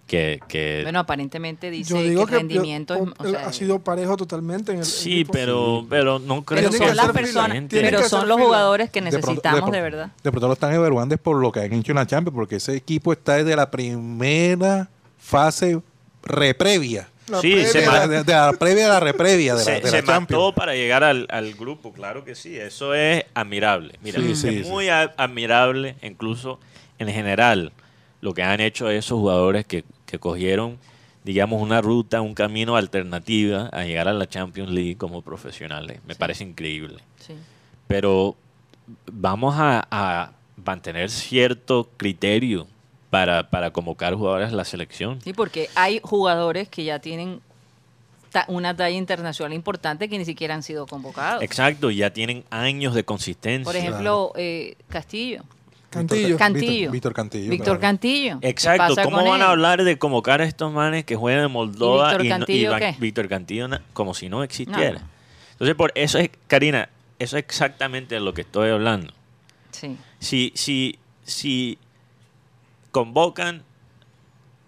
Que, 0.08 0.42
que 0.50 0.82
Bueno, 0.84 1.00
aparentemente 1.00 1.72
dice 1.72 1.94
Yo 1.94 2.02
digo 2.02 2.26
que 2.26 2.32
que 2.32 2.36
el 2.36 2.40
rendimiento 2.42 2.96
yo- 2.98 3.06
es, 3.06 3.12
o 3.20 3.30
sea, 3.32 3.48
ha 3.48 3.54
sido 3.54 3.80
parejo 3.80 4.18
totalmente 4.18 4.74
en 4.74 4.80
el 4.80 4.86
sí, 4.86 5.26
pero, 5.32 5.86
pero 5.90 6.20
no 6.20 6.44
creo 6.44 6.70
que 6.70 6.78
son 6.78 6.96
las 6.96 7.12
personas, 7.12 7.58
pero 7.70 8.08
son 8.10 8.28
los 8.28 8.40
jugadores 8.40 8.90
que 8.90 9.02
De 9.02 9.10
pronto- 9.12 9.28
necesitamos 9.32 9.72
de 9.72 9.82
verdad. 9.82 10.12
De 10.22 10.30
pronto 10.32 10.48
lo 10.48 10.54
están 10.54 10.74
evaluando 10.74 11.16
es 11.16 11.22
por 11.22 11.38
lo 11.38 11.52
que 11.54 11.62
han 11.62 11.72
hecho 11.74 11.94
en 11.94 11.96
la 11.96 12.06
Champions, 12.06 12.36
porque 12.36 12.58
ese 12.58 12.76
equipo 12.76 13.14
está 13.14 13.36
desde 13.38 13.56
la 13.56 13.72
primera 13.72 14.90
fase 15.18 15.80
reprevia. 16.24 17.08
La 17.30 17.40
Sí, 17.40 17.54
previa- 17.54 17.68
se 17.72 17.80
De 17.80 17.86
la, 17.88 18.08
de- 18.08 18.24
de 18.26 18.34
la 18.34 18.52
previa 18.54 18.86
a 18.88 18.90
la 18.90 19.00
reprevia 19.00 19.54
de 19.54 19.60
la, 19.60 19.64
se, 19.66 19.72
de 19.80 19.90
se 19.90 20.02
la 20.02 20.20
mató 20.20 20.54
para 20.54 20.74
llegar 20.76 21.06
al, 21.06 21.26
al 21.30 21.54
grupo, 21.54 21.94
claro 21.94 22.26
que 22.26 22.36
sí, 22.36 22.58
eso 22.58 22.94
es 22.94 23.24
admirable. 23.34 23.98
Mira, 24.04 24.20
Sí, 24.20 24.32
es 24.34 24.40
sí, 24.42 24.64
muy 24.70 24.90
admirable, 24.90 25.96
incluso 26.04 26.60
en 27.00 27.08
general, 27.08 27.72
lo 28.24 28.34
que 28.34 28.42
han 28.42 28.62
hecho 28.62 28.90
esos 28.90 29.20
jugadores 29.20 29.66
que, 29.66 29.84
que 30.06 30.18
cogieron, 30.18 30.80
digamos, 31.26 31.62
una 31.62 31.82
ruta, 31.82 32.22
un 32.22 32.34
camino 32.34 32.78
alternativa 32.78 33.68
a 33.74 33.84
llegar 33.84 34.08
a 34.08 34.14
la 34.14 34.30
Champions 34.30 34.72
League 34.72 34.96
como 34.96 35.22
profesionales. 35.22 36.00
Me 36.08 36.16
parece 36.16 36.46
increíble. 36.46 37.00
Sí. 37.20 37.34
Pero 37.86 38.38
vamos 39.12 39.56
a, 39.58 39.86
a 39.92 40.32
mantener 40.56 41.10
cierto 41.10 41.90
criterio 41.98 42.66
para, 43.10 43.50
para 43.50 43.72
convocar 43.72 44.16
jugadores 44.16 44.54
a 44.54 44.56
la 44.56 44.64
selección. 44.64 45.22
Sí, 45.22 45.34
porque 45.34 45.70
hay 45.76 46.00
jugadores 46.02 46.70
que 46.70 46.86
ya 46.86 47.00
tienen 47.00 47.42
una 48.48 48.74
talla 48.74 48.98
internacional 48.98 49.54
importante 49.54 50.08
que 50.08 50.18
ni 50.18 50.24
siquiera 50.24 50.56
han 50.56 50.64
sido 50.64 50.88
convocados. 50.88 51.44
Exacto, 51.44 51.92
ya 51.92 52.14
tienen 52.14 52.46
años 52.50 52.96
de 52.96 53.04
consistencia. 53.04 53.66
Por 53.66 53.76
ejemplo, 53.76 54.32
eh, 54.38 54.78
Castillo. 54.88 55.44
Cantillo. 55.94 56.38
Cantillo. 56.38 56.92
Víctor 56.92 57.14
Cantillo. 57.14 57.50
Víctor 57.52 57.66
claro. 57.66 57.80
Cantillo. 57.82 58.40
¿Qué 58.40 58.50
Exacto, 58.50 58.96
¿cómo 59.04 59.26
van 59.26 59.42
a 59.42 59.52
hablar 59.52 59.84
de 59.84 59.98
convocar 59.98 60.42
a 60.42 60.46
estos 60.46 60.72
manes 60.74 61.06
que 61.06 61.16
juegan 61.16 61.46
en 61.46 61.52
Moldova 61.52 62.18
Víctor 62.18 62.50
y, 62.50 62.64
no- 62.66 62.72
van-? 62.72 62.96
Víctor 63.00 63.28
Cantillo 63.28 63.68
na- 63.68 63.82
como 63.94 64.14
si 64.14 64.30
no 64.30 64.44
existiera? 64.44 65.00
No. 65.00 65.08
Entonces, 65.54 65.76
por 65.76 65.92
eso 65.96 66.18
es, 66.18 66.30
Karina, 66.48 66.90
eso 67.20 67.38
es 67.38 67.44
exactamente 67.44 68.16
de 68.16 68.22
lo 68.22 68.34
que 68.34 68.42
estoy 68.42 68.70
hablando. 68.72 69.14
Sí. 69.72 69.98
Si, 70.20 70.52
si, 70.56 70.98
si 71.24 71.78
convocan 72.92 73.64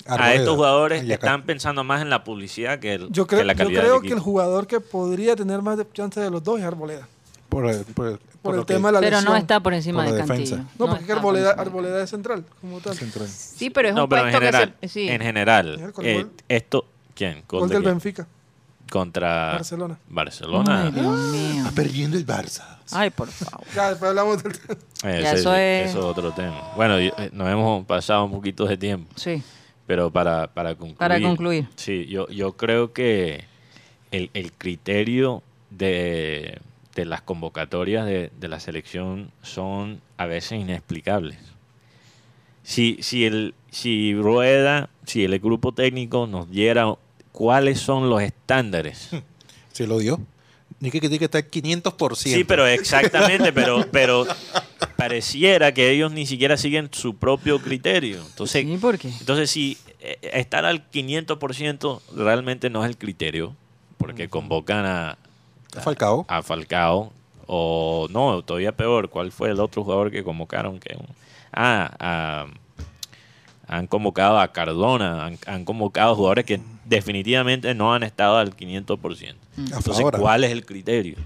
a 0.07 0.33
estos 0.33 0.55
jugadores, 0.55 1.03
Y 1.03 1.07
acá- 1.13 1.27
están 1.27 1.43
pensando 1.43 1.83
más 1.83 2.01
en 2.01 2.09
la 2.09 2.23
publicidad 2.23 2.79
que, 2.79 2.93
el- 2.93 3.11
Yo 3.11 3.25
que 3.25 3.35
creo, 3.37 3.45
la 3.45 3.53
yo 3.53 3.57
calidad 3.57 3.81
creo 3.81 3.99
del 3.99 4.07
que 4.09 4.13
el 4.13 4.19
jugador 4.19 4.67
que 4.67 4.79
podría 4.79 5.35
tener 5.35 5.61
más 5.61 5.77
de 5.77 5.87
chance 5.93 6.19
de 6.19 6.29
los 6.29 6.43
dos 6.43 6.59
es 6.59 6.65
Arboleda. 6.65 7.07
Por, 7.49 7.67
el- 7.67 7.83
por 7.85 8.07
el- 8.07 8.19
Por, 8.45 8.53
el 8.55 8.59
lo 8.61 8.65
que- 8.65 8.73
tema 8.73 8.87
de 8.89 8.93
la 8.93 8.99
Pero 9.01 9.21
no 9.21 9.35
está 9.35 9.59
por 9.59 9.73
encima 9.73 10.03
por 10.05 10.13
de 10.13 10.17
Cantillo. 10.19 10.39
defensa. 10.57 10.69
No, 10.79 10.87
porque 10.87 11.03
es 11.03 11.09
Arboleda, 11.11 11.49
encima. 11.49 11.61
Arboleda 11.61 12.03
es 12.03 12.09
central, 12.09 12.45
como 12.61 12.79
tal. 12.79 12.95
central. 12.95 13.27
Sí, 13.27 13.69
pero 13.69 13.89
es 13.89 13.95
No, 13.95 14.03
un 14.03 14.09
pero 14.09 14.27
en 14.27 14.33
general, 14.33 14.75
que 14.79 14.87
se... 14.87 14.93
Sí. 14.93 15.09
en 15.09 15.21
general, 15.21 15.93
eh, 16.03 16.25
esto, 16.47 16.85
¿quién? 17.15 17.43
¿Gol 17.47 17.61
Gol 17.61 17.69
de 17.69 17.75
del 17.75 17.83
quién? 17.83 17.93
Benfica. 17.95 18.27
Contra 18.89 19.53
Barcelona. 19.53 19.97
Barcelona. 20.07 20.83
Ay, 20.83 20.91
Dios 20.91 21.17
mío. 21.31 21.63
perdiendo 21.75 22.17
el 22.17 22.25
Barça. 22.25 22.77
Ay, 22.91 23.09
por 23.09 23.27
favor. 23.29 23.65
Ya, 23.75 23.89
después 23.89 24.09
hablamos 24.09 24.43
del 24.43 24.53
tema. 24.59 24.79
Ese- 25.03 25.21
Ya, 25.23 25.31
eso 25.33 25.55
es- 25.55 25.89
eso 25.89 26.07
otro 26.07 26.31
tema. 26.33 26.61
Bueno, 26.75 26.99
eh, 26.99 27.11
nos 27.33 27.49
hemos 27.49 27.83
pasado 27.87 28.25
un 28.25 28.31
poquito 28.31 28.65
de 28.65 28.77
tiempo, 28.77 29.11
Sí. 29.15 29.41
pero 29.87 30.11
para, 30.11 30.45
para 30.47 30.75
concluir. 30.75 30.97
Para 30.99 31.19
concluir. 31.19 31.67
Sí, 31.75 32.05
yo, 32.05 32.27
yo 32.29 32.53
creo 32.53 32.93
que 32.93 33.45
el, 34.11 34.29
el 34.35 34.51
criterio 34.53 35.41
de, 35.71 36.59
de 36.95 37.05
las 37.05 37.21
convocatorias 37.21 38.05
de, 38.05 38.31
de 38.39 38.47
la 38.47 38.59
selección 38.59 39.31
son 39.43 40.01
a 40.17 40.25
veces 40.25 40.59
inexplicables. 40.59 41.37
Si, 42.63 42.97
si, 43.01 43.25
el, 43.25 43.53
si 43.69 44.15
Rueda, 44.15 44.89
si 45.05 45.23
el 45.23 45.37
grupo 45.39 45.73
técnico 45.73 46.25
nos 46.25 46.49
diera 46.49 46.95
cuáles 47.31 47.79
son 47.79 48.09
los 48.09 48.21
estándares 48.23 49.11
Se 49.75 49.85
lo 49.85 49.99
dio. 49.99 50.21
Ni 50.79 50.89
que 50.89 51.01
que 51.01 51.25
estar 51.25 51.43
500%. 51.43 52.15
Sí, 52.15 52.43
pero 52.45 52.65
exactamente, 52.65 53.51
pero, 53.51 53.85
pero 53.91 54.25
pareciera 54.95 55.73
que 55.73 55.91
ellos 55.91 56.13
ni 56.13 56.25
siquiera 56.25 56.55
siguen 56.55 56.89
su 56.93 57.17
propio 57.17 57.59
criterio. 57.59 58.21
Entonces, 58.25 58.65
Sí, 58.65 58.77
¿por 58.77 58.97
qué? 58.97 59.09
entonces 59.19 59.51
si 59.51 59.77
eh, 59.99 60.17
estar 60.33 60.63
al 60.65 60.89
500% 60.91 62.01
realmente 62.15 62.69
no 62.69 62.83
es 62.85 62.89
el 62.89 62.97
criterio, 62.97 63.53
porque 63.97 64.29
convocan 64.29 64.85
a, 64.85 65.17
A 65.77 65.81
Falcao. 65.81 66.25
a 66.27 66.41
Falcao, 66.41 67.11
o 67.47 68.07
no, 68.09 68.41
todavía 68.43 68.71
peor, 68.75 69.09
¿cuál 69.09 69.31
fue 69.31 69.49
el 69.51 69.59
otro 69.59 69.83
jugador 69.83 70.11
que 70.11 70.23
convocaron? 70.23 70.79
Que, 70.79 70.97
ah, 71.53 71.91
a- 71.99 72.47
han 73.67 73.87
convocado 73.87 74.39
a 74.39 74.51
Cardona, 74.51 75.25
han, 75.25 75.39
han 75.47 75.65
convocado 75.65 76.15
jugadores 76.15 76.45
que 76.45 76.59
definitivamente 76.85 77.73
no 77.73 77.93
han 77.93 78.03
estado 78.03 78.37
al 78.37 78.55
500%. 78.55 79.35
Entonces, 79.57 79.99
Ahora. 79.99 80.19
¿cuál 80.19 80.43
es 80.43 80.51
el 80.51 80.65
criterio? 80.65 81.17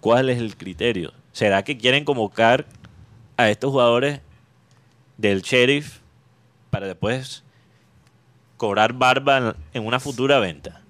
¿Cuál 0.00 0.28
es 0.30 0.38
el 0.38 0.56
criterio? 0.56 1.12
¿Será 1.32 1.62
que 1.64 1.78
quieren 1.78 2.04
convocar 2.04 2.66
a 3.36 3.48
estos 3.48 3.70
jugadores 3.70 4.20
del 5.16 5.40
sheriff 5.42 5.98
para 6.70 6.86
después 6.86 7.44
cobrar 8.58 8.92
barba 8.92 9.56
en 9.72 9.86
una 9.86 10.00
futura 10.00 10.38
venta? 10.38 10.81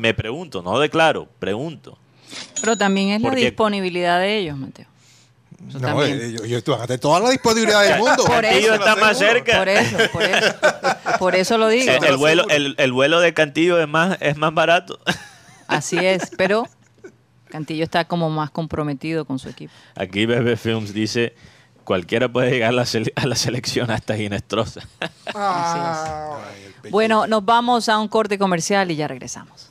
Me 0.00 0.14
pregunto, 0.14 0.62
no 0.62 0.78
declaro, 0.78 1.28
pregunto. 1.38 1.98
Pero 2.60 2.76
también 2.78 3.10
es 3.10 3.22
la 3.22 3.34
disponibilidad 3.34 4.18
de 4.20 4.38
ellos, 4.38 4.56
Mateo. 4.56 4.86
Eso 5.68 5.78
No, 5.78 5.88
también. 5.88 6.36
eh, 6.42 6.62
toda 6.98 7.20
la 7.20 7.28
disponibilidad 7.30 7.82
del 7.82 7.98
mundo. 7.98 8.24
Por 8.24 8.40
Cantillo 8.40 8.72
eso, 8.72 8.74
está 8.74 8.96
más 8.96 9.18
cerca. 9.18 9.58
Por 9.58 9.68
eso, 9.68 9.96
por 10.12 10.22
eso. 10.22 10.54
Por 11.18 11.34
eso 11.34 11.58
lo 11.58 11.68
digo. 11.68 11.92
El, 11.92 12.04
el 12.04 12.16
vuelo, 12.16 12.48
el, 12.48 12.74
el 12.78 12.92
vuelo 12.92 13.20
de 13.20 13.34
Cantillo 13.34 13.78
es 13.78 13.86
más, 13.88 14.16
es 14.20 14.36
más 14.38 14.54
barato. 14.54 14.98
Así 15.66 15.98
es, 15.98 16.30
pero 16.38 16.66
Cantillo 17.50 17.84
está 17.84 18.06
como 18.06 18.30
más 18.30 18.50
comprometido 18.50 19.26
con 19.26 19.38
su 19.38 19.50
equipo. 19.50 19.72
Aquí 19.96 20.24
Bebe 20.24 20.56
Films 20.56 20.94
dice, 20.94 21.34
cualquiera 21.84 22.28
puede 22.32 22.52
llegar 22.52 22.70
a 22.70 22.72
la, 22.72 22.84
sele- 22.84 23.12
a 23.16 23.26
la 23.26 23.36
selección 23.36 23.90
hasta 23.90 24.16
Ginestrosa. 24.16 24.80
Ah, 25.34 26.38
Bueno, 26.90 27.26
nos 27.26 27.44
vamos 27.44 27.88
a 27.90 27.98
un 27.98 28.08
corte 28.08 28.38
comercial 28.38 28.90
y 28.90 28.96
ya 28.96 29.08
regresamos. 29.08 29.69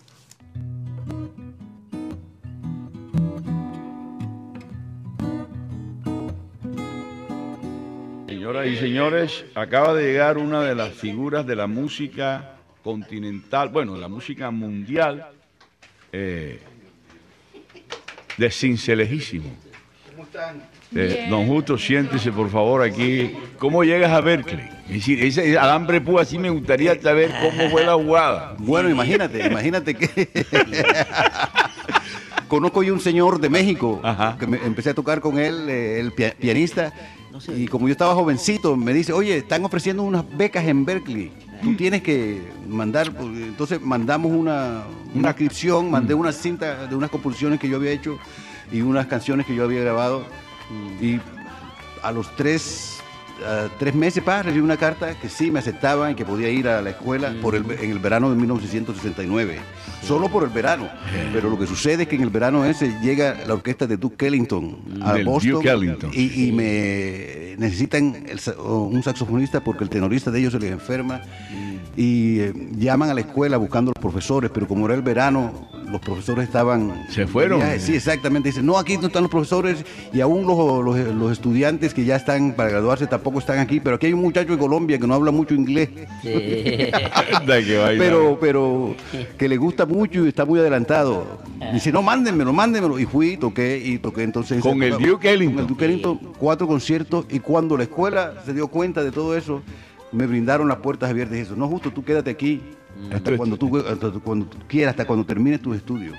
Señoras 8.50 8.68
y 8.68 8.78
señores, 8.78 9.46
acaba 9.54 9.94
de 9.94 10.06
llegar 10.06 10.40
una 10.40 10.63
de 10.63 10.73
las 10.73 10.92
figuras 10.92 11.46
de 11.46 11.56
la 11.56 11.67
música 11.67 12.56
continental, 12.84 13.69
bueno, 13.69 13.94
de 13.94 14.00
la 14.00 14.08
música 14.08 14.50
mundial, 14.50 15.28
eh, 16.12 16.60
de 18.38 18.50
Cincelejísimo. 18.50 19.56
Eh, 20.96 21.28
don 21.30 21.46
Justo, 21.46 21.78
siéntese 21.78 22.32
por 22.32 22.50
favor 22.50 22.82
aquí. 22.82 23.38
¿Cómo 23.60 23.84
llegas 23.84 24.12
a 24.12 24.19
Berkeley? 24.19 24.67
Es 24.88 24.94
decir, 24.94 25.23
ese 25.23 25.56
alambre 25.56 26.02
púa, 26.02 26.23
así 26.23 26.40
me 26.40 26.50
gustaría 26.50 27.00
saber 27.00 27.30
cómo 27.40 27.69
fue 27.69 27.86
la 27.86 27.94
jugada. 27.94 28.56
Bueno, 28.58 28.90
imagínate, 28.90 29.46
imagínate 29.46 29.94
que 29.94 30.08
conozco 32.50 32.83
yo 32.83 32.93
un 32.93 33.00
señor 33.00 33.39
de 33.39 33.50
México 33.50 34.02
Ajá. 34.04 34.35
que 34.37 34.45
me- 34.47 34.58
empecé 34.65 34.89
a 34.89 34.93
tocar 34.93 35.21
con 35.21 35.39
él, 35.39 35.69
eh, 35.69 36.00
el 36.02 36.12
pia- 36.12 36.35
pianista, 36.35 36.91
y 37.56 37.67
como 37.67 37.87
yo 37.87 37.93
estaba 37.93 38.13
jovencito, 38.15 38.75
me 38.75 38.93
dice, 38.93 39.13
oye, 39.13 39.37
están 39.37 39.63
ofreciendo 39.63 40.04
unas 40.04 40.25
becas 40.37 40.65
en 40.65 40.83
Berkeley. 40.83 41.31
tú 41.62 41.75
tienes 41.75 42.02
que 42.02 42.41
mandar, 42.69 43.12
porque 43.13 43.43
entonces 43.47 43.81
mandamos 43.81 44.31
una, 44.31 44.83
una 45.13 45.27
inscripción, 45.29 45.91
mandé 45.91 46.13
una 46.13 46.31
cinta 46.31 46.87
de 46.87 46.95
unas 46.95 47.10
composiciones 47.10 47.60
que 47.60 47.67
yo 47.69 47.75
había 47.77 47.91
hecho 47.91 48.17
y 48.71 48.81
unas 48.81 49.08
canciones 49.08 49.45
que 49.45 49.54
yo 49.56 49.65
había 49.65 49.81
grabado 49.81 50.23
y 51.02 51.19
a 52.02 52.12
los 52.13 52.33
tres, 52.37 52.98
tres 53.77 53.96
meses 53.96 54.23
para 54.23 54.44
recibí 54.44 54.63
una 54.63 54.77
carta 54.77 55.19
que 55.19 55.29
sí 55.29 55.52
me 55.52 55.60
aceptaban 55.60 56.12
y 56.12 56.15
que 56.15 56.25
podía 56.25 56.50
ir 56.50 56.67
a 56.67 56.81
la 56.81 56.92
escuela 56.92 57.33
por 57.42 57.56
el, 57.56 57.69
en 57.71 57.92
el 57.92 58.00
verano 58.00 58.29
de 58.29 58.35
1969. 58.35 59.60
Solo 60.04 60.29
por 60.29 60.44
el 60.44 60.50
verano. 60.50 60.90
Pero 61.33 61.50
lo 61.50 61.60
que 61.60 61.67
sucede 61.67 62.04
es 62.04 62.10
que 62.10 62.15
en 62.15 62.23
el 62.23 62.29
verano 62.29 62.65
ese 62.65 63.00
llega 63.02 63.35
la 63.46 63.54
orquesta 63.54 63.85
de 63.87 63.98
Duke 63.98 64.27
Ellington 64.27 64.77
a 65.02 65.17
Boston 65.23 65.62
y, 66.13 66.48
y 66.48 66.52
me 66.52 67.56
necesitan 67.58 68.25
el 68.27 68.40
un 68.60 69.04
saxofonista 69.04 69.62
porque 69.62 69.83
el 69.83 69.90
tenorista 69.90 70.31
de 70.31 70.40
ellos 70.40 70.54
se 70.54 70.60
les 70.60 70.71
enferma 70.71 71.21
y 71.96 72.40
eh, 72.40 72.54
llaman 72.77 73.10
a 73.10 73.13
la 73.13 73.21
escuela 73.21 73.58
buscando 73.58 73.92
los 73.94 74.02
profesores, 74.02 74.50
pero 74.54 74.67
como 74.67 74.85
era 74.85 74.96
el 74.96 75.02
verano, 75.02 75.69
los 75.92 76.02
profesores 76.02 76.46
estaban... 76.46 77.06
Se 77.10 77.25
fueron. 77.27 77.62
Sí, 77.79 77.96
exactamente. 77.96 78.50
Dicen, 78.50 78.65
no, 78.65 78.77
aquí 78.77 78.98
no 78.98 79.08
están 79.08 79.23
los 79.23 79.31
profesores 79.31 79.83
y 80.13 80.21
aún 80.21 80.46
los, 80.46 80.83
los- 80.85 81.15
los 81.15 81.31
estudiantes 81.31 81.94
que 81.94 82.06
ya 82.06 82.15
están 82.15 82.54
para 82.54 82.69
graduarse 82.69 83.08
tampoco 83.08 83.40
están 83.40 83.60
aquí, 83.60 83.79
pero 83.79 83.96
aquí 83.96 84.08
hay 84.08 84.13
un 84.13 84.21
muchacho 84.21 84.52
de 84.54 84.58
Colombia 84.58 84.98
que 85.00 85.08
no 85.08 85.13
habla 85.13 85.31
mucho 85.31 85.54
inglés, 85.56 85.90
Anda, 87.35 87.63
que 87.63 87.77
vaina. 87.77 88.04
pero, 88.04 88.37
pero 88.40 88.96
que 89.37 89.48
le 89.50 89.58
gusta 89.58 89.85
mucho 89.85 90.25
y 90.25 90.29
está 90.29 90.46
muy 90.46 90.60
adelantado. 90.60 91.40
Dice, 91.73 91.92
no, 91.92 92.02
mándenmelo, 92.02 92.54
mándenmelo. 92.54 93.00
Y 93.00 93.06
fui, 93.06 93.37
toqué 93.37 93.81
y 93.83 93.98
toqué 94.00 94.23
entonces... 94.23 94.62
Con 94.62 94.81
el 94.83 94.98
Duke 94.98 95.29
Ellington. 95.31 95.56
Con 95.56 95.62
el 95.63 95.67
Duke 95.67 95.85
Ellington, 95.85 96.19
cuatro 96.37 96.67
conciertos 96.67 97.25
y 97.29 97.40
cuando 97.40 97.77
la 97.77 97.83
escuela 97.83 98.33
se 98.46 98.54
dio 98.54 98.67
cuenta 98.67 99.04
de 99.04 99.12
todo 99.12 99.35
eso, 99.35 99.62
me 100.12 100.25
brindaron 100.25 100.67
las 100.67 100.77
puertas 100.77 101.10
abiertas 101.10 101.37
y 101.37 101.42
eso. 101.42 101.56
No, 101.56 101.67
justo 101.67 101.92
tú 101.92 102.04
quédate 102.04 102.29
aquí 102.31 102.62
hasta 103.12 103.37
cuando 103.37 103.58
tú, 103.58 103.77
hasta 103.77 104.12
cuando 104.19 104.47
quieras, 104.67 104.93
hasta 104.93 105.06
cuando 105.06 105.25
termines 105.25 105.62
tus 105.62 105.77
estudios. 105.77 106.17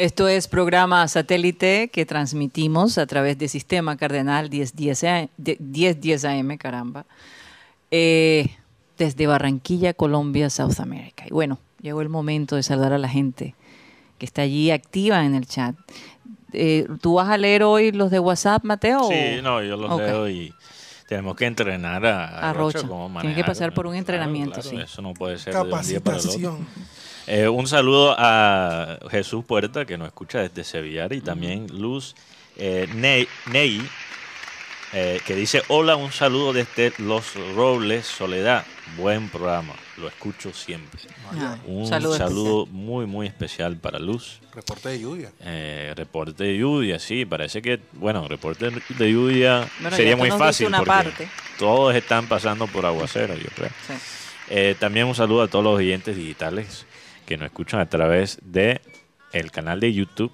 Esto 0.00 0.28
es 0.28 0.48
programa 0.48 1.06
satélite 1.08 1.90
que 1.92 2.06
transmitimos 2.06 2.96
a 2.96 3.04
través 3.06 3.36
del 3.36 3.50
sistema 3.50 3.98
cardenal 3.98 4.48
1010 4.48 5.04
A- 5.04 5.28
de- 5.36 5.58
1010 5.60 6.24
AM, 6.24 6.56
caramba, 6.56 7.04
eh, 7.90 8.46
desde 8.96 9.26
Barranquilla, 9.26 9.92
Colombia, 9.92 10.48
South 10.48 10.80
America. 10.80 11.24
Y 11.26 11.32
bueno, 11.34 11.58
llegó 11.82 12.00
el 12.00 12.08
momento 12.08 12.56
de 12.56 12.62
saludar 12.62 12.94
a 12.94 12.98
la 12.98 13.10
gente 13.10 13.54
que 14.16 14.24
está 14.24 14.40
allí 14.40 14.70
activa 14.70 15.22
en 15.26 15.34
el 15.34 15.46
chat. 15.46 15.74
Eh, 16.54 16.86
¿Tú 17.02 17.14
vas 17.16 17.28
a 17.28 17.36
leer 17.36 17.62
hoy 17.62 17.92
los 17.92 18.10
de 18.10 18.20
WhatsApp, 18.20 18.64
Mateo? 18.64 19.06
Sí, 19.06 19.42
no, 19.42 19.62
yo 19.62 19.76
los 19.76 19.98
leo 19.98 20.30
y 20.30 20.54
tenemos 21.08 21.36
que 21.36 21.44
entrenar 21.44 22.06
a, 22.06 22.48
A 22.48 22.52
Rocha. 22.54 22.80
cómo 22.88 23.20
Tiene 23.20 23.36
que 23.36 23.44
pasar 23.44 23.74
por 23.74 23.86
un 23.86 23.94
entrenamiento, 23.94 24.62
claro, 24.62 24.70
sí. 24.70 24.76
Eso 24.76 25.02
no 25.02 25.12
puede 25.12 25.36
ser 25.36 25.52
de 25.52 25.60
un 25.60 25.82
día 25.82 26.00
para 26.00 26.16
el 26.18 26.26
otro. 26.26 26.58
Eh, 27.32 27.48
un 27.48 27.68
saludo 27.68 28.16
a 28.18 28.98
Jesús 29.08 29.44
Puerta, 29.44 29.84
que 29.84 29.96
nos 29.96 30.08
escucha 30.08 30.40
desde 30.40 30.64
Sevilla, 30.64 31.06
y 31.12 31.20
también 31.20 31.68
Luz 31.72 32.16
eh, 32.56 32.88
Ney, 32.92 33.28
Ney, 33.52 33.88
eh, 34.92 35.20
que 35.24 35.36
dice, 35.36 35.62
hola, 35.68 35.94
un 35.94 36.10
saludo 36.10 36.52
desde 36.52 36.92
Los 36.98 37.34
Robles, 37.54 38.04
Soledad. 38.04 38.64
Buen 38.96 39.28
programa, 39.28 39.74
lo 39.98 40.08
escucho 40.08 40.52
siempre. 40.52 41.02
Ah, 41.38 41.56
Un 41.66 41.86
saludo 41.86 42.16
saludo, 42.16 42.66
muy, 42.66 43.06
muy 43.06 43.28
especial 43.28 43.76
para 43.76 44.00
Luz. 44.00 44.40
Reporte 44.52 44.88
de 44.88 44.98
lluvia. 44.98 45.30
Eh, 45.38 45.92
reporte 45.96 46.42
de 46.42 46.58
lluvia, 46.58 46.98
sí, 46.98 47.26
parece 47.26 47.62
que, 47.62 47.78
bueno, 47.92 48.26
reporte 48.26 48.72
de 48.98 49.12
lluvia 49.12 49.68
Bueno, 49.78 49.96
sería 49.96 50.16
muy 50.16 50.32
fácil 50.32 50.66
una 50.66 50.78
porque 50.78 50.90
parte. 50.90 51.28
todos 51.60 51.94
están 51.94 52.26
pasando 52.26 52.66
por 52.66 52.84
aguacero, 52.84 53.36
yo 53.36 53.50
creo. 53.54 53.70
Sí. 53.86 53.92
Eh, 54.52 54.74
también 54.80 55.06
un 55.06 55.14
saludo 55.14 55.42
a 55.42 55.46
todos 55.46 55.64
los 55.64 55.74
oyentes 55.78 56.16
digitales 56.16 56.86
que 57.30 57.36
nos 57.36 57.46
escuchan 57.46 57.78
a 57.78 57.86
través 57.88 58.40
de 58.42 58.80
el 59.32 59.52
canal 59.52 59.78
de 59.78 59.92
YouTube. 59.94 60.32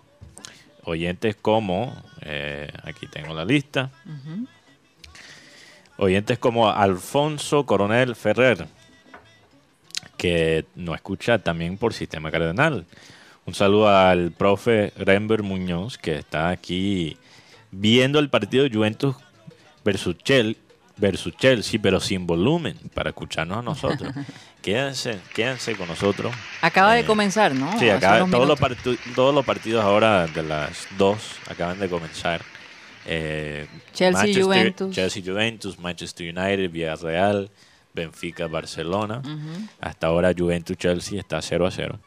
Oyentes 0.84 1.36
como, 1.36 1.94
eh, 2.22 2.72
aquí 2.84 3.06
tengo 3.06 3.34
la 3.34 3.44
lista, 3.44 3.90
oyentes 5.98 6.38
como 6.38 6.70
Alfonso 6.70 7.66
Coronel 7.66 8.16
Ferrer, 8.16 8.66
que 10.16 10.64
nos 10.74 10.94
escucha 10.94 11.38
también 11.38 11.76
por 11.76 11.92
Sistema 11.92 12.30
Cardenal. 12.30 12.86
Un 13.44 13.52
saludo 13.54 13.90
al 13.90 14.32
profe 14.32 14.94
Rember 14.96 15.42
Muñoz, 15.42 15.98
que 15.98 16.14
está 16.16 16.48
aquí 16.48 17.18
viendo 17.72 18.18
el 18.20 18.30
partido 18.30 18.64
de 18.64 18.74
Juventus 18.74 19.16
versus, 19.84 20.16
Chel- 20.16 20.56
versus 20.96 21.36
Chelsea, 21.36 21.78
pero 21.82 22.00
sin 22.00 22.26
volumen, 22.26 22.76
para 22.94 23.10
escucharnos 23.10 23.58
a 23.58 23.62
nosotros. 23.62 24.12
quédense, 24.62 25.18
quédense 25.34 25.74
con 25.76 25.88
nosotros. 25.88 26.34
Acaba 26.62 26.94
de 26.94 27.00
Eh, 27.00 27.04
comenzar, 27.04 27.54
¿no? 27.54 27.78
Sí, 27.78 27.88
acaba- 27.90 28.28
todos, 28.30 28.48
los 28.48 28.58
todos 29.14 29.34
los 29.34 29.44
partidos 29.44 29.84
ahora 29.84 30.26
de 30.26 30.42
las 30.42 30.86
dos 30.98 31.18
acaban 31.50 31.78
de 31.78 31.88
comenzar. 31.88 32.40
Eh, 33.04 33.66
Chelsea, 33.92 34.22
Manchester- 34.22 34.42
Juventus. 34.44 34.94
Chelsea 34.94 35.22
Juventus, 35.24 35.78
Manchester 35.78 36.36
United, 36.36 36.70
Villarreal, 36.70 37.50
Benfica, 37.94 38.46
Barcelona. 38.48 39.22
Hasta 39.80 40.08
ahora 40.08 40.32
Juventus 40.36 40.76
Chelsea 40.76 41.18
está 41.20 41.40
0 41.40 41.66
a 41.66 41.70
0. 41.70 41.98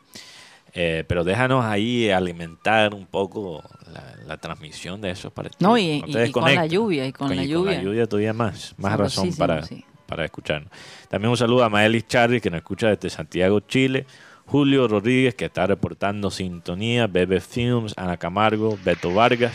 Eh, 0.73 1.03
pero 1.07 1.23
déjanos 1.23 1.65
ahí 1.65 2.09
alimentar 2.11 2.93
un 2.93 3.05
poco 3.07 3.63
la, 3.91 4.03
la 4.27 4.37
transmisión 4.37 5.01
de 5.01 5.09
esos 5.11 5.31
partidos. 5.33 5.57
No, 5.61 5.77
y- 5.77 6.01
te 6.11 6.25
y- 6.25 6.29
y 6.29 6.31
con 6.31 6.43
la 6.53 6.65
lluvia, 6.67 7.05
y 7.07 7.11
con 7.11 7.35
la 7.35 7.43
lluvia. 7.43 7.81
lluvia 7.81 8.05
todavía 8.07 8.33
más, 8.33 8.75
más 8.77 8.97
razón 8.97 9.33
para, 9.35 9.63
sí. 9.63 9.83
para 10.05 10.25
escucharnos. 10.25 10.71
También 11.09 11.31
un 11.31 11.37
saludo 11.37 11.63
a 11.63 11.69
Maelis 11.69 12.07
Charri, 12.07 12.39
que 12.39 12.49
nos 12.51 12.59
escucha 12.59 12.89
desde 12.89 13.09
Santiago, 13.09 13.59
Chile. 13.61 14.05
Julio 14.45 14.87
Rodríguez, 14.87 15.35
que 15.35 15.45
está 15.45 15.67
reportando 15.67 16.31
sintonía. 16.31 17.05
Bebe 17.07 17.39
Films, 17.39 17.93
Ana 17.97 18.17
Camargo, 18.17 18.77
Beto 18.83 19.13
Vargas. 19.13 19.53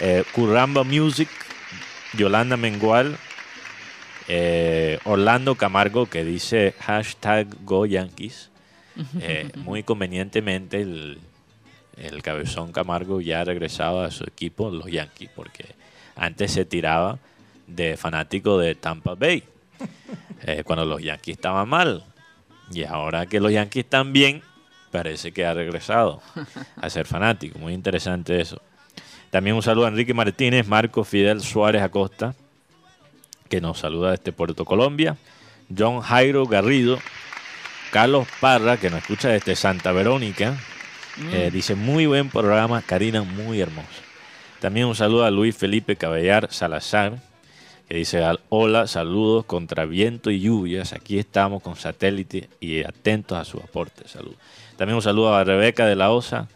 eh, 0.00 0.24
Curramba 0.32 0.82
Music, 0.84 1.28
Yolanda 2.16 2.56
Mengual. 2.56 3.16
eh, 4.28 4.98
Orlando 5.04 5.54
Camargo, 5.54 6.06
que 6.06 6.24
dice 6.24 6.74
hashtag 6.80 7.46
Go 7.64 7.84
Yankees. 7.86 8.50
Eh, 9.20 9.50
muy 9.56 9.82
convenientemente 9.82 10.80
el, 10.80 11.18
cabezón 12.22 12.72
Camargo 12.72 13.20
ya 13.20 13.40
ha 13.40 13.44
regresado 13.44 14.02
a 14.02 14.10
su 14.10 14.24
equipo, 14.24 14.70
los 14.70 14.86
Yankees, 14.86 15.30
porque 15.34 15.74
antes 16.16 16.52
se 16.52 16.64
tiraba 16.64 17.18
de 17.66 17.96
fanático 17.96 18.58
de 18.58 18.74
Tampa 18.74 19.14
Bay, 19.14 19.42
eh, 20.42 20.62
cuando 20.64 20.84
los 20.84 21.02
Yankees 21.02 21.36
estaban 21.36 21.68
mal. 21.68 22.04
Y 22.70 22.84
ahora 22.84 23.26
que 23.26 23.40
los 23.40 23.52
Yankees 23.52 23.84
están 23.84 24.12
bien, 24.12 24.42
parece 24.90 25.32
que 25.32 25.44
ha 25.44 25.54
regresado 25.54 26.22
a 26.76 26.88
ser 26.88 27.06
fanático. 27.06 27.58
Muy 27.58 27.74
interesante 27.74 28.40
eso. 28.40 28.60
También 29.30 29.56
un 29.56 29.62
saludo 29.62 29.86
a 29.86 29.88
Enrique 29.88 30.14
Martínez, 30.14 30.66
Marco 30.68 31.02
Fidel 31.02 31.40
Suárez 31.40 31.82
Acosta, 31.82 32.34
que 33.48 33.60
nos 33.60 33.80
saluda 33.80 34.12
desde 34.12 34.30
Puerto 34.32 34.64
Colombia. 34.64 35.16
John 35.76 36.00
Jairo 36.00 36.46
Garrido, 36.46 36.98
Carlos 37.94 38.26
Parra, 38.40 38.76
que 38.76 38.90
nos 38.90 39.02
escucha 39.02 39.28
desde 39.28 39.54
Santa 39.54 39.92
Verónica. 39.92 40.58
Eh, 41.32 41.50
dice, 41.52 41.76
muy 41.76 42.06
buen 42.06 42.28
programa, 42.28 42.82
Karina, 42.82 43.22
muy 43.22 43.60
hermosa. 43.60 43.86
También 44.58 44.86
un 44.86 44.96
saludo 44.96 45.24
a 45.24 45.30
Luis 45.30 45.56
Felipe 45.56 45.94
Cabellar 45.94 46.48
Salazar, 46.50 47.20
que 47.88 47.94
dice, 47.94 48.24
"Al- 48.24 48.40
hola, 48.48 48.88
saludos 48.88 49.44
contra 49.44 49.84
viento 49.84 50.32
y 50.32 50.40
lluvias. 50.40 50.92
Aquí 50.92 51.20
estamos 51.20 51.62
con 51.62 51.76
satélite 51.76 52.48
y 52.58 52.82
atentos 52.82 53.38
a 53.38 53.44
su 53.44 53.58
aporte. 53.58 54.08
Salud. 54.08 54.34
También 54.76 54.96
un 54.96 55.02
saludo 55.02 55.32
a 55.36 55.44
Rebeca 55.44 55.86
de 55.86 55.94
la 55.94 56.10
Osa, 56.10 56.48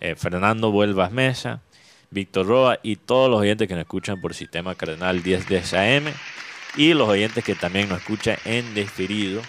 eh, 0.00 0.16
Fernando 0.16 0.72
Vuelvas 0.72 1.12
Mesa, 1.12 1.60
Víctor 2.10 2.48
Roa 2.48 2.80
y 2.82 2.96
todos 2.96 3.30
los 3.30 3.38
oyentes 3.38 3.68
que 3.68 3.74
nos 3.74 3.82
escuchan 3.82 4.20
por 4.20 4.34
Sistema 4.34 4.74
Cardenal 4.74 5.22
10 5.22 5.46
de 5.48 5.58
AM 5.78 6.12
y 6.76 6.94
los 6.94 7.08
oyentes 7.08 7.44
que 7.44 7.54
también 7.54 7.88
nos 7.88 8.00
escuchan 8.00 8.38
en 8.44 8.74
diferido. 8.74 9.40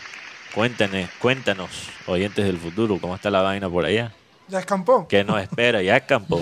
Cuéntanos, 0.53 1.09
cuéntanos, 1.19 1.69
oyentes 2.07 2.43
del 2.43 2.57
futuro, 2.57 2.97
cómo 2.99 3.15
está 3.15 3.29
la 3.29 3.41
vaina 3.41 3.69
por 3.69 3.85
allá. 3.85 4.11
Ya 4.49 4.59
escampó. 4.59 5.07
¿Qué 5.07 5.23
nos 5.23 5.41
espera? 5.41 5.81
Ya 5.81 5.95
escampó. 5.95 6.41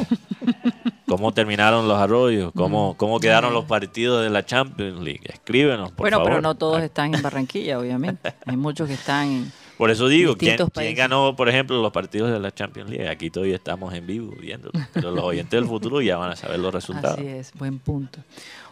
¿Cómo 1.07 1.31
terminaron 1.31 1.87
los 1.87 1.97
arroyos? 1.97 2.51
¿Cómo, 2.55 2.95
cómo 2.97 3.19
quedaron 3.19 3.53
los 3.53 3.65
partidos 3.65 4.23
de 4.23 4.31
la 4.31 4.43
Champions 4.45 4.99
League? 4.99 5.21
Escríbenos, 5.25 5.91
por 5.91 6.05
bueno, 6.05 6.17
favor. 6.17 6.29
pero 6.31 6.41
no 6.41 6.55
todos 6.55 6.81
están 6.81 7.13
en 7.13 7.21
Barranquilla, 7.21 7.79
obviamente. 7.79 8.33
Hay 8.45 8.57
muchos 8.57 8.87
que 8.87 8.95
están 8.95 9.27
en... 9.27 9.51
Por 9.77 9.91
eso 9.91 10.07
digo, 10.07 10.35
¿quién, 10.35 10.57
quién 10.73 10.95
ganó, 10.95 11.35
por 11.35 11.47
ejemplo, 11.47 11.81
los 11.81 11.91
partidos 11.91 12.31
de 12.31 12.39
la 12.39 12.51
Champions 12.51 12.89
League? 12.89 13.07
Aquí 13.07 13.29
todavía 13.29 13.55
estamos 13.55 13.93
en 13.93 14.05
vivo 14.05 14.35
viendo. 14.39 14.71
Pero 14.93 15.11
los 15.11 15.23
oyentes 15.23 15.51
del 15.51 15.67
futuro 15.67 16.01
ya 16.01 16.17
van 16.17 16.31
a 16.31 16.35
saber 16.35 16.59
los 16.59 16.73
resultados. 16.73 17.17
Así 17.17 17.27
es, 17.27 17.53
buen 17.53 17.79
punto. 17.79 18.19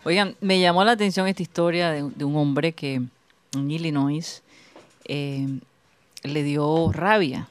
Oigan, 0.04 0.36
me 0.42 0.60
llamó 0.60 0.84
la 0.84 0.92
atención 0.92 1.28
esta 1.28 1.44
historia 1.44 1.92
de, 1.92 2.10
de 2.16 2.26
un 2.26 2.36
hombre 2.36 2.74
que 2.74 2.96
en 2.96 3.72
Illinois 3.72 4.44
eh, 5.08 5.48
le 6.24 6.44
dio 6.44 6.92
rabia. 6.92 7.48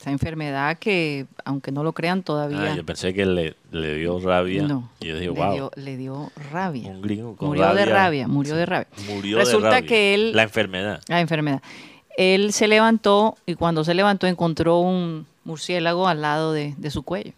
Esa 0.00 0.10
enfermedad 0.10 0.78
que, 0.78 1.26
aunque 1.44 1.70
no 1.70 1.84
lo 1.84 1.92
crean 1.92 2.24
todavía, 2.24 2.72
Ah, 2.72 2.74
yo 2.74 2.84
pensé 2.84 3.14
que 3.14 3.24
le, 3.24 3.54
le 3.70 3.94
dio 3.96 4.18
rabia. 4.18 4.62
no, 4.66 4.90
y 4.98 5.06
yo 5.08 5.14
dije, 5.14 5.26
le, 5.26 5.40
wow. 5.40 5.52
dio, 5.54 5.70
le 5.76 5.96
dio 5.96 6.32
rabia. 6.50 6.90
Un 6.90 7.02
gringo 7.02 7.36
con 7.36 7.48
murió 7.48 7.72
de 7.72 7.84
rabia. 7.84 8.26
murió 8.26 8.56
de 8.56 8.66
rabia. 8.66 8.88
Murió 9.08 9.38
Resulta 9.38 9.68
de 9.68 9.74
rabia. 9.74 9.88
que 9.88 10.14
él- 10.14 10.32
La 10.34 10.42
enfermedad. 10.42 11.00
La 11.06 11.20
enfermedad. 11.20 11.62
Él 12.16 12.52
se 12.52 12.66
levantó 12.66 13.36
y 13.46 13.54
cuando 13.54 13.84
se 13.84 13.94
levantó 13.94 14.26
encontró 14.26 14.78
un 14.80 15.24
murciélago 15.44 16.08
al 16.08 16.20
lado 16.20 16.52
de, 16.52 16.74
de 16.76 16.90
su 16.90 17.04
cuello. 17.04 17.32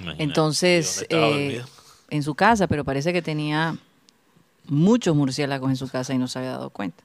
Imagínate, 0.00 0.22
Entonces, 0.24 1.06
¿y 1.08 1.14
dónde 1.14 1.56
estaba 1.56 1.64
eh, 1.68 1.72
en 2.10 2.22
su 2.24 2.34
casa, 2.34 2.66
pero 2.66 2.84
parece 2.84 3.12
que 3.12 3.22
tenía 3.22 3.76
muchos 4.68 5.14
murciélagos 5.14 5.70
en 5.70 5.76
su 5.76 5.88
casa 5.88 6.14
y 6.14 6.18
no 6.18 6.28
se 6.28 6.38
había 6.38 6.52
dado 6.52 6.70
cuenta. 6.70 7.02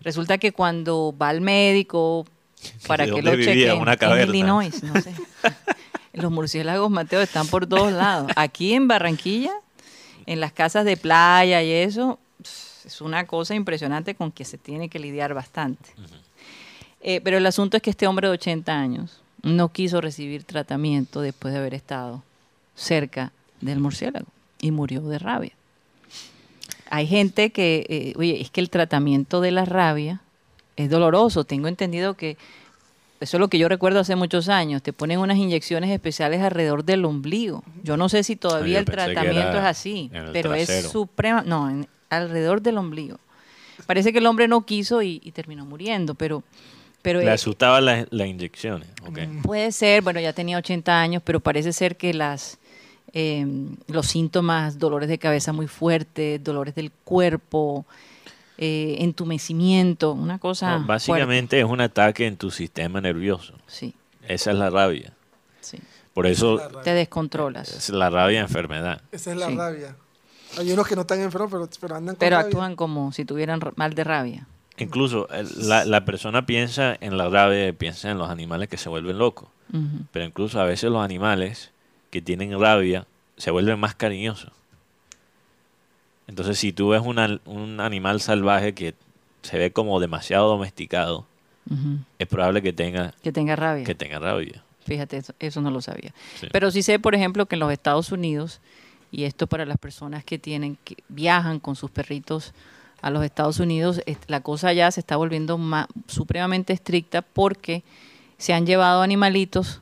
Resulta 0.00 0.38
que 0.38 0.52
cuando 0.52 1.14
va 1.20 1.28
al 1.28 1.40
médico 1.40 2.26
para 2.86 3.06
¿De 3.06 3.12
que 3.12 3.22
lo 3.22 3.36
chequen 3.36 3.78
¿Una 3.78 3.94
en? 3.94 4.28
Illinois, 4.28 4.82
no 4.82 5.00
sé. 5.00 5.14
Los 6.12 6.30
murciélagos, 6.30 6.90
Mateo, 6.90 7.22
están 7.22 7.46
por 7.46 7.66
todos 7.66 7.92
lados. 7.92 8.30
Aquí 8.36 8.74
en 8.74 8.86
Barranquilla, 8.86 9.52
en 10.26 10.40
las 10.40 10.52
casas 10.52 10.84
de 10.84 10.98
playa 10.98 11.62
y 11.62 11.70
eso, 11.72 12.18
es 12.84 13.00
una 13.00 13.26
cosa 13.26 13.54
impresionante 13.54 14.14
con 14.14 14.30
que 14.30 14.44
se 14.44 14.58
tiene 14.58 14.90
que 14.90 14.98
lidiar 14.98 15.32
bastante. 15.32 15.88
Eh, 17.00 17.22
pero 17.24 17.38
el 17.38 17.46
asunto 17.46 17.78
es 17.78 17.82
que 17.82 17.88
este 17.90 18.06
hombre 18.06 18.28
de 18.28 18.34
80 18.34 18.72
años 18.78 19.22
no 19.42 19.70
quiso 19.70 20.02
recibir 20.02 20.44
tratamiento 20.44 21.22
después 21.22 21.54
de 21.54 21.60
haber 21.60 21.72
estado 21.72 22.22
cerca 22.76 23.32
del 23.62 23.80
murciélago 23.80 24.26
y 24.60 24.70
murió 24.70 25.00
de 25.00 25.18
rabia. 25.18 25.52
Hay 26.94 27.06
gente 27.06 27.50
que, 27.50 27.86
eh, 27.88 28.12
oye, 28.18 28.38
es 28.42 28.50
que 28.50 28.60
el 28.60 28.68
tratamiento 28.68 29.40
de 29.40 29.50
la 29.50 29.64
rabia 29.64 30.20
es 30.76 30.90
doloroso. 30.90 31.44
Tengo 31.44 31.66
entendido 31.68 32.14
que 32.14 32.36
eso 33.20 33.36
es 33.38 33.40
lo 33.40 33.48
que 33.48 33.56
yo 33.58 33.66
recuerdo 33.68 34.00
hace 34.00 34.14
muchos 34.14 34.50
años. 34.50 34.82
Te 34.82 34.92
ponen 34.92 35.18
unas 35.18 35.38
inyecciones 35.38 35.88
especiales 35.90 36.42
alrededor 36.42 36.84
del 36.84 37.06
ombligo. 37.06 37.64
Yo 37.82 37.96
no 37.96 38.10
sé 38.10 38.22
si 38.24 38.36
todavía 38.36 38.74
yo 38.74 38.78
el 38.80 38.84
tratamiento 38.84 39.56
es 39.58 39.64
así, 39.64 40.10
pero 40.34 40.52
es 40.54 40.68
suprema. 40.90 41.42
No, 41.46 41.70
en- 41.70 41.88
alrededor 42.10 42.60
del 42.60 42.76
ombligo. 42.76 43.18
Parece 43.86 44.12
que 44.12 44.18
el 44.18 44.26
hombre 44.26 44.46
no 44.46 44.66
quiso 44.66 45.00
y, 45.00 45.18
y 45.24 45.32
terminó 45.32 45.64
muriendo, 45.64 46.14
pero, 46.14 46.42
pero 47.00 47.20
Le 47.20 47.26
eh, 47.26 47.30
asustaban 47.30 47.86
las, 47.86 48.06
las 48.10 48.28
inyecciones. 48.28 48.88
ok. 49.08 49.18
Puede 49.42 49.72
ser, 49.72 50.02
bueno, 50.02 50.20
ya 50.20 50.34
tenía 50.34 50.58
80 50.58 51.00
años, 51.00 51.22
pero 51.24 51.40
parece 51.40 51.72
ser 51.72 51.96
que 51.96 52.12
las 52.12 52.58
eh, 53.14 53.46
los 53.88 54.06
síntomas, 54.06 54.78
dolores 54.78 55.08
de 55.08 55.18
cabeza 55.18 55.52
muy 55.52 55.66
fuertes, 55.66 56.42
dolores 56.42 56.74
del 56.74 56.90
cuerpo, 56.90 57.84
eh, 58.58 58.96
entumecimiento, 59.00 60.12
una 60.12 60.38
cosa. 60.38 60.78
No, 60.78 60.86
básicamente 60.86 61.58
es 61.58 61.64
un 61.64 61.80
ataque 61.80 62.26
en 62.26 62.36
tu 62.36 62.50
sistema 62.50 63.00
nervioso. 63.00 63.54
Sí, 63.66 63.94
Esa 64.28 64.52
es 64.52 64.56
la 64.58 64.70
rabia. 64.70 65.12
sí. 65.60 65.78
Por 66.14 66.26
eso 66.26 66.60
Te 66.84 66.92
descontrolas. 66.92 67.72
es 67.74 67.88
la 67.88 68.10
rabia 68.10 68.40
enfermedad. 68.40 69.00
Esa 69.12 69.30
es 69.32 69.38
la 69.38 69.46
Sí. 69.48 69.56
rabia. 69.56 69.96
Hay 70.58 70.70
unos 70.70 70.86
que 70.86 70.94
no 70.94 71.00
están 71.02 71.20
enfermos, 71.22 71.50
pero, 71.50 71.66
pero 71.80 71.96
andan 71.96 72.14
con 72.16 72.18
Pero 72.20 72.36
rabia. 72.36 72.46
actúan 72.48 72.76
como 72.76 73.12
si 73.12 73.24
tuvieran 73.24 73.58
mal 73.76 73.94
de 73.94 74.04
rabia. 74.04 74.46
Incluso 74.76 75.26
la, 75.56 75.86
la 75.86 76.04
persona 76.04 76.44
piensa 76.44 76.94
en 77.00 77.16
la 77.16 77.30
rabia 77.30 77.72
piensa 77.72 78.10
en 78.10 78.18
los 78.18 78.28
animales 78.28 78.68
que 78.68 78.76
se 78.76 78.90
vuelven 78.90 79.16
locos. 79.16 79.48
Pero 80.12 80.26
incluso 80.26 80.60
a 80.60 80.64
veces 80.66 80.90
los 80.90 81.02
animales 81.02 81.71
que 82.12 82.22
tienen 82.22 82.60
rabia 82.60 83.06
se 83.36 83.50
vuelven 83.50 83.80
más 83.80 83.94
cariñosos. 83.96 84.52
Entonces, 86.28 86.58
si 86.58 86.72
tú 86.72 86.90
ves 86.90 87.02
un, 87.04 87.18
al- 87.18 87.40
un 87.46 87.80
animal 87.80 88.20
salvaje 88.20 88.74
que 88.74 88.94
se 89.42 89.58
ve 89.58 89.72
como 89.72 89.98
demasiado 89.98 90.46
domesticado, 90.48 91.26
es 92.18 92.26
probable 92.28 92.60
que 92.60 92.72
tenga, 92.72 93.12
Que 93.22 93.32
tenga 93.32 93.56
rabia. 93.56 93.84
que 93.84 93.94
tenga 93.94 94.18
rabia. 94.18 94.62
Fíjate, 94.84 95.16
eso, 95.16 95.32
eso 95.38 95.60
no 95.60 95.70
lo 95.70 95.80
sabía. 95.80 96.12
Sí. 96.40 96.48
Pero 96.52 96.70
sí 96.70 96.82
sé, 96.82 96.98
por 96.98 97.14
ejemplo, 97.14 97.46
que 97.46 97.54
en 97.56 97.60
los 97.60 97.72
Estados 97.72 98.10
Unidos, 98.12 98.60
y 99.12 99.24
esto 99.24 99.46
para 99.46 99.64
las 99.64 99.78
personas 99.78 100.24
que 100.24 100.38
tienen, 100.38 100.76
que 100.84 100.96
viajan 101.08 101.60
con 101.60 101.76
sus 101.76 101.90
perritos 101.90 102.52
a 103.00 103.10
los 103.10 103.24
Estados 103.24 103.58
Unidos, 103.60 104.00
la 104.26 104.40
cosa 104.40 104.72
ya 104.72 104.90
se 104.90 105.00
está 105.00 105.16
volviendo 105.16 105.56
ma- 105.56 105.88
supremamente 106.08 106.72
estricta 106.72 107.22
porque 107.22 107.84
se 108.38 108.52
han 108.54 108.66
llevado 108.66 109.02
animalitos 109.02 109.81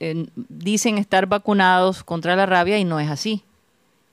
eh, 0.00 0.26
dicen 0.36 0.98
estar 0.98 1.26
vacunados 1.26 2.04
contra 2.04 2.36
la 2.36 2.46
rabia 2.46 2.78
y 2.78 2.84
no 2.84 3.00
es 3.00 3.10
así. 3.10 3.42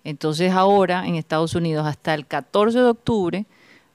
Entonces 0.03 0.51
ahora 0.51 1.05
en 1.05 1.15
Estados 1.15 1.55
Unidos 1.55 1.85
hasta 1.85 2.13
el 2.13 2.25
14 2.25 2.79
de 2.79 2.85
octubre 2.85 3.45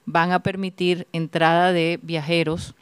van 0.05 0.31
a 0.31 0.39
permitir 0.39 1.07
entrada 1.13 1.71
de 1.73 1.99
viajeros 2.01 2.75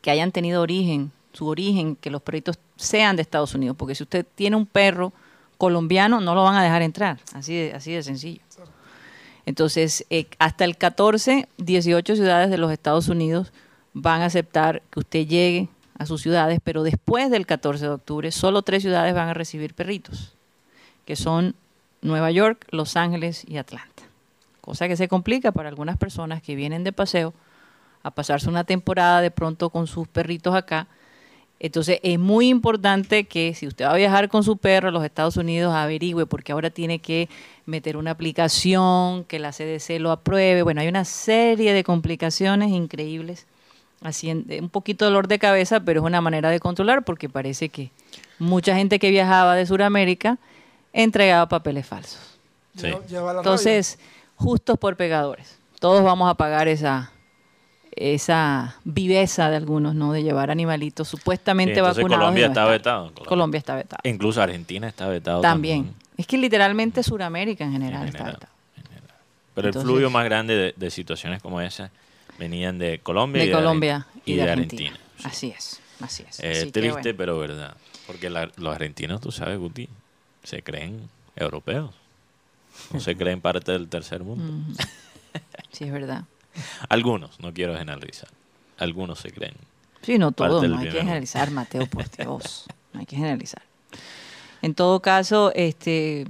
que 0.00 0.10
hayan 0.10 0.32
tenido 0.32 0.62
origen, 0.62 1.12
su 1.32 1.46
origen, 1.46 1.96
que 1.96 2.10
los 2.10 2.22
perritos 2.22 2.58
sean 2.76 3.16
de 3.16 3.22
Estados 3.22 3.54
Unidos, 3.54 3.76
porque 3.76 3.94
si 3.94 4.02
usted 4.02 4.26
tiene 4.34 4.56
un 4.56 4.66
perro 4.66 5.12
colombiano 5.58 6.20
no 6.20 6.34
lo 6.34 6.42
van 6.42 6.56
a 6.56 6.62
dejar 6.62 6.82
entrar, 6.82 7.20
así 7.34 7.54
de, 7.54 7.72
así 7.72 7.92
de 7.92 8.02
sencillo. 8.02 8.40
Entonces, 9.44 10.06
eh, 10.10 10.26
hasta 10.38 10.64
el 10.64 10.76
14, 10.76 11.48
18 11.58 12.16
ciudades 12.16 12.50
de 12.50 12.58
los 12.58 12.70
Estados 12.70 13.08
Unidos 13.08 13.52
van 13.92 14.22
a 14.22 14.26
aceptar 14.26 14.82
que 14.90 15.00
usted 15.00 15.26
llegue 15.26 15.68
a 15.98 16.06
sus 16.06 16.22
ciudades, 16.22 16.60
pero 16.62 16.82
después 16.82 17.30
del 17.30 17.46
14 17.46 17.84
de 17.84 17.90
octubre, 17.90 18.32
solo 18.32 18.62
tres 18.62 18.82
ciudades 18.82 19.14
van 19.14 19.28
a 19.28 19.34
recibir 19.34 19.74
perritos, 19.74 20.34
que 21.04 21.16
son 21.16 21.54
Nueva 22.00 22.30
York, 22.30 22.66
Los 22.70 22.96
Ángeles 22.96 23.44
y 23.46 23.58
Atlanta. 23.58 24.02
Cosa 24.60 24.88
que 24.88 24.96
se 24.96 25.08
complica 25.08 25.52
para 25.52 25.68
algunas 25.68 25.96
personas 25.96 26.42
que 26.42 26.54
vienen 26.54 26.84
de 26.84 26.92
paseo 26.92 27.34
a 28.02 28.10
pasarse 28.10 28.48
una 28.48 28.64
temporada 28.64 29.20
de 29.20 29.30
pronto 29.30 29.70
con 29.70 29.86
sus 29.86 30.08
perritos 30.08 30.54
acá. 30.54 30.86
Entonces 31.60 32.00
es 32.02 32.18
muy 32.18 32.48
importante 32.48 33.24
que 33.24 33.54
si 33.54 33.68
usted 33.68 33.84
va 33.84 33.92
a 33.92 33.96
viajar 33.96 34.28
con 34.28 34.42
su 34.42 34.56
perro 34.56 34.88
a 34.88 34.90
los 34.92 35.04
Estados 35.04 35.36
Unidos, 35.36 35.72
averigüe, 35.72 36.26
porque 36.26 36.50
ahora 36.50 36.70
tiene 36.70 36.98
que 36.98 37.28
meter 37.66 37.96
una 37.96 38.10
aplicación, 38.10 39.24
que 39.24 39.38
la 39.38 39.52
CDC 39.52 40.00
lo 40.00 40.10
apruebe. 40.10 40.62
Bueno, 40.62 40.80
hay 40.80 40.88
una 40.88 41.04
serie 41.04 41.72
de 41.72 41.84
complicaciones 41.84 42.70
increíbles. 42.70 43.46
Así, 44.04 44.30
en- 44.30 44.46
un 44.60 44.68
poquito 44.68 45.04
dolor 45.04 45.28
de 45.28 45.38
cabeza, 45.38 45.80
pero 45.80 46.00
es 46.00 46.06
una 46.06 46.20
manera 46.20 46.50
de 46.50 46.58
controlar, 46.60 47.04
porque 47.04 47.28
parece 47.28 47.68
que 47.68 47.90
mucha 48.38 48.74
gente 48.74 48.98
que 48.98 49.10
viajaba 49.10 49.54
de 49.54 49.64
Sudamérica 49.66 50.38
entregaba 50.92 51.48
papeles 51.48 51.86
falsos. 51.86 52.20
Sí. 52.76 52.88
Entonces, 53.10 53.98
justos 54.36 54.78
por 54.78 54.96
pegadores. 54.96 55.58
Todos 55.78 56.02
vamos 56.02 56.28
a 56.30 56.34
pagar 56.34 56.68
esa 56.68 57.10
esa 57.94 58.76
viveza 58.84 59.50
de 59.50 59.56
algunos, 59.56 59.94
¿no? 59.94 60.12
De 60.14 60.22
llevar 60.22 60.50
animalitos 60.50 61.08
supuestamente 61.08 61.74
Sí, 61.74 61.80
vacunados. 61.82 62.16
Colombia 62.18 62.46
está 62.46 62.64
vetado. 62.64 63.02
Colombia. 63.08 63.28
Colombia 63.28 63.58
está 63.58 63.74
vetado. 63.74 64.00
Incluso 64.04 64.40
Argentina 64.42 64.88
está 64.88 65.08
vetado 65.08 65.42
También. 65.42 65.92
Es 66.16 66.26
que 66.26 66.38
literalmente 66.38 67.02
Sudamérica 67.02 67.64
en 67.64 67.72
general 67.72 68.02
En 68.02 68.08
está 68.08 68.18
general. 68.18 68.36
vetado. 68.40 68.52
Pero 69.54 69.68
Entonces- 69.68 69.90
el 69.90 69.96
flujo 69.98 70.10
más 70.10 70.24
grande 70.24 70.56
de, 70.56 70.74
de 70.74 70.90
situaciones 70.90 71.42
como 71.42 71.60
esa 71.60 71.90
venían 72.42 72.78
de 72.78 72.98
Colombia, 72.98 73.42
y, 73.42 73.46
De 73.46 73.52
de 73.52 73.56
Colombia 73.58 74.06
Argen- 74.14 74.22
y 74.26 74.34
de 74.34 74.42
Argentina. 74.50 74.96
sí. 75.16 75.22
Así 75.24 75.48
es, 75.56 75.80
así 76.00 76.24
es. 76.28 76.40
Eh, 76.40 76.50
Así 76.50 76.72
triste, 76.72 76.90
bueno. 76.90 77.14
pero 77.16 77.38
verdad. 77.38 77.76
Porque 78.06 78.28
la- 78.30 78.50
los 78.56 78.74
argentinos, 78.74 79.20
tú 79.20 79.30
sabes, 79.30 79.58
Guti, 79.58 79.88
se 80.42 80.62
creen 80.62 81.08
europeos. 81.36 81.90
No 82.92 83.00
se 83.00 83.16
creen 83.16 83.40
parte 83.40 83.70
del 83.72 83.88
tercer 83.88 84.22
mundo. 84.24 84.74
Sí, 85.70 85.84
es 85.84 85.92
verdad. 85.92 86.24
Algunos, 86.88 87.38
no 87.40 87.52
quiero 87.54 87.76
generalizar. 87.78 88.28
Algunos 88.78 89.20
se 89.20 89.30
creen. 89.30 89.54
Sí, 90.02 90.18
no 90.18 90.32
Parte 90.32 90.50
todo, 90.50 90.60
del 90.62 90.72
no 90.72 90.78
hay 90.78 90.84
que 90.84 90.90
mundo. 90.90 91.00
generalizar, 91.02 91.50
Mateo, 91.52 91.86
por 91.86 92.10
Dios. 92.16 92.66
No 92.92 93.00
hay 93.00 93.06
que 93.06 93.14
generalizar. 93.16 93.62
En 94.60 94.74
todo 94.74 95.00
caso, 95.00 95.52
este, 95.54 96.26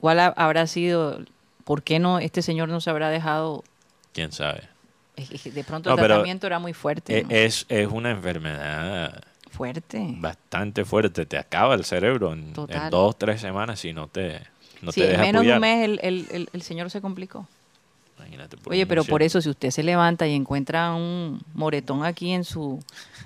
¿cuál 0.00 0.20
ha- 0.20 0.34
habrá 0.36 0.66
sido, 0.66 1.20
por 1.64 1.82
qué 1.82 1.98
no 1.98 2.18
este 2.20 2.42
señor 2.42 2.68
no 2.68 2.80
se 2.80 2.90
habrá 2.90 3.10
dejado? 3.10 3.64
¿Quién 4.16 4.32
sabe? 4.32 4.62
De 5.44 5.62
pronto 5.62 5.90
No, 5.90 5.94
el 5.96 6.00
pero 6.00 6.14
tratamiento 6.14 6.46
era 6.46 6.58
muy 6.58 6.72
fuerte. 6.72 7.22
¿no? 7.22 7.28
Es, 7.30 7.66
es 7.68 7.86
una 7.86 8.10
enfermedad 8.12 9.22
fuerte. 9.50 10.06
bastante 10.18 10.86
fuerte. 10.86 11.26
Te 11.26 11.36
acaba 11.36 11.74
el 11.74 11.84
cerebro 11.84 12.32
en, 12.32 12.54
en 12.68 12.90
dos, 12.90 13.18
tres 13.18 13.42
semanas 13.42 13.80
si 13.80 13.92
no 13.92 14.08
te, 14.08 14.40
no 14.80 14.90
sí, 14.90 15.00
te 15.00 15.04
en 15.04 15.10
deja 15.12 15.22
menos 15.22 15.44
de 15.44 15.52
un 15.52 15.60
mes 15.60 15.84
el, 15.84 16.00
el- 16.02 16.26
el- 16.30 16.48
el 16.50 16.62
señor 16.62 16.90
se 16.90 17.02
complicó. 17.02 17.46
Imagínate. 18.18 18.56
por 18.56 18.72
Oye, 18.72 18.86
pero 18.86 19.04
por 19.04 19.22
eso 19.22 19.42
si 19.42 19.50
usted 19.50 19.70
se 19.70 19.82
levanta 19.82 20.26
y 20.26 20.34
encuentra 20.34 20.94
un 20.94 21.42
moretón 21.52 22.02
aquí 22.02 22.32
en 22.32 22.44
su 22.44 22.82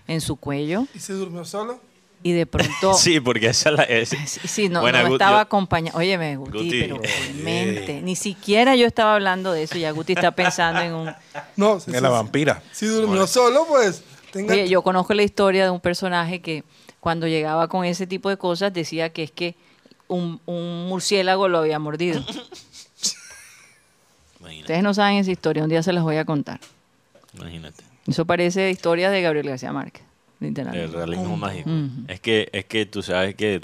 en 0.08 0.20
su 0.20 0.34
cuello 0.34 0.86
¿Y 0.92 0.98
se 0.98 1.12
durmió 1.12 1.44
solo? 1.44 1.80
Y 2.22 2.32
de 2.32 2.46
pronto 2.46 2.94
Sí, 2.98 3.18
porque 3.20 3.48
esa 3.48 3.70
es 3.70 3.76
la... 3.76 3.82
es- 3.84 4.08
Sí, 4.26 4.40
sí, 4.48 4.68
no, 4.68 4.82
no 4.90 5.12
estaba 5.12 5.40
acompañado. 5.40 5.98
Óyeme, 5.98 6.36
Guti, 6.36 6.58
Guti. 6.58 6.80
pero 6.80 7.00
mente. 7.42 8.00
Ni 8.02 8.16
siquiera 8.16 8.76
yo 8.76 8.86
estaba 8.86 9.14
hablando 9.14 9.52
de 9.52 9.62
eso. 9.64 9.76
Ya 9.78 9.90
Guti 9.92 10.12
está 10.12 10.30
pensando 10.32 10.80
en 10.80 10.92
un. 10.94 11.14
No, 11.56 11.80
si- 11.80 11.90
la 11.92 12.08
vampira. 12.08 12.62
si 12.72 12.86
durmió 12.86 13.26
solo, 13.26 13.66
pues 13.68 14.02
tenga 14.32 14.52
Oye, 14.54 14.68
yo 14.68 14.82
conozco 14.82 15.14
la 15.14 15.22
historia 15.22 15.64
de 15.64 15.70
un 15.70 15.80
personaje 15.80 16.40
que 16.40 16.64
cuando 17.00 17.26
llegaba 17.26 17.68
con 17.68 17.84
ese 17.84 18.06
tipo 18.06 18.28
de 18.28 18.36
cosas 18.36 18.72
decía 18.72 19.10
que 19.10 19.22
es 19.22 19.30
que 19.30 19.54
un, 20.08 20.40
un 20.46 20.86
murciélago 20.88 21.48
lo 21.48 21.58
había 21.58 21.78
mordido. 21.78 22.20
Imagínate, 24.40 24.60
Ustedes 24.62 24.82
no 24.82 24.94
saben 24.94 25.16
esa 25.18 25.30
historia, 25.30 25.62
un 25.62 25.68
día 25.68 25.82
se 25.82 25.92
las 25.92 26.02
voy 26.02 26.16
a 26.16 26.24
contar. 26.24 26.60
imagínate. 27.34 27.84
Eso 28.06 28.24
parece 28.24 28.70
historia 28.70 29.10
de 29.10 29.20
Gabriel 29.22 29.48
García 29.48 29.72
Márquez, 29.72 30.02
El 30.74 30.92
realismo 30.92 31.36
mágico. 31.36 31.70
Es 32.08 32.20
que 32.20 32.48
es 32.52 32.64
que 32.64 32.86
tú 32.86 33.02
sabes 33.02 33.34
que 33.34 33.60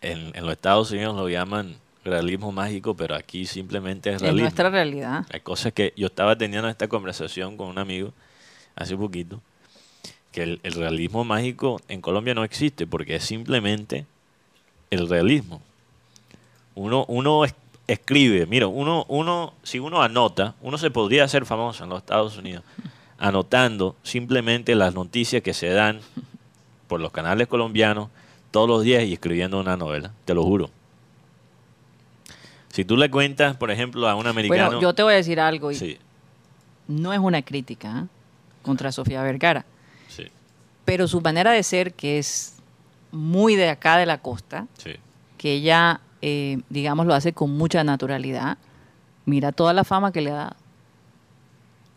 en, 0.00 0.30
en 0.34 0.42
los 0.44 0.52
Estados 0.52 0.90
Unidos 0.90 1.16
lo 1.16 1.28
llaman 1.28 1.76
realismo 2.04 2.50
mágico, 2.52 2.94
pero 2.96 3.14
aquí 3.14 3.46
simplemente 3.46 4.10
es 4.10 4.16
Es 4.16 4.22
realismo. 4.22 4.42
nuestra 4.44 4.70
realidad. 4.70 5.26
Hay 5.32 5.40
cosas 5.40 5.72
que 5.72 5.92
yo 5.96 6.06
estaba 6.06 6.36
teniendo 6.36 6.68
esta 6.68 6.88
conversación 6.88 7.56
con 7.56 7.68
un 7.68 7.78
amigo 7.78 8.12
hace 8.74 8.96
poquito, 8.96 9.40
que 10.32 10.42
el, 10.42 10.60
el 10.62 10.72
realismo 10.72 11.24
mágico 11.24 11.80
en 11.88 12.00
Colombia 12.00 12.34
no 12.34 12.42
existe 12.44 12.86
porque 12.86 13.16
es 13.16 13.24
simplemente 13.24 14.06
el 14.90 15.08
realismo. 15.08 15.60
Uno, 16.74 17.04
uno 17.08 17.44
es- 17.44 17.54
escribe, 17.86 18.46
mira, 18.46 18.66
uno, 18.66 19.04
uno, 19.08 19.52
si 19.62 19.78
uno 19.78 20.02
anota, 20.02 20.54
uno 20.62 20.78
se 20.78 20.90
podría 20.90 21.24
hacer 21.24 21.44
famoso 21.44 21.84
en 21.84 21.90
los 21.90 21.98
Estados 21.98 22.36
Unidos 22.38 22.64
anotando 23.22 23.94
simplemente 24.02 24.74
las 24.74 24.94
noticias 24.94 25.42
que 25.42 25.54
se 25.54 25.68
dan 25.68 26.00
por 26.88 27.00
los 27.00 27.12
canales 27.12 27.46
colombianos 27.46 28.08
todos 28.50 28.68
los 28.68 28.82
días 28.82 29.04
y 29.04 29.12
escribiendo 29.12 29.60
una 29.60 29.76
novela, 29.76 30.10
te 30.24 30.34
lo 30.34 30.42
juro. 30.42 30.70
Si 32.70 32.84
tú 32.84 32.96
le 32.96 33.10
cuentas, 33.10 33.56
por 33.56 33.70
ejemplo, 33.70 34.08
a 34.08 34.16
un 34.16 34.26
americano... 34.26 34.66
Bueno, 34.66 34.80
yo 34.80 34.92
te 34.92 35.04
voy 35.04 35.12
a 35.12 35.16
decir 35.16 35.38
algo. 35.38 35.70
y 35.70 35.76
Sí, 35.76 35.98
No 36.88 37.12
es 37.12 37.20
una 37.20 37.42
crítica 37.42 38.04
¿eh? 38.04 38.06
contra 38.62 38.90
Sofía 38.90 39.22
Vergara. 39.22 39.64
sí, 40.08 40.26
pero 40.84 41.06
su 41.06 41.20
manera 41.20 41.52
de 41.52 41.62
ser, 41.62 41.94
que 41.94 42.18
es 42.18 42.56
muy 43.12 43.54
de 43.54 43.68
acá 43.68 43.98
de 43.98 44.06
la 44.06 44.18
costa, 44.18 44.66
sí. 44.78 44.94
que 45.38 45.52
ella, 45.52 46.00
eh, 46.22 46.58
digamos, 46.70 47.06
lo 47.06 47.14
hace 47.14 47.32
con 47.32 47.56
mucha 47.56 47.84
naturalidad, 47.84 48.58
mira 49.26 49.52
toda 49.52 49.72
la 49.72 49.84
fama 49.84 50.12
que 50.12 50.22
le 50.22 50.30
ha 50.32 50.34
dado, 50.34 50.56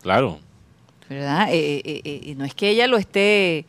Claro. 0.02 0.45
¿Verdad? 1.08 1.48
Eh, 1.52 1.82
eh, 1.84 2.02
eh, 2.04 2.20
eh, 2.24 2.34
no 2.36 2.44
es 2.44 2.54
que 2.54 2.70
ella 2.70 2.86
lo 2.86 2.96
esté 2.96 3.66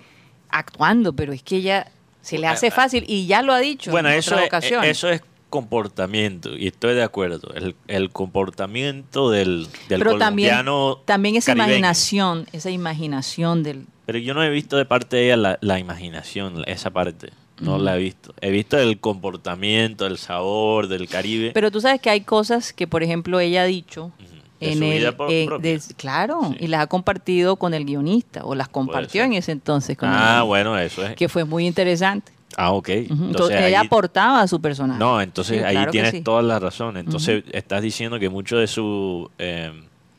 actuando, 0.50 1.14
pero 1.14 1.34
es 1.34 1.44
que 1.44 1.58
ella 1.58 1.88
se 2.22 2.38
le 2.38 2.48
hace 2.48 2.72
fácil 2.72 3.06
y 3.08 3.26
ya 3.26 3.42
lo 3.42 3.54
ha 3.54 3.60
dicho 3.60 3.92
Bueno, 3.92 4.10
en 4.10 4.16
eso 4.16 4.36
otras 4.36 4.64
es, 4.64 4.72
eso 4.84 5.10
es 5.10 5.22
comportamiento 5.50 6.58
y 6.58 6.68
estoy 6.68 6.94
de 6.96 7.04
acuerdo. 7.04 7.54
El, 7.54 7.76
el 7.88 8.10
comportamiento 8.10 9.32
del, 9.32 9.68
del 9.88 10.00
pero 10.00 10.12
colombiano 10.12 11.00
también 11.06 11.36
esa 11.36 11.54
caribeño. 11.54 11.70
imaginación, 11.78 12.48
esa 12.52 12.70
imaginación 12.70 13.64
del... 13.64 13.86
Pero 14.06 14.18
yo 14.20 14.34
no 14.34 14.44
he 14.44 14.50
visto 14.50 14.78
de 14.78 14.86
parte 14.86 15.18
de 15.18 15.26
ella 15.26 15.38
la, 15.38 15.58
la 15.62 15.80
imaginación, 15.80 16.64
esa 16.66 16.90
parte. 16.92 17.32
No 17.60 17.80
la 17.80 17.98
he 17.98 18.00
visto. 18.00 18.36
He 18.40 18.52
visto 18.52 18.78
el 18.78 19.00
comportamiento, 19.00 20.06
el 20.06 20.20
sabor 20.20 20.88
del 20.88 21.10
Caribe. 21.10 21.52
Pero 21.56 21.72
tú 21.72 21.82
sabes 21.82 22.00
que 22.00 22.12
hay 22.12 22.22
cosas 22.22 22.72
que, 22.72 22.86
por 22.86 23.02
ejemplo, 23.02 23.40
ella 23.40 23.64
ha 23.64 23.66
dicho. 23.66 24.12
De 24.60 24.72
en 24.72 24.78
su 24.80 24.84
el, 24.86 24.90
vida 24.92 25.12
de- 25.60 25.82
claro, 25.98 26.42
Sí. 26.52 26.58
y 26.66 26.68
las 26.68 26.82
ha 26.82 26.88
compartido 26.88 27.58
con 27.58 27.74
el 27.74 27.86
guionista, 27.86 28.44
o 28.44 28.56
las 28.56 28.68
compartió 28.70 29.24
en 29.24 29.34
ese 29.34 29.52
entonces 29.52 29.98
con 29.98 30.10
Ah, 30.10 30.42
bueno, 30.44 30.78
eso 30.80 31.06
es. 31.06 31.16
que 31.16 31.30
fue 31.30 31.44
muy 31.44 31.68
interesante. 31.68 32.32
Ah, 32.56 32.72
ok. 32.72 32.90
Entonces, 32.90 33.28
Entonces, 33.28 33.58
ella 33.62 33.82
ahí- 33.82 33.86
aportaba 33.86 34.42
a 34.42 34.48
su 34.48 34.60
personaje. 34.60 35.00
No, 35.00 35.22
entonces 35.22 35.60
Sí, 35.60 35.64
ahí 35.64 35.76
claro 35.76 35.92
tienes 35.92 36.12
sí. 36.12 36.22
toda 36.22 36.42
la 36.42 36.58
razón. 36.58 36.98
Entonces 36.98 37.44
estás 37.52 37.82
diciendo 37.84 38.18
que 38.20 38.30
mucho 38.30 38.58
de 38.58 38.66
su 38.68 39.30
eh, 39.38 39.72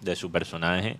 de 0.02 0.14
su 0.14 0.30
personaje 0.30 0.98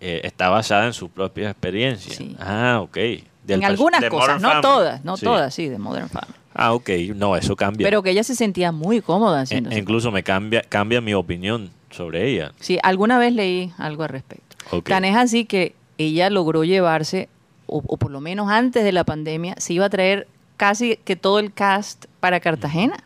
eh, 0.00 0.20
está 0.22 0.48
basada 0.50 0.86
en 0.86 0.92
su 0.92 1.08
propia 1.08 1.50
experiencia. 1.50 2.14
Sí. 2.14 2.36
Ah, 2.38 2.78
ok. 2.82 2.94
Del 2.94 3.60
en 3.60 3.64
algunas 3.64 4.04
cosas, 4.04 4.40
Modern 4.40 4.42
no 4.42 4.48
Family. 4.48 4.62
todas, 4.62 5.04
no 5.04 5.16
todas, 5.16 5.54
sí, 5.54 5.68
de 5.68 5.78
Modern 5.78 6.08
Family. 6.08 6.34
Ah, 6.54 6.72
ok. 6.72 6.88
No, 7.16 7.36
eso 7.36 7.56
cambia. 7.56 7.84
Pero 7.86 8.02
que 8.02 8.10
ella 8.10 8.22
se 8.22 8.34
sentía 8.36 8.70
muy 8.70 9.00
cómoda 9.00 9.40
E- 9.40 9.42
haciendo 9.42 9.70
eso. 9.70 9.78
incluso 9.78 10.12
me 10.12 10.22
cambia 10.22 10.62
cambia 10.62 11.00
mi 11.00 11.14
opinión 11.14 11.70
sobre 11.94 12.28
ella. 12.28 12.52
Sí, 12.60 12.78
alguna 12.82 13.18
vez 13.18 13.32
leí 13.32 13.72
algo 13.78 14.02
al 14.02 14.08
respecto. 14.10 14.56
Ok. 14.70 14.88
Tan 14.88 15.04
es 15.04 15.16
así 15.16 15.44
que 15.44 15.74
ella 15.98 16.28
logró 16.30 16.64
llevarse, 16.64 17.28
o, 17.66 17.82
o 17.86 17.96
por 17.96 18.10
lo 18.10 18.20
menos 18.20 18.50
antes 18.50 18.84
de 18.84 18.92
la 18.92 19.04
pandemia, 19.04 19.54
se 19.58 19.72
iba 19.72 19.86
a 19.86 19.90
traer 19.90 20.26
casi 20.56 20.96
que 21.04 21.16
todo 21.16 21.38
el 21.38 21.52
cast 21.52 22.06
para 22.20 22.40
Cartagena. 22.40 23.02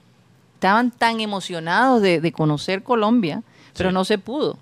Estaban 0.55 0.91
tan 0.91 1.21
emocionados 1.21 2.03
de, 2.03 2.21
de 2.21 2.33
conocer 2.33 2.83
Colombia, 2.83 3.43
pero 3.77 3.91
Sí. 3.91 3.95
no 3.95 4.05
se 4.05 4.19
pudo. 4.19 4.59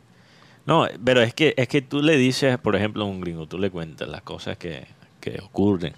No, 0.66 0.86
pero 1.04 1.22
es 1.22 1.32
que 1.32 1.54
es 1.56 1.68
que 1.68 1.80
tú 1.80 2.02
le 2.02 2.16
dices, 2.16 2.58
por 2.58 2.74
ejemplo, 2.76 3.04
a 3.04 3.06
un 3.06 3.20
gringo, 3.20 3.46
tú 3.46 3.56
le 3.58 3.70
cuentas 3.70 4.08
las 4.08 4.22
cosas 4.22 4.58
que, 4.58 4.86
que 5.20 5.40
ocurren 5.42 5.94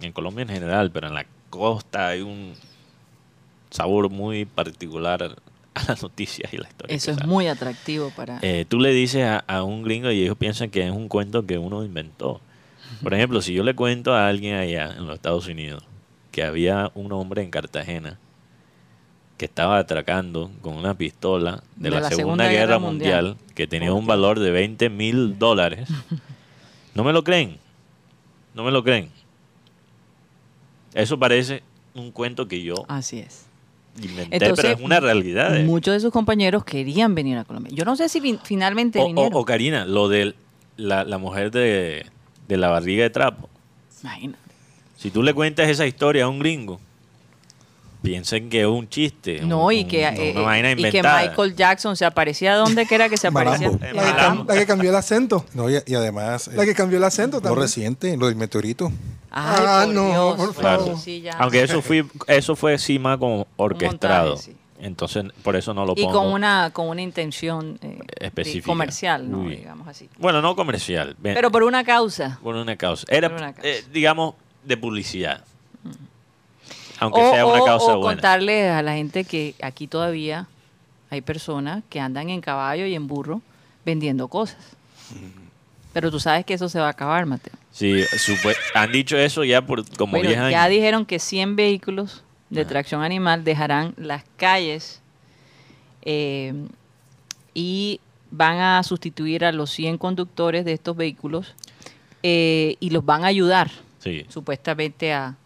en 0.00 0.12
Colombia 0.12 0.42
en 0.42 0.48
general, 0.48 0.90
pero 0.90 1.06
en 1.08 1.14
la 1.14 1.24
costa 1.48 2.08
hay 2.08 2.20
un 2.22 2.54
sabor 3.70 4.10
muy 4.10 4.44
particular 4.44 5.36
a 5.78 5.84
las 5.84 6.02
noticias 6.02 6.52
y 6.52 6.58
la 6.58 6.68
historia. 6.68 6.94
Eso 6.94 7.10
es 7.10 7.24
muy 7.26 7.46
atractivo 7.46 8.10
para... 8.14 8.38
Eh, 8.42 8.64
tú 8.68 8.80
le 8.80 8.92
dices 8.92 9.24
a, 9.24 9.38
a 9.38 9.62
un 9.62 9.82
gringo 9.82 10.10
y 10.10 10.22
ellos 10.22 10.36
piensan 10.36 10.70
que 10.70 10.86
es 10.86 10.90
un 10.90 11.08
cuento 11.08 11.46
que 11.46 11.58
uno 11.58 11.84
inventó. 11.84 12.40
Por 13.02 13.14
ejemplo, 13.14 13.42
si 13.42 13.54
yo 13.54 13.62
le 13.62 13.74
cuento 13.74 14.14
a 14.14 14.28
alguien 14.28 14.56
allá 14.56 14.94
en 14.96 15.06
los 15.06 15.16
Estados 15.16 15.46
Unidos 15.46 15.84
que 16.32 16.42
había 16.42 16.90
un 16.94 17.12
hombre 17.12 17.42
en 17.42 17.50
Cartagena 17.50 18.18
que 19.38 19.44
estaba 19.44 19.78
atracando 19.78 20.50
con 20.60 20.76
una 20.76 20.94
pistola 20.94 21.62
de, 21.76 21.90
la, 21.90 22.08
Segunda, 22.10 22.48
Guerra, 22.48 22.78
Mundial, 22.78 23.36
que 23.54 23.68
tenía 23.68 23.92
un 23.92 24.04
valor 24.04 24.40
de 24.40 24.50
20 24.50 24.90
mil 24.90 25.38
dólares, 25.38 25.88
no 26.94 27.04
me 27.04 27.12
lo 27.12 27.22
creen. 27.22 27.58
No 28.54 28.64
me 28.64 28.72
lo 28.72 28.82
creen. 28.82 29.10
Eso 30.92 31.18
parece 31.18 31.62
un 31.94 32.10
cuento 32.10 32.48
que 32.48 32.62
yo 32.62 32.84
Así 32.88 33.20
es. 33.20 33.47
Inventé, 34.06 34.36
Entonces, 34.36 34.64
pero 34.64 34.78
es 34.78 34.84
una 34.84 35.00
realidad. 35.00 35.56
eh. 35.56 35.64
Muchos 35.64 35.94
de 35.94 36.00
sus 36.00 36.12
compañeros 36.12 36.64
querían 36.64 37.14
venir 37.14 37.36
a 37.38 37.44
Colombia. 37.44 37.72
Yo 37.74 37.84
no 37.84 37.96
sé 37.96 38.08
si 38.08 38.20
fin- 38.20 38.38
finalmente 38.44 38.98
O, 39.00 39.06
vinieron. 39.06 39.34
o- 39.34 39.38
o, 39.40 39.44
Karina, 39.44 39.84
lo 39.84 40.08
de 40.08 40.34
la, 40.76 41.04
la 41.04 41.18
mujer 41.18 41.50
de, 41.50 42.06
de 42.46 42.56
la 42.56 42.68
barriga 42.68 43.02
de 43.04 43.10
trapo. 43.10 43.48
Imagínate. 44.02 44.38
Si 44.96 45.10
tú 45.10 45.22
le 45.22 45.34
cuentas 45.34 45.68
esa 45.68 45.86
historia 45.86 46.24
a 46.24 46.28
un 46.28 46.38
gringo, 46.38 46.80
piensen 48.02 48.48
que 48.48 48.60
es 48.60 48.66
un 48.66 48.88
chiste. 48.88 49.40
No, 49.42 49.66
un- 49.66 49.72
y 49.72 49.84
que, 49.84 49.98
un- 50.08 50.16
eh, 50.16 50.34
una 50.36 50.70
y 50.72 50.76
que. 50.90 51.02
Michael 51.02 51.56
Jackson 51.56 51.96
se 51.96 52.04
aparecía 52.04 52.54
donde 52.56 52.86
quiera 52.86 53.08
que 53.08 53.16
se 53.16 53.26
aparecía. 53.26 53.68
Eh, 53.68 53.92
La 53.92 54.44
que, 54.48 54.54
la 54.54 54.66
cambió 54.66 54.90
el 54.90 54.96
acento. 54.96 55.44
No, 55.54 55.68
y, 55.68 55.74
y 55.86 55.94
además, 55.94 56.48
La 56.54 56.64
que 56.64 56.74
cambió 56.74 56.98
el 56.98 57.04
acento 57.04 57.38
lo 57.38 57.42
también. 57.42 57.62
reciente, 57.62 58.16
lo 58.16 58.26
del 58.26 58.36
meteorito. 58.36 58.90
Ay, 59.30 59.56
Ah, 59.66 59.82
por 59.84 59.94
no, 59.94 60.06
Dios. 60.08 60.36
por 60.36 60.54
Claro. 60.54 60.80
favor. 60.84 60.98
Sí, 60.98 61.20
ya. 61.20 61.32
Aunque 61.38 61.62
eso 61.62 61.82
fue, 61.82 62.04
eso 62.26 62.56
fue 62.56 62.78
sí 62.78 62.98
más 62.98 63.18
como 63.18 63.46
orquestado. 63.56 64.30
montaje, 64.30 64.52
sí. 64.52 64.56
Entonces, 64.80 65.24
por 65.42 65.56
eso 65.56 65.74
no 65.74 65.84
lo 65.84 65.92
y 65.96 66.04
pongo. 66.04 66.12
con 66.22 66.32
una 66.32 66.70
con 66.72 66.88
una 66.88 67.02
intención 67.02 67.78
eh, 67.82 67.98
Específica. 68.20 68.66
comercial, 68.66 69.28
¿no? 69.30 69.40
Uy. 69.40 69.56
digamos 69.56 69.88
así. 69.88 70.08
Bueno, 70.18 70.40
no 70.40 70.54
comercial. 70.54 71.16
ven- 71.18 71.34
Pero 71.34 71.50
por 71.50 71.64
una 71.64 71.82
causa. 71.84 72.38
por 72.42 72.54
una 72.54 72.76
causa. 72.76 73.04
Era, 73.10 73.28
por 73.28 73.38
una 73.38 73.52
causa. 73.54 73.68
eh, 73.68 73.84
digamos, 73.92 74.34
de 74.64 74.76
publicidad. 74.76 75.44
Aunque 77.00 77.20
O, 77.20 77.30
sea 77.30 77.44
una 77.46 77.62
o- 77.62 77.66
causa 77.66 77.86
o 77.94 77.98
buena. 77.98 78.14
contarle 78.14 78.68
a 78.70 78.82
la 78.82 78.94
gente 78.94 79.24
que 79.24 79.54
aquí 79.62 79.86
todavía 79.88 80.46
hay 81.10 81.20
personas 81.22 81.82
que 81.90 82.00
andan 82.00 82.28
en 82.30 82.40
caballo 82.40 82.86
y 82.86 82.94
en 82.94 83.06
burro 83.08 83.40
vendiendo 83.84 84.28
cosas. 84.28 84.58
Pero 85.92 86.10
tú 86.10 86.20
sabes 86.20 86.44
que 86.44 86.54
eso 86.54 86.68
se 86.68 86.78
va 86.80 86.86
a 86.86 86.90
acabar, 86.90 87.24
Mateo. 87.26 87.54
Sí, 87.78 88.02
han 88.74 88.90
dicho 88.90 89.16
eso 89.16 89.44
ya 89.44 89.64
por 89.64 89.88
como 89.96 90.12
Bueno, 90.16 90.28
10 90.30 90.40
años. 90.40 90.50
ya 90.50 90.68
dijeron 90.68 91.06
que 91.06 91.20
100 91.20 91.54
vehículos 91.54 92.24
de 92.50 92.62
Ajá. 92.62 92.68
tracción 92.70 93.02
animal 93.04 93.44
dejarán 93.44 93.94
las 93.96 94.24
calles 94.36 95.00
eh, 96.02 96.52
y 97.54 98.00
van 98.32 98.58
a 98.58 98.82
sustituir 98.82 99.44
a 99.44 99.52
los 99.52 99.70
100 99.70 99.96
conductores 99.98 100.64
de 100.64 100.72
estos 100.72 100.96
vehículos 100.96 101.54
eh, 102.24 102.74
y 102.80 102.90
los 102.90 103.04
van 103.04 103.22
a 103.24 103.28
ayudar 103.28 103.70
Sí. 104.00 104.24
supuestamente 104.28 105.12
a, 105.12 105.36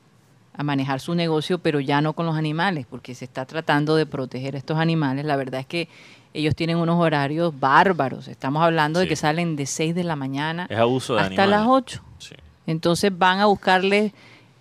a 0.55 0.63
manejar 0.63 1.01
su 1.01 1.15
negocio, 1.15 1.59
pero 1.59 1.81
ya 1.81 2.01
no 2.01 2.13
con 2.15 2.25
los 2.27 2.37
animales, 2.37 2.87
porque 2.89 3.15
se 3.15 3.25
está 3.27 3.45
tratando 3.47 3.97
de 3.97 4.07
proteger 4.07 4.55
a 4.55 4.59
estos 4.59 4.79
animales. 4.79 5.25
La 5.27 5.37
verdad 5.37 5.61
es 5.61 5.67
que 5.67 5.89
ellos 6.35 6.55
tienen 6.55 6.77
unos 6.79 6.99
horarios 7.01 7.59
bárbaros. 7.59 8.29
Estamos 8.29 8.63
hablando 8.63 9.01
de 9.01 9.09
que 9.09 9.17
salen 9.17 9.57
de 9.57 9.67
6 9.67 9.95
de 9.95 10.05
la 10.05 10.17
mañana 10.17 10.67
Es 10.71 10.79
abuso 10.79 11.15
de 11.15 11.21
hasta 11.21 11.43
animales. 11.43 11.51
las 11.61 11.67
8. 11.69 12.03
Sí. 12.19 12.35
Entonces 12.67 13.17
van 13.17 13.41
a 13.41 13.47
buscarle 13.47 14.13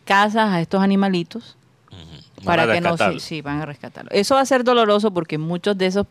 casas 0.06 0.50
a 0.52 0.60
estos 0.62 0.82
animalitos 0.82 1.56
para 2.44 2.72
que 2.74 2.82
no 2.82 2.98
sí, 2.98 3.20
sí, 3.20 3.42
van 3.42 3.62
a 3.62 3.66
rescatarlo. 3.66 4.10
Eso 4.12 4.36
va 4.36 4.42
a 4.42 4.46
ser 4.46 4.64
doloroso 4.64 5.12
porque 5.12 5.38
muchos 5.38 5.78
de 5.78 5.86
esos 5.86 6.08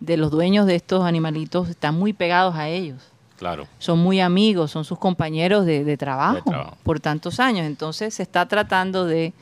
de 0.00 0.16
los 0.16 0.30
dueños 0.30 0.66
de 0.66 0.74
estos 0.76 1.04
animalitos 1.04 1.68
están 1.68 1.94
muy 1.98 2.12
pegados 2.12 2.54
a 2.56 2.68
ellos. 2.68 3.02
Claro. 3.38 3.66
Son 3.78 3.98
muy 3.98 4.20
amigos, 4.20 4.70
son 4.70 4.84
sus 4.84 4.98
compañeros 4.98 5.66
de, 5.66 5.84
de 5.84 5.96
trabajo, 5.96 6.36
De 6.36 6.42
trabajo. 6.42 6.76
por 6.82 7.00
tantos 7.00 7.38
años. 7.40 7.66
Entonces 7.66 8.14
se 8.14 8.22
está 8.22 8.46
tratando 8.46 9.04
de, 9.04 9.34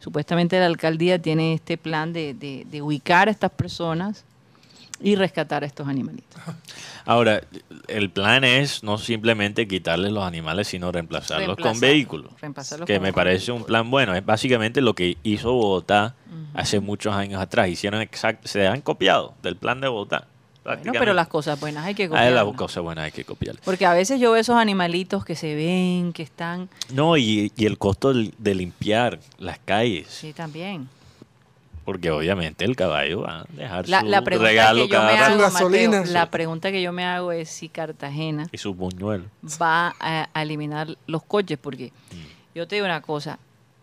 supuestamente 0.00 0.58
la 0.58 0.66
alcaldía 0.66 1.20
tiene 1.20 1.52
este 1.54 1.76
plan 1.76 2.12
de, 2.12 2.34
de- 2.34 2.66
de 2.70 2.82
ubicar 2.82 3.28
a 3.28 3.30
estas 3.30 3.50
personas 3.50 4.24
y 5.02 5.16
rescatar 5.16 5.62
a 5.64 5.66
estos 5.66 5.88
animalitos. 5.88 6.40
Ahora, 7.04 7.42
el 7.88 8.10
plan 8.10 8.44
es 8.44 8.82
no 8.84 8.98
simplemente 8.98 9.66
quitarles 9.66 10.12
los 10.12 10.24
animales, 10.24 10.68
sino 10.68 10.92
reemplazarlos 10.92 11.56
con 11.56 11.78
vehículos. 11.80 12.32
reemplazarlos 12.40 12.86
Que 12.86 12.94
con 12.96 13.02
me 13.02 13.12
parece 13.12 13.50
un 13.52 13.64
plan 13.64 13.90
bueno. 13.90 14.14
Es 14.14 14.24
básicamente 14.24 14.80
lo 14.80 14.94
que 14.94 15.16
hizo 15.22 15.52
Bogotá 15.52 16.14
hace 16.54 16.80
muchos 16.80 17.14
años 17.14 17.40
atrás. 17.40 17.68
Hicieron 17.68 18.00
exact, 18.00 18.46
se 18.46 18.66
han 18.66 18.80
copiado 18.82 19.34
del 19.42 19.56
plan 19.56 19.80
de 19.80 19.88
Bogotá. 19.88 20.28
Bueno, 20.64 20.92
pero 20.96 21.12
las 21.12 21.26
cosas 21.26 21.58
buenas 21.58 21.84
hay 21.84 21.94
que 21.96 22.04
Ah, 22.04 22.08
copiarlas. 22.08 22.46
las 22.46 22.54
cosas 22.54 22.84
buenas 22.84 23.04
hay 23.06 23.10
que 23.10 23.24
copiar. 23.24 23.56
Porque 23.64 23.84
a 23.84 23.92
veces 23.94 24.20
yo 24.20 24.30
veo 24.30 24.40
esos 24.40 24.54
animalitos 24.54 25.24
que 25.24 25.34
se 25.34 25.56
ven, 25.56 26.12
que 26.12 26.22
están... 26.22 26.68
No, 26.92 27.16
y, 27.16 27.50
y 27.56 27.66
el 27.66 27.78
costo 27.78 28.12
de 28.14 28.54
limpiar 28.54 29.18
las 29.38 29.58
calles. 29.58 30.06
Sí, 30.08 30.32
también. 30.32 30.88
Porque 31.84 32.10
obviamente 32.12 32.64
el 32.64 32.76
caballo 32.76 33.22
va 33.22 33.40
a 33.40 33.44
dejar 33.50 33.88
La, 33.88 34.00
su 34.00 34.06
la 34.06 34.22
pregunta 34.22 34.48
regalo 34.48 34.82
que 34.84 34.88
yo 34.88 34.94
cada 34.94 35.06
me 35.12 35.12
rato. 35.20 35.24
hago, 35.32 35.36
Su 35.48 35.52
gasolina. 35.54 35.98
Mateo, 36.00 36.12
la 36.12 36.30
pregunta 36.30 36.70
que 36.72 36.80
yo 36.82 36.92
me 36.92 37.04
hago 37.04 37.32
es 37.32 37.48
si 37.50 37.68
Cartagena 37.68 38.46
Y 38.52 38.58
su 38.58 38.72
buñuelo. 38.74 39.24
va 39.60 39.94
a, 39.98 40.28
a 40.32 40.42
eliminar 40.42 40.96
los 41.06 41.22
coches, 41.24 41.58
porque 41.60 41.92
Mm. 42.12 42.54
yo 42.54 42.68
te 42.68 42.76
digo 42.76 42.86
una 42.86 43.00
cosa, 43.02 43.38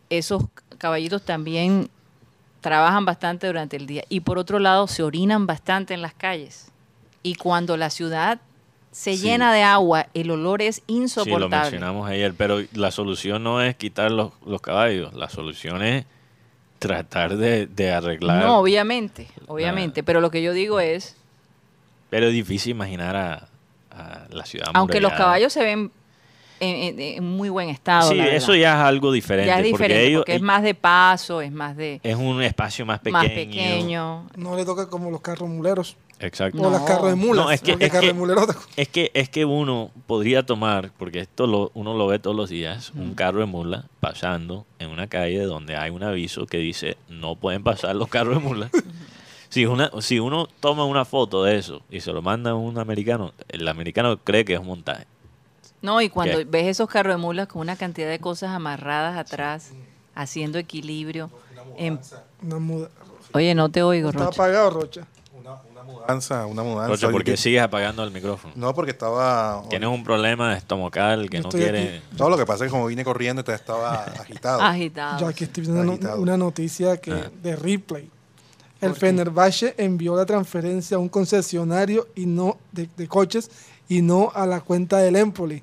esos 0.10 0.44
caballitos 0.78 1.24
también 1.24 1.90
trabajan 2.62 3.06
bastante 3.06 3.48
durante 3.48 3.78
el 3.78 3.86
día 3.88 4.04
y 4.10 4.22
por 4.22 4.38
otro 4.38 4.60
lado 4.60 4.88
se 4.88 5.04
orinan 5.04 5.46
bastante 5.48 5.94
en 5.94 6.02
las 6.02 6.14
calles. 6.14 6.72
Y 7.24 7.36
cuando 7.36 7.76
la 7.78 7.90
ciudad 7.90 8.40
se 8.92 9.16
Sí. 9.18 9.24
llena 9.24 9.54
de 9.54 9.62
agua, 9.64 10.08
el 10.14 10.32
olor 10.32 10.62
es 10.62 10.78
Sí, 10.78 10.84
lo 10.88 10.94
insoportable. 10.96 11.50
mencionamos 11.50 12.10
ayer, 12.10 12.34
pero 12.34 12.60
la 12.74 12.92
solución 12.92 13.44
no 13.44 13.62
es 13.62 13.76
quitar 13.76 14.10
los, 14.12 14.32
los 14.46 14.62
caballos, 14.62 15.14
la 15.14 15.30
solución 15.30 15.84
es 15.84 16.06
tratar 16.80 17.36
de, 17.38 17.68
de 17.68 17.92
arreglar. 17.92 18.44
no, 18.44 18.60
obviamente, 18.60 19.28
obviamente, 19.48 20.02
pero 20.04 20.22
lo 20.22 20.32
que 20.32 20.42
yo 20.42 20.54
digo 20.54 20.80
es, 20.80 21.16
Pero 22.10 22.28
es 22.28 22.34
difícil 22.34 22.72
imaginar 22.72 23.16
a, 23.16 23.48
a 23.92 24.26
la 24.32 24.46
ciudad 24.46 24.72
aunque 24.74 25.00
los 25.02 25.12
caballos 25.14 25.54
se 25.54 25.64
ven 25.64 25.92
en, 26.62 26.76
en- 26.76 27.00
en 27.18 27.24
muy 27.24 27.50
buen 27.50 27.70
estado. 27.70 28.10
Sí, 28.10 28.16
la 28.18 28.28
eso 28.36 28.54
ya 28.56 28.74
es 28.74 28.80
algo 28.86 29.12
diferente. 29.12 29.48
ya 29.48 29.60
es 29.60 29.64
diferente, 29.64 29.94
porque 29.96 30.08
ellos 30.08 30.20
porque 30.22 30.36
es 30.36 30.42
más 30.42 30.62
de 30.64 30.74
paso, 30.76 31.42
es 31.42 31.52
más 31.52 31.78
de 31.78 32.00
es 32.04 32.16
un 32.16 32.42
espacio 32.42 32.86
más 32.86 33.00
pequeño. 33.00 33.18
más 33.18 33.28
pequeño. 33.30 34.28
No 34.36 34.56
le 34.58 34.66
toca 34.66 34.88
como 34.90 35.10
los 35.12 35.22
carros 35.22 35.48
muleros. 35.50 35.96
Exacto. 36.20 36.60
O 36.60 36.64
No. 36.64 36.70
las 36.72 36.82
carros 36.82 37.10
de 37.10 37.16
mulas. 37.16 37.46
No, 37.46 37.52
es 37.52 37.62
que- 37.62 37.78
es 37.80 37.90
carro 37.92 38.02
que- 38.02 38.08
de 38.08 38.14
mulero 38.14 38.44
otra 38.44 38.56
cosa. 38.56 38.68
Es 38.76 38.88
que, 38.90 39.10
es 39.14 39.30
que 39.30 39.46
uno 39.46 39.90
podría 40.06 40.46
tomar, 40.46 40.92
porque 40.98 41.20
esto 41.22 41.48
lo, 41.48 41.72
uno 41.74 41.94
lo 41.94 42.08
ve 42.08 42.20
todos 42.20 42.36
los 42.36 42.50
días, 42.50 42.92
un 42.96 43.14
carro 43.16 43.40
de 43.40 43.46
mula 43.46 43.86
pasando 44.02 44.66
en 44.80 44.90
una 44.90 45.08
calle 45.08 45.42
donde 45.44 45.78
hay 45.78 45.90
un 45.92 46.04
aviso 46.04 46.46
que 46.46 46.58
dice 46.58 46.98
no 47.08 47.36
pueden 47.36 47.64
pasar 47.64 47.96
los 47.96 48.10
carros 48.10 48.36
de 48.36 48.48
mula. 48.48 48.70
si, 49.50 49.66
una, 49.66 49.92
si 50.02 50.20
uno 50.20 50.48
toma 50.60 50.84
una 50.86 51.06
foto 51.06 51.44
de 51.44 51.58
eso 51.58 51.82
y 51.90 52.02
se 52.02 52.12
lo 52.12 52.22
manda 52.22 52.52
a 52.52 52.56
un 52.56 52.78
americano, 52.78 53.34
el 53.48 53.68
americano 53.68 54.18
cree 54.18 54.44
que 54.44 54.54
es 54.56 54.60
un 54.60 54.68
montaje. 54.68 55.06
No, 55.82 56.02
y 56.02 56.10
cuando 56.10 56.40
¿Qué? 56.40 56.44
ves 56.44 56.66
esos 56.68 56.90
carros 56.90 57.14
de 57.14 57.18
mulas 57.22 57.48
con 57.48 57.62
una 57.62 57.78
cantidad 57.78 58.10
de 58.10 58.20
cosas 58.20 58.50
amarradas 58.52 59.18
atrás, 59.18 59.72
haciendo 60.16 60.58
equilibrio. 60.58 61.30
en- 61.78 62.00
Una 62.42 62.60
muda. 62.60 62.90
Oye, 63.34 63.56
no 63.56 63.70
te 63.70 63.84
oigo, 63.84 64.10
Está 64.10 64.26
Rocha. 64.26 64.44
apagado, 64.44 64.70
Rocha. 64.72 65.08
Mudanza, 65.94 66.46
una 66.46 66.64
mudanza. 66.64 66.88
Rocha, 66.88 67.10
¿por 67.10 67.24
qué 67.24 67.38
sigues 67.38 67.62
apagando 67.62 68.04
el 68.04 68.12
micrófono? 68.12 68.54
No, 68.56 68.74
porque 68.74 68.92
estaba... 68.92 69.64
Tienes 69.70 69.90
un 69.90 70.04
problema 70.04 70.56
estomacal 70.58 71.30
que 71.30 71.38
Yo 71.38 71.44
no 71.44 71.50
estoy 71.50 71.62
quiere... 71.62 71.98
aquí. 71.98 72.04
Todo 72.18 72.30
lo 72.30 72.38
que 72.38 72.46
pasa 72.46 72.66
es 72.66 72.70
que 72.70 72.72
como 72.72 72.88
vine 72.88 73.04
corriendo, 73.04 73.42
entonces 73.42 73.60
estaba 73.62 74.04
agitado. 74.04 74.62
Agitado. 74.62 75.20
Yo 75.20 75.28
aquí 75.28 75.44
estoy 75.46 75.64
viendo 75.64 75.92
Agitado. 75.94 76.22
una 76.22 76.38
noticia 76.38 76.98
que 76.98 77.12
Ah. 77.12 77.32
de 77.42 77.56
replay. 77.56 78.10
El 78.82 78.96
Fenerbahce 78.96 79.76
envió 79.78 80.16
la 80.16 80.26
transferencia 80.26 80.96
a 80.96 81.00
un 81.02 81.10
concesionario 81.10 82.08
y 82.16 82.26
no 82.26 82.58
de, 82.72 82.88
de 82.96 83.08
coches 83.10 83.52
y 83.90 84.02
no 84.02 84.32
a 84.34 84.46
la 84.46 84.62
cuenta 84.62 85.00
del 85.00 85.18
Empoli 85.18 85.62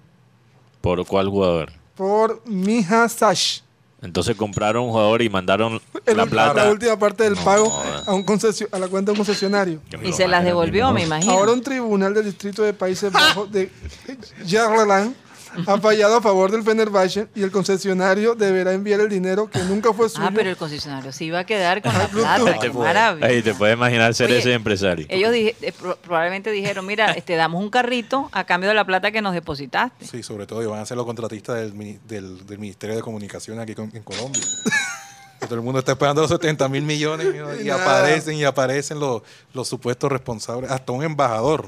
¿Por 0.82 1.06
cuál 1.06 1.28
jugador? 1.28 1.72
por 1.94 2.42
Mija 2.46 3.08
Sash. 3.08 3.60
Entonces 4.06 4.36
compraron 4.36 4.84
un 4.84 4.90
jugador 4.92 5.20
y 5.20 5.28
mandaron 5.28 5.80
El 6.06 6.16
la 6.16 6.24
plata. 6.26 6.64
la 6.64 6.70
última 6.70 6.98
parte 6.98 7.24
del 7.24 7.34
No, 7.34 7.44
pago 7.44 7.82
a, 8.06 8.14
un 8.14 8.24
concesio- 8.24 8.68
a 8.72 8.78
la 8.78 8.88
cuenta 8.88 9.10
de 9.12 9.18
un 9.18 9.24
concesionario. 9.24 9.80
Y 10.02 10.12
se 10.12 10.26
las 10.28 10.44
devolvió, 10.44 10.92
me 10.92 11.02
imagino. 11.02 11.32
Ahora 11.32 11.52
un 11.52 11.60
tribunal 11.62 12.14
del 12.14 12.24
distrito 12.24 12.62
de 12.62 12.72
Países 12.72 13.12
Bajos 13.12 13.50
de 13.52 13.70
Jarlaland 14.48 15.14
ha 15.66 15.78
fallado 15.80 16.16
a 16.16 16.22
favor 16.22 16.50
del 16.50 16.62
Fenerbahce 16.62 17.28
y 17.34 17.42
el 17.42 17.50
concesionario 17.50 18.34
deberá 18.34 18.72
enviar 18.72 19.00
el 19.00 19.08
dinero 19.08 19.48
que 19.50 19.58
nunca 19.60 19.92
fue 19.92 20.08
suyo. 20.08 20.26
Ah, 20.28 20.32
pero 20.34 20.50
el 20.50 20.56
concesionario 20.56 21.12
se 21.12 21.24
iba 21.24 21.38
a 21.40 21.44
quedar 21.44 21.82
con 21.82 21.92
la 21.96 22.08
plata. 22.08 22.58
Qué 22.60 22.70
maravilla. 22.70 23.26
Ahí 23.26 23.42
te 23.42 23.54
puedes 23.54 23.76
imaginar 23.76 24.14
ser 24.14 24.26
Oye, 24.30 24.38
ese 24.38 24.52
empresario. 24.54 25.06
Ellos 25.08 25.32
dije- 25.32 25.56
eh, 25.62 25.72
pro- 25.72 25.96
probablemente 25.96 26.50
dijeron, 26.50 26.84
mira, 26.86 27.14
te 27.24 27.34
damos 27.36 27.62
un 27.62 27.70
carrito 27.70 28.28
a 28.32 28.44
cambio 28.44 28.68
de 28.68 28.74
la 28.74 28.84
plata 28.84 29.10
que 29.10 29.22
nos 29.22 29.34
depositaste. 29.34 30.06
Sí, 30.06 30.22
sobre 30.22 30.46
todo, 30.46 30.62
y 30.62 30.66
van 30.66 30.80
a 30.80 30.86
ser 30.86 30.96
los 30.96 31.06
contratistas 31.06 31.56
del, 31.56 31.72
mini- 31.74 31.98
del, 32.06 32.46
del 32.46 32.58
Ministerio 32.58 32.96
de 32.96 33.02
Comunicación 33.02 33.58
aquí 33.60 33.74
con- 33.74 33.90
en 33.94 34.02
Colombia. 34.02 34.42
Todo 35.40 35.54
el 35.56 35.60
mundo 35.60 35.78
está 35.80 35.92
esperando 35.92 36.22
los 36.22 36.30
70 36.30 36.68
mil 36.70 36.82
millones 36.82 37.26
y, 37.62 37.68
aparecen 37.68 38.36
y 38.36 38.44
aparecen 38.44 38.98
los, 38.98 39.22
los 39.52 39.68
supuestos 39.68 40.10
responsables. 40.10 40.70
Hasta 40.70 40.92
un 40.92 41.04
embajador. 41.04 41.66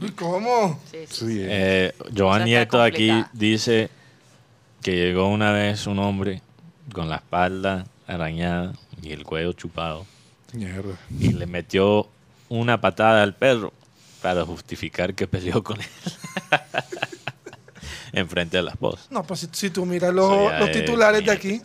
¿Y 0.00 0.10
¿Cómo? 0.10 0.78
Sí, 0.90 0.98
sí. 1.08 1.26
Sí, 1.26 1.40
eh. 1.40 1.46
Eh, 1.48 1.94
Joan 2.16 2.44
Nieto 2.44 2.80
aquí 2.82 3.10
dice 3.32 3.90
que 4.82 4.92
llegó 4.92 5.28
una 5.28 5.52
vez 5.52 5.86
un 5.86 5.98
hombre 5.98 6.42
con 6.92 7.08
la 7.08 7.16
espalda 7.16 7.86
arañada 8.06 8.74
y 9.02 9.12
el 9.12 9.24
cuello 9.24 9.52
chupado 9.52 10.06
Mierda. 10.52 10.96
y 11.18 11.32
le 11.32 11.46
metió 11.46 12.08
una 12.48 12.80
patada 12.80 13.22
al 13.22 13.34
perro 13.34 13.72
para 14.22 14.44
justificar 14.44 15.14
que 15.14 15.26
peleó 15.26 15.62
con 15.62 15.80
él 15.80 15.86
enfrente 18.12 18.56
de 18.56 18.62
la 18.62 18.70
esposa. 18.72 19.06
No, 19.10 19.22
pues 19.24 19.40
si, 19.40 19.48
si 19.52 19.70
tú 19.70 19.84
miras 19.84 20.12
los, 20.14 20.52
es 20.60 20.72
titulares 20.72 21.24
de 21.24 21.30
aquí, 21.30 21.60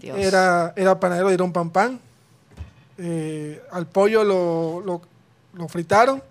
Dios. 0.00 0.18
era, 0.18 0.72
era 0.76 0.98
panadero, 1.00 1.28
dieron 1.28 1.52
pan 1.52 1.70
pan. 1.70 2.00
Eh, 2.98 3.60
al 3.72 3.86
pollo 3.86 4.24
lo, 4.24 4.80
lo, 4.80 5.02
lo 5.54 5.68
fritaron. 5.68 6.22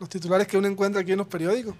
Los 0.00 0.08
titulares 0.08 0.46
que 0.46 0.56
uno 0.58 0.66
encuentra 0.68 1.00
aquí 1.02 1.12
en 1.12 1.18
los 1.18 1.26
periódicos. 1.26 1.74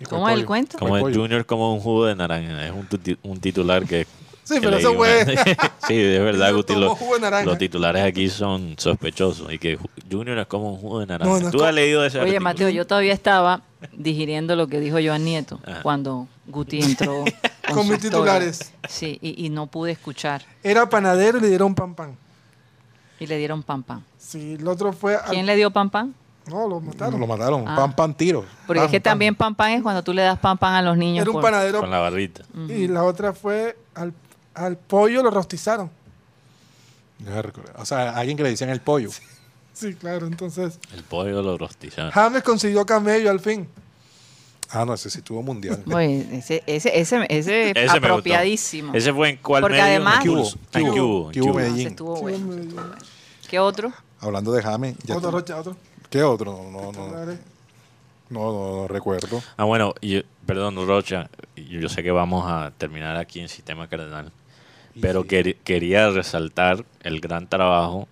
¿Y 0.00 0.04
cuál 0.04 0.08
¿Cómo 0.20 0.28
es 0.28 0.34
el 0.38 0.46
cuento? 0.46 0.78
Como 0.78 0.90
¿Cuál 0.98 1.12
el? 1.12 1.18
Junior 1.18 1.46
como 1.46 1.74
un 1.74 1.80
jugo 1.80 2.06
de 2.06 2.14
naranja, 2.14 2.66
es 2.66 2.72
un, 2.72 2.88
un 3.22 3.40
titular 3.40 3.84
que... 3.84 4.06
Sí, 4.48 4.54
que 4.54 4.60
pero 4.62 4.78
eso 4.78 4.94
fue. 4.94 5.26
sí, 5.88 5.94
es 5.94 6.20
verdad, 6.22 6.50
Guti. 6.54 6.72
tomó 6.72 6.86
lo- 6.86 6.94
jugo 6.94 7.14
de 7.16 7.20
naranja. 7.20 7.44
los 7.44 7.58
titulares 7.58 8.02
aquí 8.02 8.30
son 8.30 8.76
sospechosos 8.78 9.52
y 9.52 9.58
que 9.58 9.78
Ju- 9.78 9.90
Junior 10.10 10.38
es 10.38 10.46
como 10.46 10.72
un 10.72 10.78
jugo 10.80 11.00
de 11.00 11.06
naranja. 11.06 11.30
No, 11.30 11.38
no 11.38 11.46
es 11.48 11.52
¿Tú 11.52 11.62
has 11.62 11.74
leído 11.74 12.02
ese 12.02 12.16
Oye, 12.16 12.28
artículo? 12.30 12.44
Mateo, 12.44 12.68
yo 12.70 12.86
todavía 12.86 13.12
estaba 13.12 13.60
digiriendo 13.92 14.56
lo 14.56 14.66
que 14.66 14.80
dijo 14.80 14.96
Joan 15.04 15.22
Nieto 15.26 15.60
Ajá. 15.66 15.82
cuando 15.82 16.28
Guti 16.46 16.80
entró 16.80 17.24
Con 17.68 17.86
mis 17.88 17.96
historia. 17.96 17.98
titulares. 18.00 18.72
Sí, 18.88 19.18
y, 19.20 19.44
y 19.44 19.50
no 19.50 19.66
pude 19.66 19.92
escuchar. 19.92 20.42
Era 20.62 20.88
panadero 20.88 21.36
y 21.36 21.40
le 21.42 21.48
dieron 21.48 21.74
pan 21.74 21.94
pan. 21.94 22.16
Y 23.20 23.26
le 23.26 23.36
dieron 23.36 23.62
pan 23.62 23.82
pan. 23.82 24.02
Sí, 24.16 24.54
el 24.58 24.66
otro 24.66 24.94
fue. 24.94 25.16
al- 25.16 25.28
¿Quién 25.28 25.44
le 25.44 25.56
dio 25.56 25.70
pan 25.70 25.90
pan? 25.90 26.14
No, 26.48 26.68
lo 26.68 26.80
mataron. 26.80 27.20
Lo 27.20 27.26
mataron. 27.26 27.64
Ah. 27.66 27.76
Pan, 27.76 27.96
pan, 27.96 28.14
tiro. 28.14 28.44
Porque 28.66 28.80
Pan, 28.80 28.86
es 28.86 28.90
que 28.90 29.00
pan. 29.00 29.12
también 29.12 29.34
pan 29.34 29.54
pan 29.54 29.70
es 29.72 29.82
cuando 29.82 30.02
tú 30.02 30.12
le 30.12 30.22
das 30.22 30.38
pan 30.38 30.56
pan 30.58 30.74
a 30.74 30.82
los 30.82 30.96
niños. 30.96 31.22
Era 31.22 31.30
un 31.30 31.34
por- 31.34 31.42
panadero 31.42 31.80
Con 31.80 31.90
la 31.90 31.98
barrita. 31.98 32.42
y 32.68 32.88
la 32.88 33.04
otra 33.04 33.32
fue 33.32 33.76
al, 33.94 34.12
al 34.54 34.76
pollo 34.76 35.22
lo 35.22 35.30
rostizaron. 35.30 35.90
O 37.76 37.84
sea, 37.84 38.10
alguien 38.16 38.36
que 38.36 38.42
le 38.42 38.50
decían 38.50 38.70
el 38.70 38.80
pollo. 38.80 39.10
Sí, 39.74 39.94
claro, 39.94 40.26
entonces. 40.26 40.76
El 40.92 41.04
pollo 41.04 41.40
lo 41.40 41.56
rostizaron. 41.56 42.10
James 42.10 42.42
consiguió 42.42 42.84
camello 42.84 43.30
al 43.30 43.38
fin. 43.38 43.68
Ah, 44.70 44.84
no, 44.84 44.94
ese 44.94 45.08
sí 45.08 45.22
tuvo 45.22 45.40
mundial. 45.40 45.84
Oye, 45.94 46.26
ese, 46.32 46.64
ese, 46.66 46.98
ese, 46.98 47.24
ese, 47.28 47.70
Ese 47.70 47.96
apropiadísimo. 47.96 48.92
¿Ese 48.92 49.12
fue 49.14 49.28
en 49.30 49.36
cuál 49.36 49.60
Porque 49.62 49.76
medio? 49.76 49.86
además- 49.86 50.24
En 50.24 50.32
Cubo. 50.32 50.42
Cubo. 50.42 50.58
En 50.72 50.82
Cubo. 50.82 50.92
Cubo, 50.96 51.30
en 51.30 51.40
Cubo 51.40 51.44
Cubo. 51.52 51.54
Medellín. 51.54 51.78
Ese 51.78 51.88
estuvo 51.90 52.16
Sí, 52.16 52.22
bueno. 52.22 52.38
hombre, 52.38 52.64
¿Qué 53.48 53.58
otro? 53.60 53.92
Hablando 54.18 54.50
de 54.50 54.62
James. 54.64 54.96
ya 55.04 55.16
Otro, 55.16 55.28
otro. 55.36 55.76
¿Qué 56.10 56.22
otro? 56.22 56.52
No, 56.70 56.92
no, 56.92 56.92
no, 56.92 57.26
no, 57.26 57.38
no, 58.30 58.76
no 58.82 58.88
recuerdo. 58.88 59.42
Ah, 59.56 59.64
bueno, 59.64 59.94
y- 60.00 60.22
perdón, 60.46 60.76
Rocha, 60.86 61.28
yo, 61.56 61.80
yo 61.80 61.88
sé 61.88 62.02
que 62.02 62.10
vamos 62.10 62.44
a 62.50 62.72
terminar 62.78 63.16
aquí 63.16 63.40
en 63.40 63.48
Sistema 63.48 63.88
Cardenal, 63.88 64.32
pero 65.00 65.24
quer- 65.24 65.56
quería 65.64 66.10
resaltar 66.10 66.84
el 67.02 67.20
gran 67.20 67.46
trabajo 67.46 68.08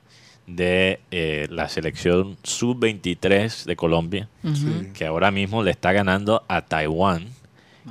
de 0.47 1.01
eh, 1.11 1.49
la 1.51 1.69
selección 1.69 2.37
sub-23 2.43 3.65
de 3.65 3.77
Colombia, 3.77 4.29
Sí. 4.55 4.91
que 4.95 5.07
ahora 5.07 5.31
mismo 5.31 5.63
le 5.63 5.71
está 5.73 5.93
ganando 5.93 6.45
a 6.49 6.63
Taiwán, 6.63 7.29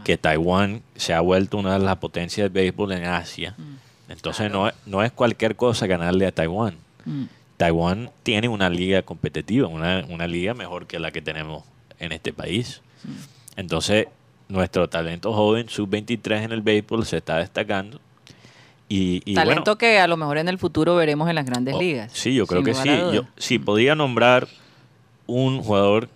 que 0.04 0.18
Taiwán 0.18 0.82
se 0.96 1.14
ha 1.14 1.20
vuelto 1.22 1.58
una 1.58 1.74
de 1.78 1.84
las 1.86 1.98
potencias 1.98 2.46
de 2.52 2.62
béisbol 2.62 2.92
en 2.94 3.06
Asia, 3.06 3.56
Entonces 4.08 4.52
no, 4.52 4.68
es- 4.68 4.76
no 4.86 5.02
es 5.02 5.12
cualquier 5.12 5.56
cosa 5.56 5.88
ganarle 5.88 6.28
a 6.28 6.32
Taiwán. 6.32 6.76
Mm. 7.06 7.24
Taiwán 7.58 8.12
tiene 8.24 8.48
una 8.48 8.70
liga 8.70 9.02
competitiva, 9.04 9.68
una, 9.68 10.06
una 10.10 10.28
liga 10.28 10.54
mejor 10.54 10.88
que 10.88 11.00
la 11.00 11.12
que 11.12 11.22
tenemos 11.22 11.64
en 12.00 12.12
este 12.12 12.34
país. 12.34 12.82
Entonces, 13.56 14.08
nuestro 14.50 14.90
talento 14.90 15.34
joven, 15.34 15.70
sub-23 15.70 16.44
en 16.44 16.52
el 16.52 16.62
béisbol, 16.62 17.06
se 17.06 17.18
está 17.18 17.38
destacando. 17.38 18.00
Y, 18.88 19.22
y 19.26 19.34
Talento 19.34 19.64
bueno, 19.72 19.78
que 19.78 20.00
a 20.00 20.08
lo 20.08 20.16
mejor 20.18 20.38
en 20.38 20.48
el 20.48 20.60
futuro 20.60 20.96
veremos 20.96 21.28
en 21.30 21.36
las 21.36 21.46
grandes 21.46 21.74
oh, 21.76 21.80
ligas. 21.80 22.12
Sí, 22.14 22.36
yo 22.36 22.46
creo 22.46 22.62
que 22.62 22.74
sí. 22.76 22.90
Yo, 23.14 23.24
si 23.38 23.58
podía 23.58 23.96
nombrar 23.96 24.48
un 25.26 25.64
jugador 25.64 26.10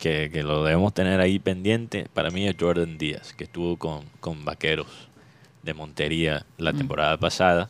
que, 0.00 0.30
que 0.32 0.42
lo 0.42 0.64
debemos 0.64 0.92
tener 0.92 1.20
ahí 1.20 1.38
pendiente, 1.38 2.06
para 2.12 2.30
mí 2.30 2.46
es 2.46 2.56
Jordan 2.58 2.98
Díaz, 2.98 3.32
que 3.32 3.44
estuvo 3.44 3.76
con, 3.76 4.02
con 4.20 4.44
Vaqueros 4.44 5.08
de 5.62 5.74
Montería 5.74 6.44
la 6.58 6.72
Mm. 6.72 6.78
temporada 6.78 7.16
pasada. 7.16 7.68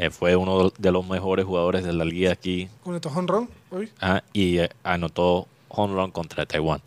Eh, 0.00 0.10
fue 0.10 0.36
uno 0.36 0.70
de 0.78 0.92
los 0.92 1.06
mejores 1.06 1.44
jugadores 1.44 1.84
de 1.84 1.92
la 1.92 2.04
liga 2.04 2.30
aquí 2.32 2.68
Con 2.84 2.94
estos 2.94 3.14
honrón 3.16 3.50
hoy. 3.70 3.90
ah, 4.00 4.22
y 4.32 4.58
eh, 4.58 4.70
anotó 4.84 5.48
home 5.68 5.94
run 5.94 6.10
contra 6.12 6.46
Taiwán. 6.46 6.80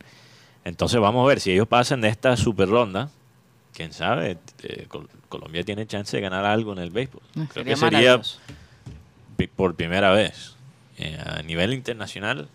Entonces 0.64 0.99
vamos 1.01 1.24
a 1.26 1.28
ver 1.28 1.39
si 1.41 1.51
ellos 1.51 1.68
pasan 1.68 1.99
de 2.01 2.07
esta 2.07 2.38
super 2.38 2.70
ronda. 2.70 3.09
Quién 3.74 3.91
sabe, 3.93 4.38
eh, 4.64 4.86
Col- 4.88 5.09
Colombia 5.28 5.64
tiene 5.64 5.86
chance 5.88 6.16
de 6.16 6.22
ganar 6.22 6.45
algo 6.45 6.72
en 6.74 6.80
el 6.80 6.89
béisbol. 6.89 7.22
Creo 7.34 7.47
sería 7.53 7.66
que 7.66 7.76
sería 7.76 8.22
por 9.55 9.76
primera 9.76 10.12
vez 10.12 10.55
eh, 10.97 11.18
a 11.24 11.41
nivel 11.41 11.74
internacional. 11.74 12.47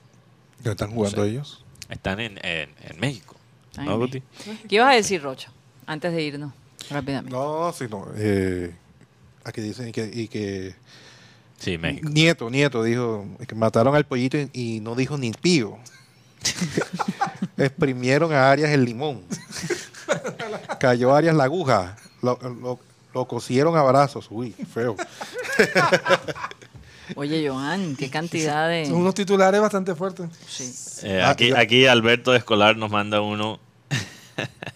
¿Dónde 0.59 0.71
están 0.71 0.91
jugando 0.93 1.25
ellos? 1.25 1.65
Están 1.91 2.19
en, 2.21 2.39
en- 2.45 2.71
en 2.81 2.99
México. 3.01 3.35
Ay, 3.77 3.87
¿No, 3.89 3.99
Guti? 3.99 4.23
¿Qué 4.69 4.77
ibas 4.77 4.89
a 4.93 4.97
decir, 4.97 5.23
Rocha? 5.23 5.51
Antes 5.87 6.13
de 6.15 6.23
irnos, 6.23 6.53
rápidamente. 6.91 7.31
No, 7.37 7.73
sí, 7.73 7.85
no. 7.91 8.07
Eh, 8.17 8.75
aquí 9.47 9.61
dicen 9.61 9.93
que, 9.93 10.11
y 10.13 10.29
que 10.29 10.75
Sí, 11.59 11.79
México. 11.79 12.09
Nieto, 12.11 12.51
Nieto 12.51 12.83
dijo 12.83 13.27
que 13.49 13.55
mataron 13.55 13.95
al 13.97 14.05
pollito 14.05 14.37
y, 14.37 14.51
y 14.53 14.81
no 14.81 14.95
dijo 14.95 15.17
ni 15.17 15.33
pío. 15.33 15.79
Exprimieron 17.57 18.33
a 18.33 18.51
Arias 18.51 18.71
el 18.71 18.85
limón. 18.85 19.23
Cayó 20.79 21.15
Arias 21.15 21.35
la 21.35 21.45
aguja. 21.45 21.97
Lo, 22.23 22.39
lo- 22.43 22.79
lo 23.15 23.25
cosieron 23.27 23.75
a 23.79 23.83
brazos. 23.83 24.27
Uy, 24.31 24.55
feo. 24.75 24.95
Oye, 27.15 27.49
Joan, 27.49 27.97
qué 27.97 28.11
cantidad 28.11 28.69
de... 28.69 28.85
Son 28.87 28.97
unos 28.97 29.15
titulares 29.15 29.59
bastante 29.61 29.95
fuertes. 29.95 30.29
Sí. 30.49 31.07
Eh, 31.07 31.23
Ah, 31.25 31.31
aquí, 31.31 31.49
yo- 31.49 31.57
aquí 31.57 31.87
Alberto 31.87 32.35
Escolar 32.35 32.77
nos 32.77 32.91
manda 32.91 33.21
uno 33.23 33.59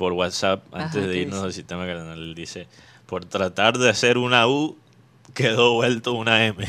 por 0.00 0.14
WhatsApp 0.14 0.64
antes 0.72 0.96
Ajá, 0.96 1.06
de 1.08 1.12
¿qué 1.12 1.20
irnos 1.20 1.44
al 1.44 1.52
sistema 1.52 1.84
cardenal. 1.84 2.18
Él 2.18 2.34
dice, 2.34 2.66
por 3.04 3.26
tratar 3.26 3.76
de 3.76 3.90
hacer 3.90 4.16
una 4.16 4.48
U, 4.48 4.78
quedó 5.34 5.74
vuelto 5.74 6.14
una 6.14 6.46
M. 6.46 6.56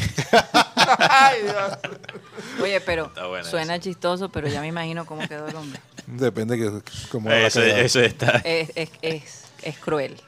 Oye, 2.61 2.81
pero 2.81 3.09
suena 3.49 3.79
chistoso, 3.79 4.27
pero 4.27 4.49
ya 4.49 4.59
me 4.59 4.67
imagino 4.67 5.05
cómo 5.05 5.25
quedó 5.29 5.47
el 5.47 5.55
hombre. 5.55 5.79
Depende 6.07 6.57
que 6.57 6.81
cómo 7.09 7.29
la 7.29 7.47
Eso, 7.47 7.61
eso 7.61 8.01
está. 8.01 8.41
Es, 8.43 8.69
es, 8.75 8.89
es, 9.01 9.43
es 9.63 9.77
cruel. 9.77 10.19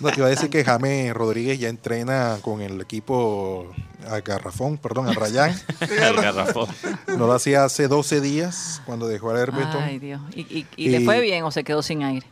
No, 0.00 0.10
te 0.10 0.18
iba 0.18 0.26
a 0.26 0.30
decir 0.30 0.50
que 0.50 0.64
James 0.64 1.12
Rodríguez 1.14 1.58
ya 1.58 1.68
entrena 1.68 2.38
con 2.42 2.60
el 2.60 2.80
equipo 2.80 3.72
a 4.08 4.20
Garrafón, 4.20 4.78
perdón, 4.78 5.08
a 5.08 5.12
Rayán. 5.12 5.54
el 5.80 6.16
garrafón. 6.16 6.68
No 7.08 7.26
lo 7.26 7.32
hacía 7.32 7.64
hace 7.64 7.88
12 7.88 8.20
días 8.20 8.82
cuando 8.86 9.08
dejó 9.08 9.30
a 9.30 9.40
Herbeton. 9.40 9.82
Ay, 9.82 9.98
Dios. 9.98 10.20
¿Y, 10.34 10.40
y, 10.40 10.66
y 10.76 10.88
le 10.90 11.00
fue 11.00 11.20
bien 11.20 11.44
o 11.44 11.50
se 11.50 11.64
quedó 11.64 11.82
sin 11.82 12.02
aire? 12.02 12.26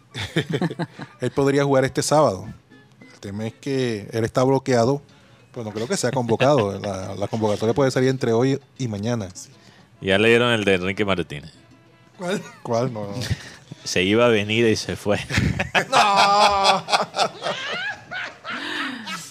Él 1.21 1.31
podría 1.31 1.65
jugar 1.65 1.85
este 1.85 2.03
sábado. 2.03 2.47
El 3.01 3.21
tema 3.21 3.47
es 3.47 3.55
que 3.55 4.09
él 4.13 4.25
está 4.25 4.43
bloqueado, 4.43 5.01
pero 5.53 5.65
no 5.65 5.71
creo 5.73 5.87
que 5.87 5.97
sea 5.97 6.11
convocado. 6.11 6.79
La, 6.81 7.15
la 7.15 7.29
convocatoria 7.29 7.73
puede 7.73 7.91
salir 7.93 8.09
entre 8.09 8.33
hoy 8.33 8.61
y 8.79 8.89
mañana. 8.89 9.29
Ya 10.01 10.19
leyeron 10.19 10.53
el 10.53 10.65
de 10.65 10.75
Enrique 10.75 11.05
Martínez. 11.05 11.53
¿Cuál? 12.19 12.43
¿Cuál? 12.63 12.93
No, 12.93 13.07
no. 13.07 13.15
Se 13.85 14.03
iba 14.03 14.27
a 14.27 14.29
venir 14.29 14.67
y 14.67 14.77
se 14.77 14.97
fue. 14.97 15.19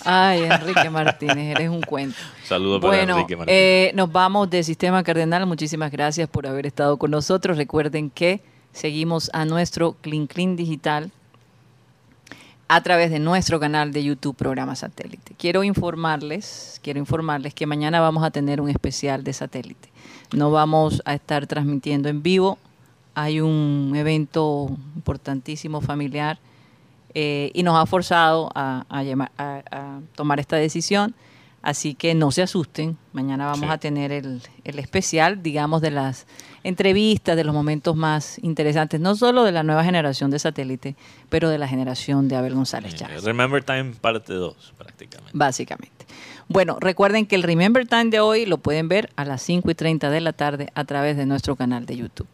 Ay, 0.04 0.42
Enrique 0.44 0.90
Martínez, 0.90 1.56
eres 1.56 1.70
un 1.70 1.82
cuento. 1.82 2.18
Saludos 2.44 2.82
para 2.82 2.98
Bueno, 2.98 3.14
Enrique 3.18 3.36
Martínez. 3.36 3.60
eh, 3.60 3.92
nos 3.94 4.12
vamos 4.12 4.50
de 4.50 4.64
Sistema 4.64 5.04
Cardenal. 5.04 5.46
Muchísimas 5.46 5.92
gracias 5.92 6.28
por 6.28 6.48
haber 6.48 6.66
estado 6.66 6.98
con 6.98 7.12
nosotros. 7.12 7.56
Recuerden 7.58 8.10
que 8.10 8.42
seguimos 8.74 9.30
a 9.34 9.46
nuestro 9.46 9.94
Clean 10.02 10.26
Clean 10.28 10.56
Digital 10.56 11.12
a 12.68 12.82
través 12.82 13.12
de 13.12 13.20
nuestro 13.20 13.60
canal 13.60 13.92
de 13.92 14.04
YouTube 14.04 14.36
Programa 14.36 14.76
Satélite. 14.76 15.34
Quiero 15.38 15.64
informarles, 15.64 16.80
quiero 16.82 17.00
informarles 17.00 17.54
que 17.54 17.68
mañana 17.68 18.00
vamos 18.00 18.24
a 18.24 18.32
tener 18.32 18.60
un 18.60 18.70
especial 18.70 19.24
de 19.24 19.34
satélite. 19.34 19.90
No 20.34 20.50
vamos 20.52 21.02
a 21.06 21.14
estar 21.14 21.46
transmitiendo 21.46 22.10
en 22.10 22.24
vivo. 22.24 22.58
Hay 23.14 23.42
un 23.42 23.94
evento 23.96 24.70
importantísimo 24.96 25.82
familiar 25.82 26.40
eh, 27.14 27.52
y 27.54 27.64
nos 27.64 27.76
ha 27.78 27.86
forzado 27.86 28.50
a, 28.56 28.86
a 28.90 29.04
llama- 29.04 29.32
a- 29.38 29.62
a 29.72 30.00
tomar 30.16 30.40
esta 30.40 30.56
decisión. 30.56 31.14
Así 31.64 31.94
que 31.94 32.16
no 32.16 32.32
se 32.32 32.42
asusten, 32.42 32.98
mañana 33.14 33.46
vamos 33.46 33.68
Sí. 33.68 33.72
a 33.72 33.78
tener 33.78 34.12
el, 34.12 34.42
el 34.64 34.80
especial, 34.80 35.44
digamos, 35.44 35.80
de 35.84 35.92
las 35.92 36.26
entrevistas, 36.64 37.36
de 37.36 37.44
los 37.44 37.54
momentos 37.54 37.96
más 37.96 38.40
interesantes, 38.42 39.00
no 39.00 39.14
solo 39.14 39.44
de 39.44 39.52
la 39.52 39.62
nueva 39.62 39.84
generación 39.84 40.32
de 40.32 40.40
satélite, 40.40 40.96
pero 41.30 41.50
de 41.50 41.60
la 41.60 41.68
generación 41.68 42.28
de 42.28 42.36
Abel 42.36 42.56
González 42.56 42.96
Eh, 42.96 42.98
Chávez, 42.98 43.24
Remember 43.26 43.64
Time 43.64 43.92
parte 44.02 44.34
2, 44.34 44.74
prácticamente. 44.76 45.32
básicamente. 45.38 46.06
Bueno, 46.48 46.78
recuerden 46.80 47.28
que 47.28 47.36
el 47.36 47.44
Remember 47.44 47.86
Time 47.88 48.06
de 48.06 48.20
hoy 48.22 48.48
lo 48.48 48.58
pueden 48.58 48.88
ver 48.88 49.12
a 49.16 49.24
las 49.24 49.44
5 49.44 49.70
y 49.70 49.76
30 49.76 50.10
de 50.10 50.20
la 50.22 50.34
tarde 50.34 50.72
a 50.74 50.84
través 50.86 51.16
de 51.16 51.28
nuestro 51.28 51.56
canal 51.56 51.86
de 51.86 51.96
YouTube. 51.96 52.28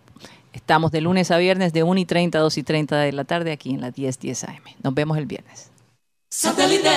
Estamos 0.53 0.91
de 0.91 1.01
lunes 1.01 1.31
a 1.31 1.37
viernes 1.37 1.73
de 1.73 1.83
1 1.83 1.99
y 1.99 2.05
30 2.05 2.37
a 2.37 2.41
2 2.41 2.57
y 2.57 2.63
30 2.63 2.97
de 2.97 3.11
la 3.11 3.23
tarde 3.23 3.51
aquí 3.51 3.71
en 3.71 3.81
la 3.81 3.91
1010 3.95 4.43
AM. 4.45 4.63
Nos 4.83 4.93
vemos 4.93 5.17
el 5.17 5.25
viernes. 5.25 5.71
Satellite. 6.29 6.89